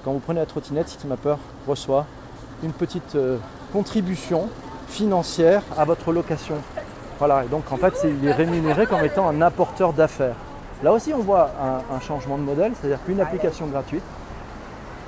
Quand 0.03 0.13
vous 0.13 0.19
prenez 0.19 0.39
la 0.39 0.45
trottinette, 0.45 0.89
CityMapper 0.89 1.35
reçoit 1.67 2.05
une 2.63 2.71
petite 2.71 3.15
euh, 3.15 3.37
contribution 3.73 4.49
financière 4.87 5.63
à 5.77 5.85
votre 5.85 6.11
location. 6.11 6.55
Voilà, 7.19 7.45
et 7.45 7.47
donc 7.47 7.71
en 7.71 7.77
fait, 7.77 7.93
il 8.03 8.27
est 8.27 8.33
rémunéré 8.33 8.87
comme 8.87 9.03
étant 9.05 9.27
un 9.27 9.41
apporteur 9.41 9.93
d'affaires. 9.93 10.35
Là 10.83 10.91
aussi, 10.91 11.13
on 11.13 11.19
voit 11.19 11.51
un, 11.93 11.99
changement 11.99 12.37
de 12.37 12.43
modèle, 12.43 12.71
c'est-à-dire 12.79 13.03
qu'une 13.05 13.21
application 13.21 13.67
gratuite, 13.67 14.03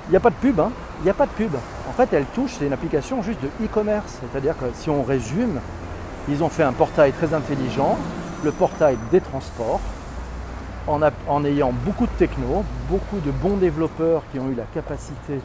il 0.08 0.10
n'y 0.10 0.16
a 0.16 0.20
pas 0.20 0.30
de 0.30 0.34
pub, 0.34 0.60
hein. 0.60 0.70
il 1.00 1.04
n'y 1.04 1.10
a 1.10 1.14
pas 1.14 1.26
de 1.26 1.32
pub. 1.32 1.54
En 1.88 1.92
fait, 1.92 2.12
elle 2.12 2.26
touche, 2.26 2.52
c'est 2.58 2.66
une 2.66 2.72
application 2.72 3.22
juste 3.22 3.40
de 3.42 3.48
e-commerce. 3.64 4.18
C'est-à-dire 4.20 4.56
que 4.56 4.66
si 4.74 4.90
on 4.90 5.02
résume, 5.02 5.60
ils 6.28 6.42
ont 6.42 6.48
fait 6.48 6.62
un 6.62 6.72
portail 6.72 7.12
très 7.12 7.32
intelligent, 7.34 7.98
le 8.42 8.52
portail 8.52 8.96
des 9.10 9.20
transports, 9.20 9.80
en, 10.86 11.44
ayant 11.44 11.72
beaucoup 11.72 12.06
de 12.06 12.12
techno, 12.12 12.64
beaucoup 12.90 13.18
de 13.20 13.30
bons 13.30 13.56
développeurs 13.56 14.22
qui 14.30 14.38
ont 14.38 14.50
eu 14.50 14.54
la 14.54 14.64
capacité 14.64 15.40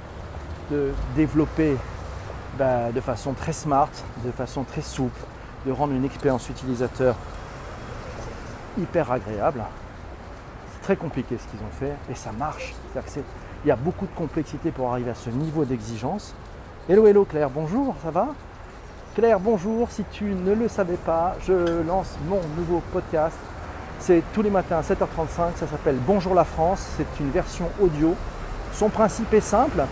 de 0.69 0.91
développer 1.15 1.77
bah, 2.57 2.91
de 2.93 2.99
façon 2.99 3.33
très 3.33 3.53
smart, 3.53 3.89
de 4.25 4.31
façon 4.31 4.63
très 4.63 4.81
souple, 4.81 5.21
de 5.65 5.71
rendre 5.71 5.93
une 5.93 6.03
expérience 6.03 6.49
utilisateur 6.49 7.15
hyper 8.77 9.11
agréable. 9.11 9.63
C'est 10.73 10.81
très 10.81 10.95
compliqué 10.97 11.37
ce 11.37 11.47
qu'ils 11.49 11.65
ont 11.65 11.71
fait 11.79 11.95
et 12.11 12.15
ça 12.15 12.31
marche. 12.33 12.73
Il 13.65 13.67
y 13.67 13.71
a 13.71 13.75
beaucoup 13.75 14.05
de 14.05 14.15
complexité 14.15 14.71
pour 14.71 14.91
arriver 14.91 15.11
à 15.11 15.15
ce 15.15 15.29
niveau 15.29 15.65
d'exigence. 15.65 16.33
Hello, 16.87 17.05
hello 17.05 17.25
Claire, 17.25 17.49
bonjour, 17.49 17.95
ça 18.03 18.11
va? 18.11 18.29
Claire, 19.15 19.39
bonjour. 19.39 19.89
Si 19.91 20.03
tu 20.11 20.25
ne 20.25 20.53
le 20.53 20.67
savais 20.67 20.97
pas, 20.97 21.35
je 21.45 21.81
lance 21.83 22.17
mon 22.27 22.39
nouveau 22.57 22.81
podcast 22.93 23.37
c'est 23.99 24.23
tous 24.33 24.41
les 24.41 24.49
matins 24.49 24.77
à 24.77 24.81
7h35, 24.81 25.57
ça 25.57 25.67
s'appelle 25.67 25.97
Bonjour 26.07 26.33
la 26.33 26.45
France, 26.45 26.87
c'est 26.97 27.19
une 27.19 27.29
version 27.31 27.65
audio. 27.81 28.15
Son 28.73 28.89
principe 28.89 29.33
est 29.33 29.41
simple, 29.41 29.83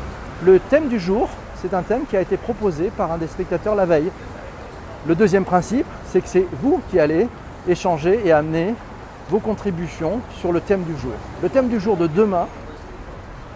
le 0.46 0.60
thème 0.60 0.88
du 0.88 1.00
jour, 1.00 1.30
c'est 1.62 1.74
un 1.74 1.82
thème 1.82 2.06
qui 2.10 2.16
a 2.16 2.22
été 2.22 2.38
proposé 2.38 2.90
par 2.90 3.12
un 3.12 3.18
des 3.18 3.28
spectateurs 3.28 3.76
la 3.76 3.86
veille. 3.86 4.10
Le 5.08 5.16
deuxième 5.16 5.44
principe, 5.44 5.86
c'est 6.10 6.22
que 6.22 6.30
c'est 6.30 6.48
vous 6.62 6.82
qui 6.90 7.00
allez 7.00 7.28
échanger 7.68 8.22
et 8.24 8.32
amener 8.32 8.74
vos 9.30 9.40
contributions 9.40 10.22
sur 10.40 10.54
le 10.54 10.62
thème 10.62 10.84
du 10.84 10.98
jour. 10.98 11.12
Le 11.44 11.50
thème 11.50 11.68
du 11.68 11.80
jour 11.80 11.98
de 11.98 12.08
demain, 12.08 12.48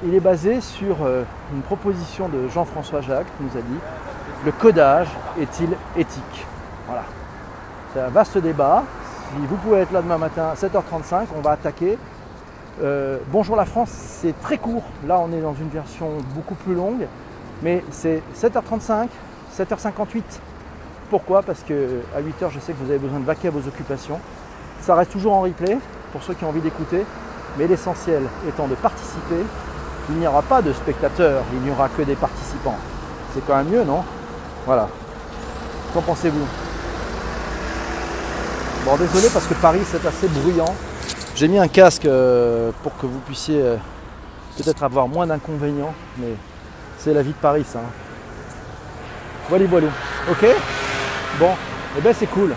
il 0.06 0.16
est 0.16 0.20
basé 0.20 0.62
sur 0.62 1.04
euh, 1.04 1.24
une 1.54 1.62
proposition 1.62 2.28
de 2.28 2.48
Jean-François 2.48 3.02
Jacques 3.02 3.28
qui 3.38 3.44
nous 3.44 3.60
a 3.60 3.62
dit 3.62 3.80
le 4.46 4.52
codage 4.52 5.10
est-il 5.40 5.70
éthique? 5.96 6.46
Voilà. 6.88 7.04
C'est 7.94 8.02
un 8.02 8.10
vaste 8.10 8.38
débat 8.38 8.84
vous 9.38 9.56
pouvez 9.58 9.80
être 9.80 9.92
là 9.92 10.02
demain 10.02 10.18
matin 10.18 10.50
à 10.52 10.56
7h35, 10.56 11.28
on 11.36 11.42
va 11.42 11.52
attaquer. 11.52 11.98
Euh, 12.82 13.18
bonjour 13.32 13.56
la 13.56 13.66
France, 13.66 13.90
c'est 13.90 14.40
très 14.42 14.58
court. 14.58 14.84
Là, 15.08 15.20
on 15.20 15.32
est 15.32 15.42
dans 15.42 15.54
une 15.54 15.70
version 15.70 16.10
beaucoup 16.36 16.56
plus 16.56 16.74
longue, 16.74 17.08
mais 17.62 17.84
c'est 17.92 18.22
7h35, 18.36 19.08
7h58. 19.58 20.24
Pourquoi? 21.10 21.42
Parce 21.44 21.62
que 21.62 22.02
à 22.16 22.22
8h, 22.22 22.52
je 22.52 22.60
sais 22.60 22.74
que 22.74 22.78
vous 22.84 22.90
avez 22.90 23.00
besoin 23.00 23.20
de 23.20 23.26
vaquer 23.26 23.50
à 23.50 23.52
vos 23.52 23.68
occupations. 23.68 24.20
Ça 24.82 24.96
reste 24.96 25.12
toujours 25.12 25.34
en 25.34 25.42
replay 25.42 25.78
pour 26.12 26.24
ceux 26.24 26.34
qui 26.34 26.44
ont 26.44 26.50
envie 26.50 26.62
d'écouter, 26.62 27.06
mais 27.58 27.68
l'essentiel 27.68 28.24
étant 28.48 28.68
de 28.68 28.76
participer. 28.76 29.44
Il 30.12 30.20
n'y 30.20 30.28
aura 30.28 30.42
pas 30.42 30.62
de 30.62 30.74
spectateurs, 30.74 31.44
il 31.54 31.60
n'y 31.62 31.72
aura 31.72 31.88
que 31.88 32.02
des 32.02 32.16
participants. 32.16 32.78
C'est 33.34 33.46
quand 33.46 33.56
même 33.56 33.70
mieux, 33.70 33.84
non? 33.84 34.04
Voilà. 34.66 34.90
Qu'en 35.94 36.02
pensez-vous? 36.02 36.46
Bon, 38.86 38.98
désolé 38.98 39.28
parce 39.32 39.46
que 39.46 39.54
Paris 39.54 39.82
c'est 39.86 40.06
assez 40.06 40.28
bruyant. 40.28 40.74
J'ai 41.36 41.48
mis 41.48 41.60
un 41.60 41.68
casque 41.68 42.06
euh, 42.06 42.72
pour 42.84 42.98
que 42.98 43.06
vous 43.06 43.20
puissiez 43.20 43.62
euh, 43.62 43.78
peut-être 44.58 44.84
avoir 44.84 45.08
moins 45.08 45.28
d'inconvénients, 45.28 45.94
mais 46.18 46.36
c'est 46.98 47.14
la 47.14 47.22
vie 47.22 47.30
de 47.32 47.36
Paris 47.36 47.66
ça. 47.66 47.80
Hein. 47.80 47.92
Voilà, 49.50 49.66
voilà. 49.68 49.88
Ok? 50.30 50.46
Bon, 51.40 51.50
et 51.50 52.00
eh 52.00 52.02
ben 52.02 52.14
c'est 52.18 52.28
cool. 52.28 52.54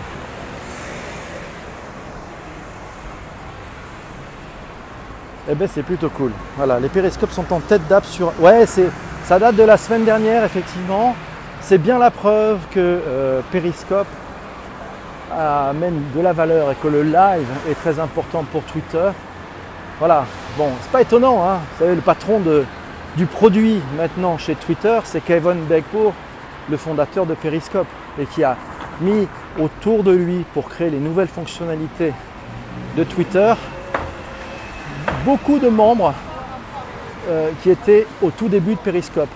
Eh 5.49 5.53
ben 5.53 5.67
c'est 5.71 5.83
plutôt 5.83 6.09
cool. 6.09 6.31
Voilà, 6.57 6.79
les 6.79 6.89
périscopes 6.89 7.31
sont 7.31 7.51
en 7.53 7.59
tête 7.59 7.87
d'app 7.87 8.05
sur. 8.05 8.33
Ouais, 8.39 8.65
c'est 8.65 8.89
ça 9.25 9.37
date 9.37 9.55
de 9.55 9.63
la 9.63 9.77
semaine 9.77 10.03
dernière 10.03 10.43
effectivement. 10.43 11.15
C'est 11.61 11.77
bien 11.77 11.97
la 11.97 12.11
preuve 12.11 12.59
que 12.71 12.79
euh, 12.79 13.41
Périscope 13.51 14.07
amène 15.31 16.01
de 16.15 16.21
la 16.21 16.33
valeur 16.33 16.71
et 16.71 16.75
que 16.75 16.87
le 16.87 17.03
live 17.03 17.47
est 17.69 17.75
très 17.75 17.99
important 17.99 18.43
pour 18.51 18.63
Twitter. 18.63 19.09
Voilà, 19.99 20.25
bon, 20.57 20.69
c'est 20.81 20.91
pas 20.91 21.01
étonnant, 21.01 21.43
hein. 21.43 21.59
vous 21.71 21.85
savez, 21.85 21.95
le 21.95 22.01
patron 22.01 22.41
du 23.15 23.25
produit 23.25 23.81
maintenant 23.97 24.37
chez 24.37 24.55
Twitter, 24.55 24.99
c'est 25.05 25.21
Kevin 25.21 25.63
Beckpour, 25.69 26.13
le 26.69 26.77
fondateur 26.77 27.25
de 27.25 27.33
Periscope, 27.33 27.87
et 28.19 28.25
qui 28.25 28.43
a 28.43 28.57
mis 29.01 29.27
autour 29.59 30.03
de 30.03 30.11
lui 30.11 30.45
pour 30.53 30.69
créer 30.69 30.89
les 30.89 30.99
nouvelles 30.99 31.27
fonctionnalités 31.27 32.13
de 32.97 33.03
Twitter 33.03 33.53
beaucoup 35.25 35.57
de 35.57 35.69
membres 35.69 36.13
euh, 37.27 37.49
qui 37.63 37.71
étaient 37.71 38.05
au 38.21 38.29
tout 38.29 38.47
début 38.47 38.75
de 38.75 38.79
Periscope. 38.79 39.29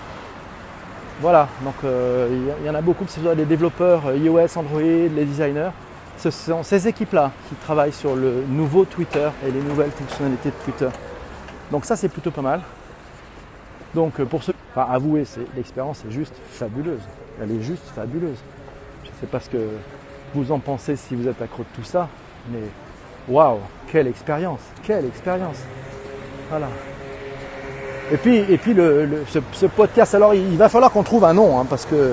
Voilà, 1.20 1.48
donc 1.64 1.74
euh, 1.84 2.54
il 2.62 2.66
y, 2.66 2.70
en 2.70 2.74
a 2.76 2.80
beaucoup, 2.80 3.04
que 3.04 3.10
ce 3.10 3.20
soit 3.20 3.34
les 3.34 3.44
développeurs 3.44 4.06
euh, 4.06 4.16
iOS, 4.16 4.56
Android, 4.56 4.80
les 4.80 5.24
designers. 5.24 5.70
Ce 6.16 6.30
sont 6.30 6.62
ces 6.62 6.86
équipes-là 6.86 7.32
qui 7.48 7.56
travaillent 7.56 7.92
sur 7.92 8.14
le 8.14 8.44
nouveau 8.48 8.84
Twitter 8.84 9.28
et 9.46 9.50
les 9.50 9.60
nouvelles 9.60 9.90
fonctionnalités 9.90 10.50
de 10.50 10.64
Twitter. 10.64 10.88
Donc 11.72 11.84
ça 11.84 11.96
c'est 11.96 12.08
plutôt 12.08 12.30
pas 12.30 12.42
mal. 12.42 12.60
Donc 13.94 14.22
pour 14.22 14.44
ceux, 14.44 14.54
enfin 14.72 14.86
avouez, 14.92 15.24
l'expérience 15.56 16.04
est 16.08 16.12
juste 16.12 16.34
fabuleuse. 16.52 17.02
Elle 17.42 17.50
est 17.50 17.62
juste 17.62 17.84
fabuleuse. 17.94 18.38
Je 19.02 19.08
ne 19.08 19.14
sais 19.20 19.26
pas 19.26 19.40
ce 19.40 19.50
que 19.50 19.68
vous 20.34 20.52
en 20.52 20.60
pensez 20.60 20.94
si 20.94 21.16
vous 21.16 21.26
êtes 21.26 21.42
accro 21.42 21.64
de 21.64 21.68
tout 21.74 21.84
ça, 21.84 22.08
mais 22.52 22.60
waouh, 23.28 23.58
quelle 23.90 24.06
expérience, 24.06 24.60
quelle 24.82 25.06
expérience. 25.06 25.58
Voilà. 26.48 26.68
Et 28.12 28.16
puis, 28.16 28.38
et 28.38 28.58
puis 28.58 28.74
ce, 29.52 29.66
podcast, 29.66 30.14
alors 30.14 30.34
il, 30.34 30.56
va 30.56 30.68
falloir 30.68 30.90
qu'on 30.90 31.04
trouve 31.04 31.24
un 31.24 31.32
nom, 31.32 31.60
hein, 31.60 31.66
parce 31.68 31.86
que 31.86 32.12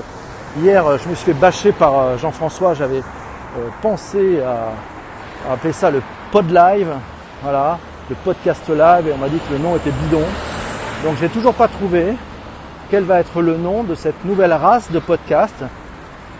hier 0.60 0.84
je 0.98 1.08
me 1.08 1.14
suis 1.14 1.32
fait 1.32 1.38
bâcher 1.38 1.72
par 1.72 1.98
euh, 1.98 2.18
Jean-François, 2.18 2.74
j'avais 2.74 2.98
euh, 2.98 3.68
pensé 3.82 4.40
à, 4.40 5.52
appeler 5.52 5.72
ça 5.72 5.90
le 5.90 6.00
pod 6.30 6.48
live, 6.50 6.88
voilà, 7.42 7.78
le 8.08 8.16
podcast 8.16 8.68
live, 8.68 9.08
et 9.08 9.12
on 9.12 9.18
m'a 9.18 9.28
dit 9.28 9.38
que 9.38 9.52
le 9.52 9.58
nom 9.58 9.74
était 9.74 9.90
bidon. 9.90 10.22
Donc 11.04 11.16
j'ai 11.20 11.28
toujours 11.28 11.54
pas 11.54 11.68
trouvé 11.68 12.14
quel 12.90 13.02
va 13.02 13.18
être 13.18 13.42
le 13.42 13.56
nom 13.56 13.82
de 13.82 13.94
cette 13.94 14.24
nouvelle 14.24 14.52
race 14.52 14.90
de 14.92 15.00
podcast 15.00 15.64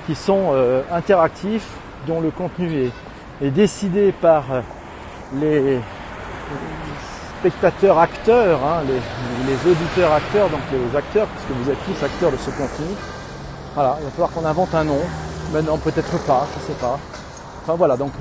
qui 0.06 0.14
sont 0.14 0.52
euh, 0.52 0.82
interactifs, 0.92 1.68
dont 2.06 2.20
le 2.20 2.30
contenu 2.30 2.84
est, 2.84 2.92
est 3.40 3.50
décidé 3.50 4.12
par 4.12 4.44
euh, 4.52 4.60
les 5.34 5.80
spectateurs 7.40 7.98
acteurs, 7.98 8.60
hein, 8.64 8.82
les, 8.86 9.70
auditeurs 9.70 10.12
acteurs, 10.12 10.48
donc 10.50 10.60
les 10.72 10.96
acteurs, 10.96 11.28
puisque 11.28 11.50
vous 11.50 11.70
êtes 11.70 11.84
tous 11.84 12.04
acteurs 12.04 12.32
de 12.32 12.36
ce 12.36 12.50
contenu. 12.50 12.94
Voilà, 13.74 13.96
il 14.00 14.04
va 14.04 14.10
falloir 14.10 14.30
qu'on 14.30 14.44
invente 14.44 14.74
un 14.74 14.84
nom. 14.84 15.00
Maintenant, 15.52 15.78
peut-être 15.78 16.18
pas, 16.26 16.46
je 16.54 16.66
sais 16.66 16.78
pas. 16.80 16.98
Enfin 17.62 17.74
voilà, 17.74 17.96
donc 17.96 18.12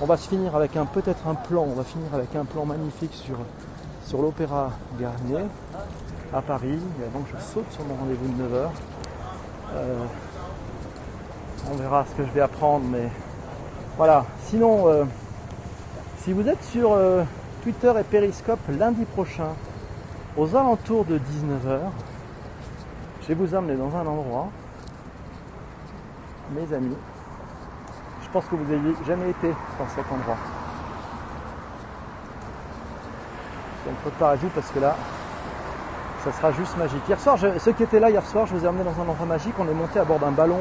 on 0.00 0.06
va 0.06 0.16
se 0.16 0.28
finir 0.28 0.54
avec 0.56 0.76
un 0.76 0.84
peut-être 0.86 1.26
un 1.26 1.34
plan, 1.34 1.62
on 1.62 1.74
va 1.74 1.84
finir 1.84 2.08
avec 2.12 2.34
un 2.34 2.44
plan 2.44 2.66
magnifique 2.66 3.14
sur, 3.14 3.36
sur 4.06 4.20
l'Opéra 4.20 4.72
Garnier 5.00 5.46
à 6.34 6.42
Paris, 6.42 6.78
et 7.00 7.04
avant 7.04 7.20
que 7.24 7.30
je 7.38 7.42
saute 7.42 7.70
sur 7.70 7.84
mon 7.84 7.94
rendez-vous 7.94 8.28
de 8.28 8.42
9h. 8.42 8.68
Euh, 9.76 9.98
on 11.70 11.76
verra 11.76 12.04
ce 12.10 12.16
que 12.16 12.26
je 12.26 12.32
vais 12.32 12.40
apprendre, 12.40 12.84
mais 12.90 13.08
voilà. 13.96 14.26
Sinon, 14.44 14.88
euh, 14.88 15.04
si 16.18 16.32
vous 16.32 16.46
êtes 16.48 16.62
sur 16.64 16.92
euh, 16.92 17.22
Twitter 17.62 17.92
et 17.98 18.02
Periscope 18.02 18.60
lundi 18.68 19.04
prochain, 19.04 19.54
aux 20.36 20.54
alentours 20.54 21.04
de 21.06 21.18
19h, 21.18 21.80
je 23.22 23.28
vais 23.28 23.34
vous 23.34 23.54
amener 23.54 23.74
dans 23.74 23.96
un 23.96 24.06
endroit, 24.06 24.48
mes 26.52 26.74
amis, 26.74 26.96
je 28.22 28.28
pense 28.28 28.44
que 28.44 28.54
vous 28.54 28.64
n'ayez 28.64 28.94
jamais 29.06 29.30
été 29.30 29.48
dans 29.48 29.88
cet 29.88 30.04
endroit. 30.12 30.36
Donc 33.86 33.94
préparez-vous 34.02 34.48
parce 34.48 34.70
que 34.70 34.80
là, 34.80 34.94
ça 36.22 36.32
sera 36.32 36.52
juste 36.52 36.76
magique. 36.76 37.02
Hier 37.08 37.18
soir, 37.18 37.38
ceux 37.38 37.72
qui 37.72 37.82
étaient 37.84 38.00
là 38.00 38.10
hier 38.10 38.26
soir, 38.26 38.46
je 38.46 38.54
vous 38.54 38.64
ai 38.64 38.68
emmené 38.68 38.84
dans 38.84 39.00
un 39.00 39.08
endroit 39.08 39.26
magique. 39.26 39.54
On 39.58 39.68
est 39.68 39.74
monté 39.74 39.98
à 39.98 40.04
bord 40.04 40.18
d'un 40.18 40.32
ballon 40.32 40.58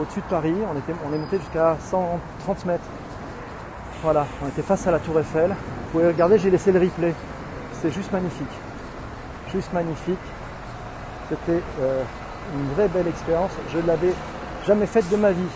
au-dessus 0.00 0.20
de 0.20 0.26
Paris. 0.26 0.54
On, 0.54 1.12
est 1.12 1.18
monté 1.18 1.38
jusqu'à 1.38 1.76
130 1.80 2.66
mètres. 2.66 2.84
Voilà, 4.02 4.26
on 4.42 4.48
était 4.48 4.62
face 4.62 4.86
à 4.86 4.90
la 4.90 4.98
Tour 4.98 5.18
Eiffel. 5.18 5.50
Vous 5.50 5.92
pouvez 5.92 6.08
regarder, 6.08 6.38
j'ai 6.38 6.50
laissé 6.50 6.72
le 6.72 6.80
replay. 6.80 7.14
C'est 7.80 7.92
juste 7.92 8.12
magnifique. 8.12 8.46
Juste 9.52 9.72
magnifique. 9.72 10.18
C'était 11.28 11.62
euh, 11.80 12.02
une 12.54 12.74
vraie 12.74 12.88
belle 12.88 13.08
expérience. 13.08 13.50
Je 13.72 13.78
ne 13.78 13.86
l'avais 13.86 14.12
jamais 14.66 14.86
faite 14.86 15.08
de 15.10 15.16
ma 15.16 15.32
vie. 15.32 15.50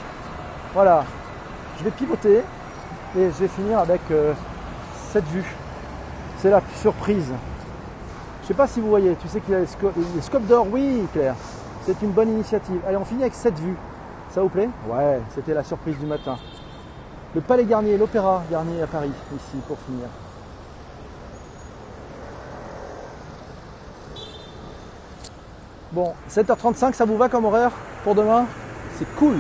Voilà, 0.75 1.05
je 1.79 1.85
vais 1.85 1.91
pivoter 1.91 2.39
et 3.17 3.25
je 3.25 3.43
vais 3.43 3.49
finir 3.49 3.79
avec 3.79 4.01
euh, 4.11 4.33
cette 5.13 5.27
vue. 5.29 5.45
C'est 6.39 6.51
la 6.51 6.63
surprise. 6.81 7.31
Je 8.43 8.49
sais 8.49 8.55
pas 8.55 8.67
si 8.67 8.81
vous 8.81 8.89
voyez, 8.89 9.15
tu 9.21 9.29
sais 9.29 9.41
qu'il 9.41 9.55
y 9.55 9.57
a 9.57 9.61
les, 9.61 9.67
les 10.17 10.23
scopes 10.23 10.47
d'or, 10.47 10.67
oui 10.71 11.07
Claire, 11.13 11.37
c'est 11.87 12.01
une 12.03 12.11
bonne 12.11 12.31
initiative. 12.31 12.81
Allez, 12.87 12.97
on 12.97 13.05
finit 13.05 13.23
avec 13.23 13.35
cette 13.35 13.59
vue. 13.59 13.77
Ça 14.33 14.41
vous 14.41 14.49
plaît? 14.49 14.71
Ouais, 14.89 15.21
c'était 15.35 15.53
la 15.53 15.63
surprise 15.63 15.99
du 15.99 16.07
matin. 16.07 16.39
Le 17.35 17.43
Palais 17.43 17.67
Garnier, 17.67 17.99
l'Opéra 17.99 18.43
Garnier 18.51 18.81
à 18.83 18.87
Paris, 18.87 19.13
ici, 19.35 19.59
pour 19.69 19.77
finir. 19.81 20.07
Bon, 25.93 26.15
7h35, 26.31 26.95
ça 26.95 27.05
vous 27.05 27.19
va 27.19 27.29
comme 27.29 27.45
horaire 27.45 27.73
pour 28.05 28.15
demain? 28.15 28.47
C'est 28.99 29.05
cool. 29.17 29.37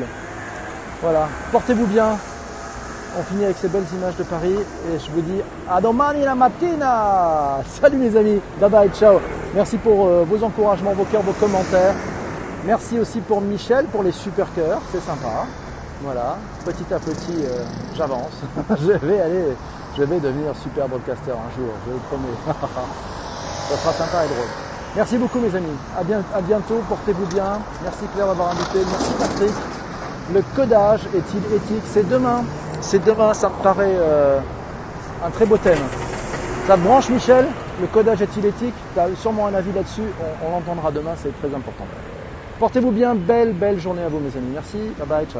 Voilà, 1.00 1.26
portez-vous 1.50 1.86
bien. 1.86 2.18
On 3.18 3.22
finit 3.22 3.44
avec 3.44 3.56
ces 3.56 3.68
belles 3.68 3.86
images 3.94 4.16
de 4.16 4.24
Paris 4.24 4.56
et 4.56 4.98
je 4.98 5.10
vous 5.10 5.22
dis 5.22 5.40
à 5.70 5.80
domani 5.80 6.22
la 6.22 6.34
mattina. 6.34 7.60
Salut 7.66 7.96
mes 7.96 8.14
amis, 8.14 8.40
bye 8.60 8.68
bye, 8.68 8.90
ciao. 8.90 9.20
Merci 9.54 9.78
pour 9.78 10.06
euh, 10.06 10.24
vos 10.28 10.42
encouragements, 10.44 10.92
vos 10.92 11.04
cœurs, 11.04 11.22
vos 11.22 11.32
commentaires. 11.32 11.94
Merci 12.64 12.98
aussi 13.00 13.20
pour 13.20 13.40
Michel 13.40 13.86
pour 13.86 14.02
les 14.02 14.12
super 14.12 14.52
cœurs, 14.54 14.80
c'est 14.92 15.00
sympa. 15.00 15.46
Voilà, 16.02 16.38
petit 16.64 16.84
à 16.92 16.98
petit, 16.98 17.44
euh, 17.44 17.64
j'avance. 17.96 18.32
je 18.80 18.92
vais 19.06 19.20
aller, 19.20 19.44
je 19.96 20.02
vais 20.02 20.20
devenir 20.20 20.54
super 20.56 20.88
broadcaster 20.88 21.32
un 21.32 21.50
jour, 21.56 21.72
je 21.86 21.92
le 21.92 21.98
promets. 22.08 22.28
Ça 23.70 23.78
sera 23.78 23.92
sympa 23.94 24.24
et 24.24 24.28
drôle. 24.28 24.48
Merci 24.94 25.16
beaucoup 25.18 25.38
mes 25.40 25.54
amis. 25.54 25.76
À, 25.98 26.04
bien- 26.04 26.22
à 26.34 26.40
bientôt, 26.40 26.80
portez-vous 26.88 27.26
bien. 27.26 27.58
Merci 27.82 28.04
Claire 28.14 28.26
d'avoir 28.26 28.50
invité. 28.50 28.78
Merci 28.90 29.12
Patrick. 29.18 29.52
Le 30.34 30.42
codage 30.54 31.00
est-il 31.16 31.54
éthique? 31.54 31.82
C'est 31.86 32.08
demain. 32.08 32.44
C'est 32.80 33.02
demain, 33.04 33.32
ça 33.32 33.48
me 33.48 33.54
paraît 33.62 33.94
euh, 33.96 34.38
un 35.24 35.30
très 35.30 35.46
beau 35.46 35.56
thème. 35.56 35.78
Ça 36.66 36.76
branche 36.76 37.08
Michel? 37.08 37.46
Le 37.80 37.86
codage 37.86 38.20
est-il 38.22 38.44
éthique? 38.46 38.74
Tu 38.94 39.00
as 39.00 39.08
sûrement 39.16 39.46
un 39.46 39.54
avis 39.54 39.72
là-dessus. 39.72 40.02
On 40.44 40.50
l'entendra 40.50 40.90
demain, 40.90 41.12
c'est 41.16 41.32
très 41.40 41.48
important. 41.54 41.86
Portez-vous 42.62 42.92
bien. 42.92 43.16
Belle, 43.16 43.54
belle 43.54 43.80
journée 43.80 44.02
à 44.02 44.08
vous 44.08 44.20
mes 44.20 44.36
amis. 44.36 44.52
Merci. 44.52 44.78
Bye 44.96 45.08
bye. 45.08 45.08
Ciao. 45.08 45.30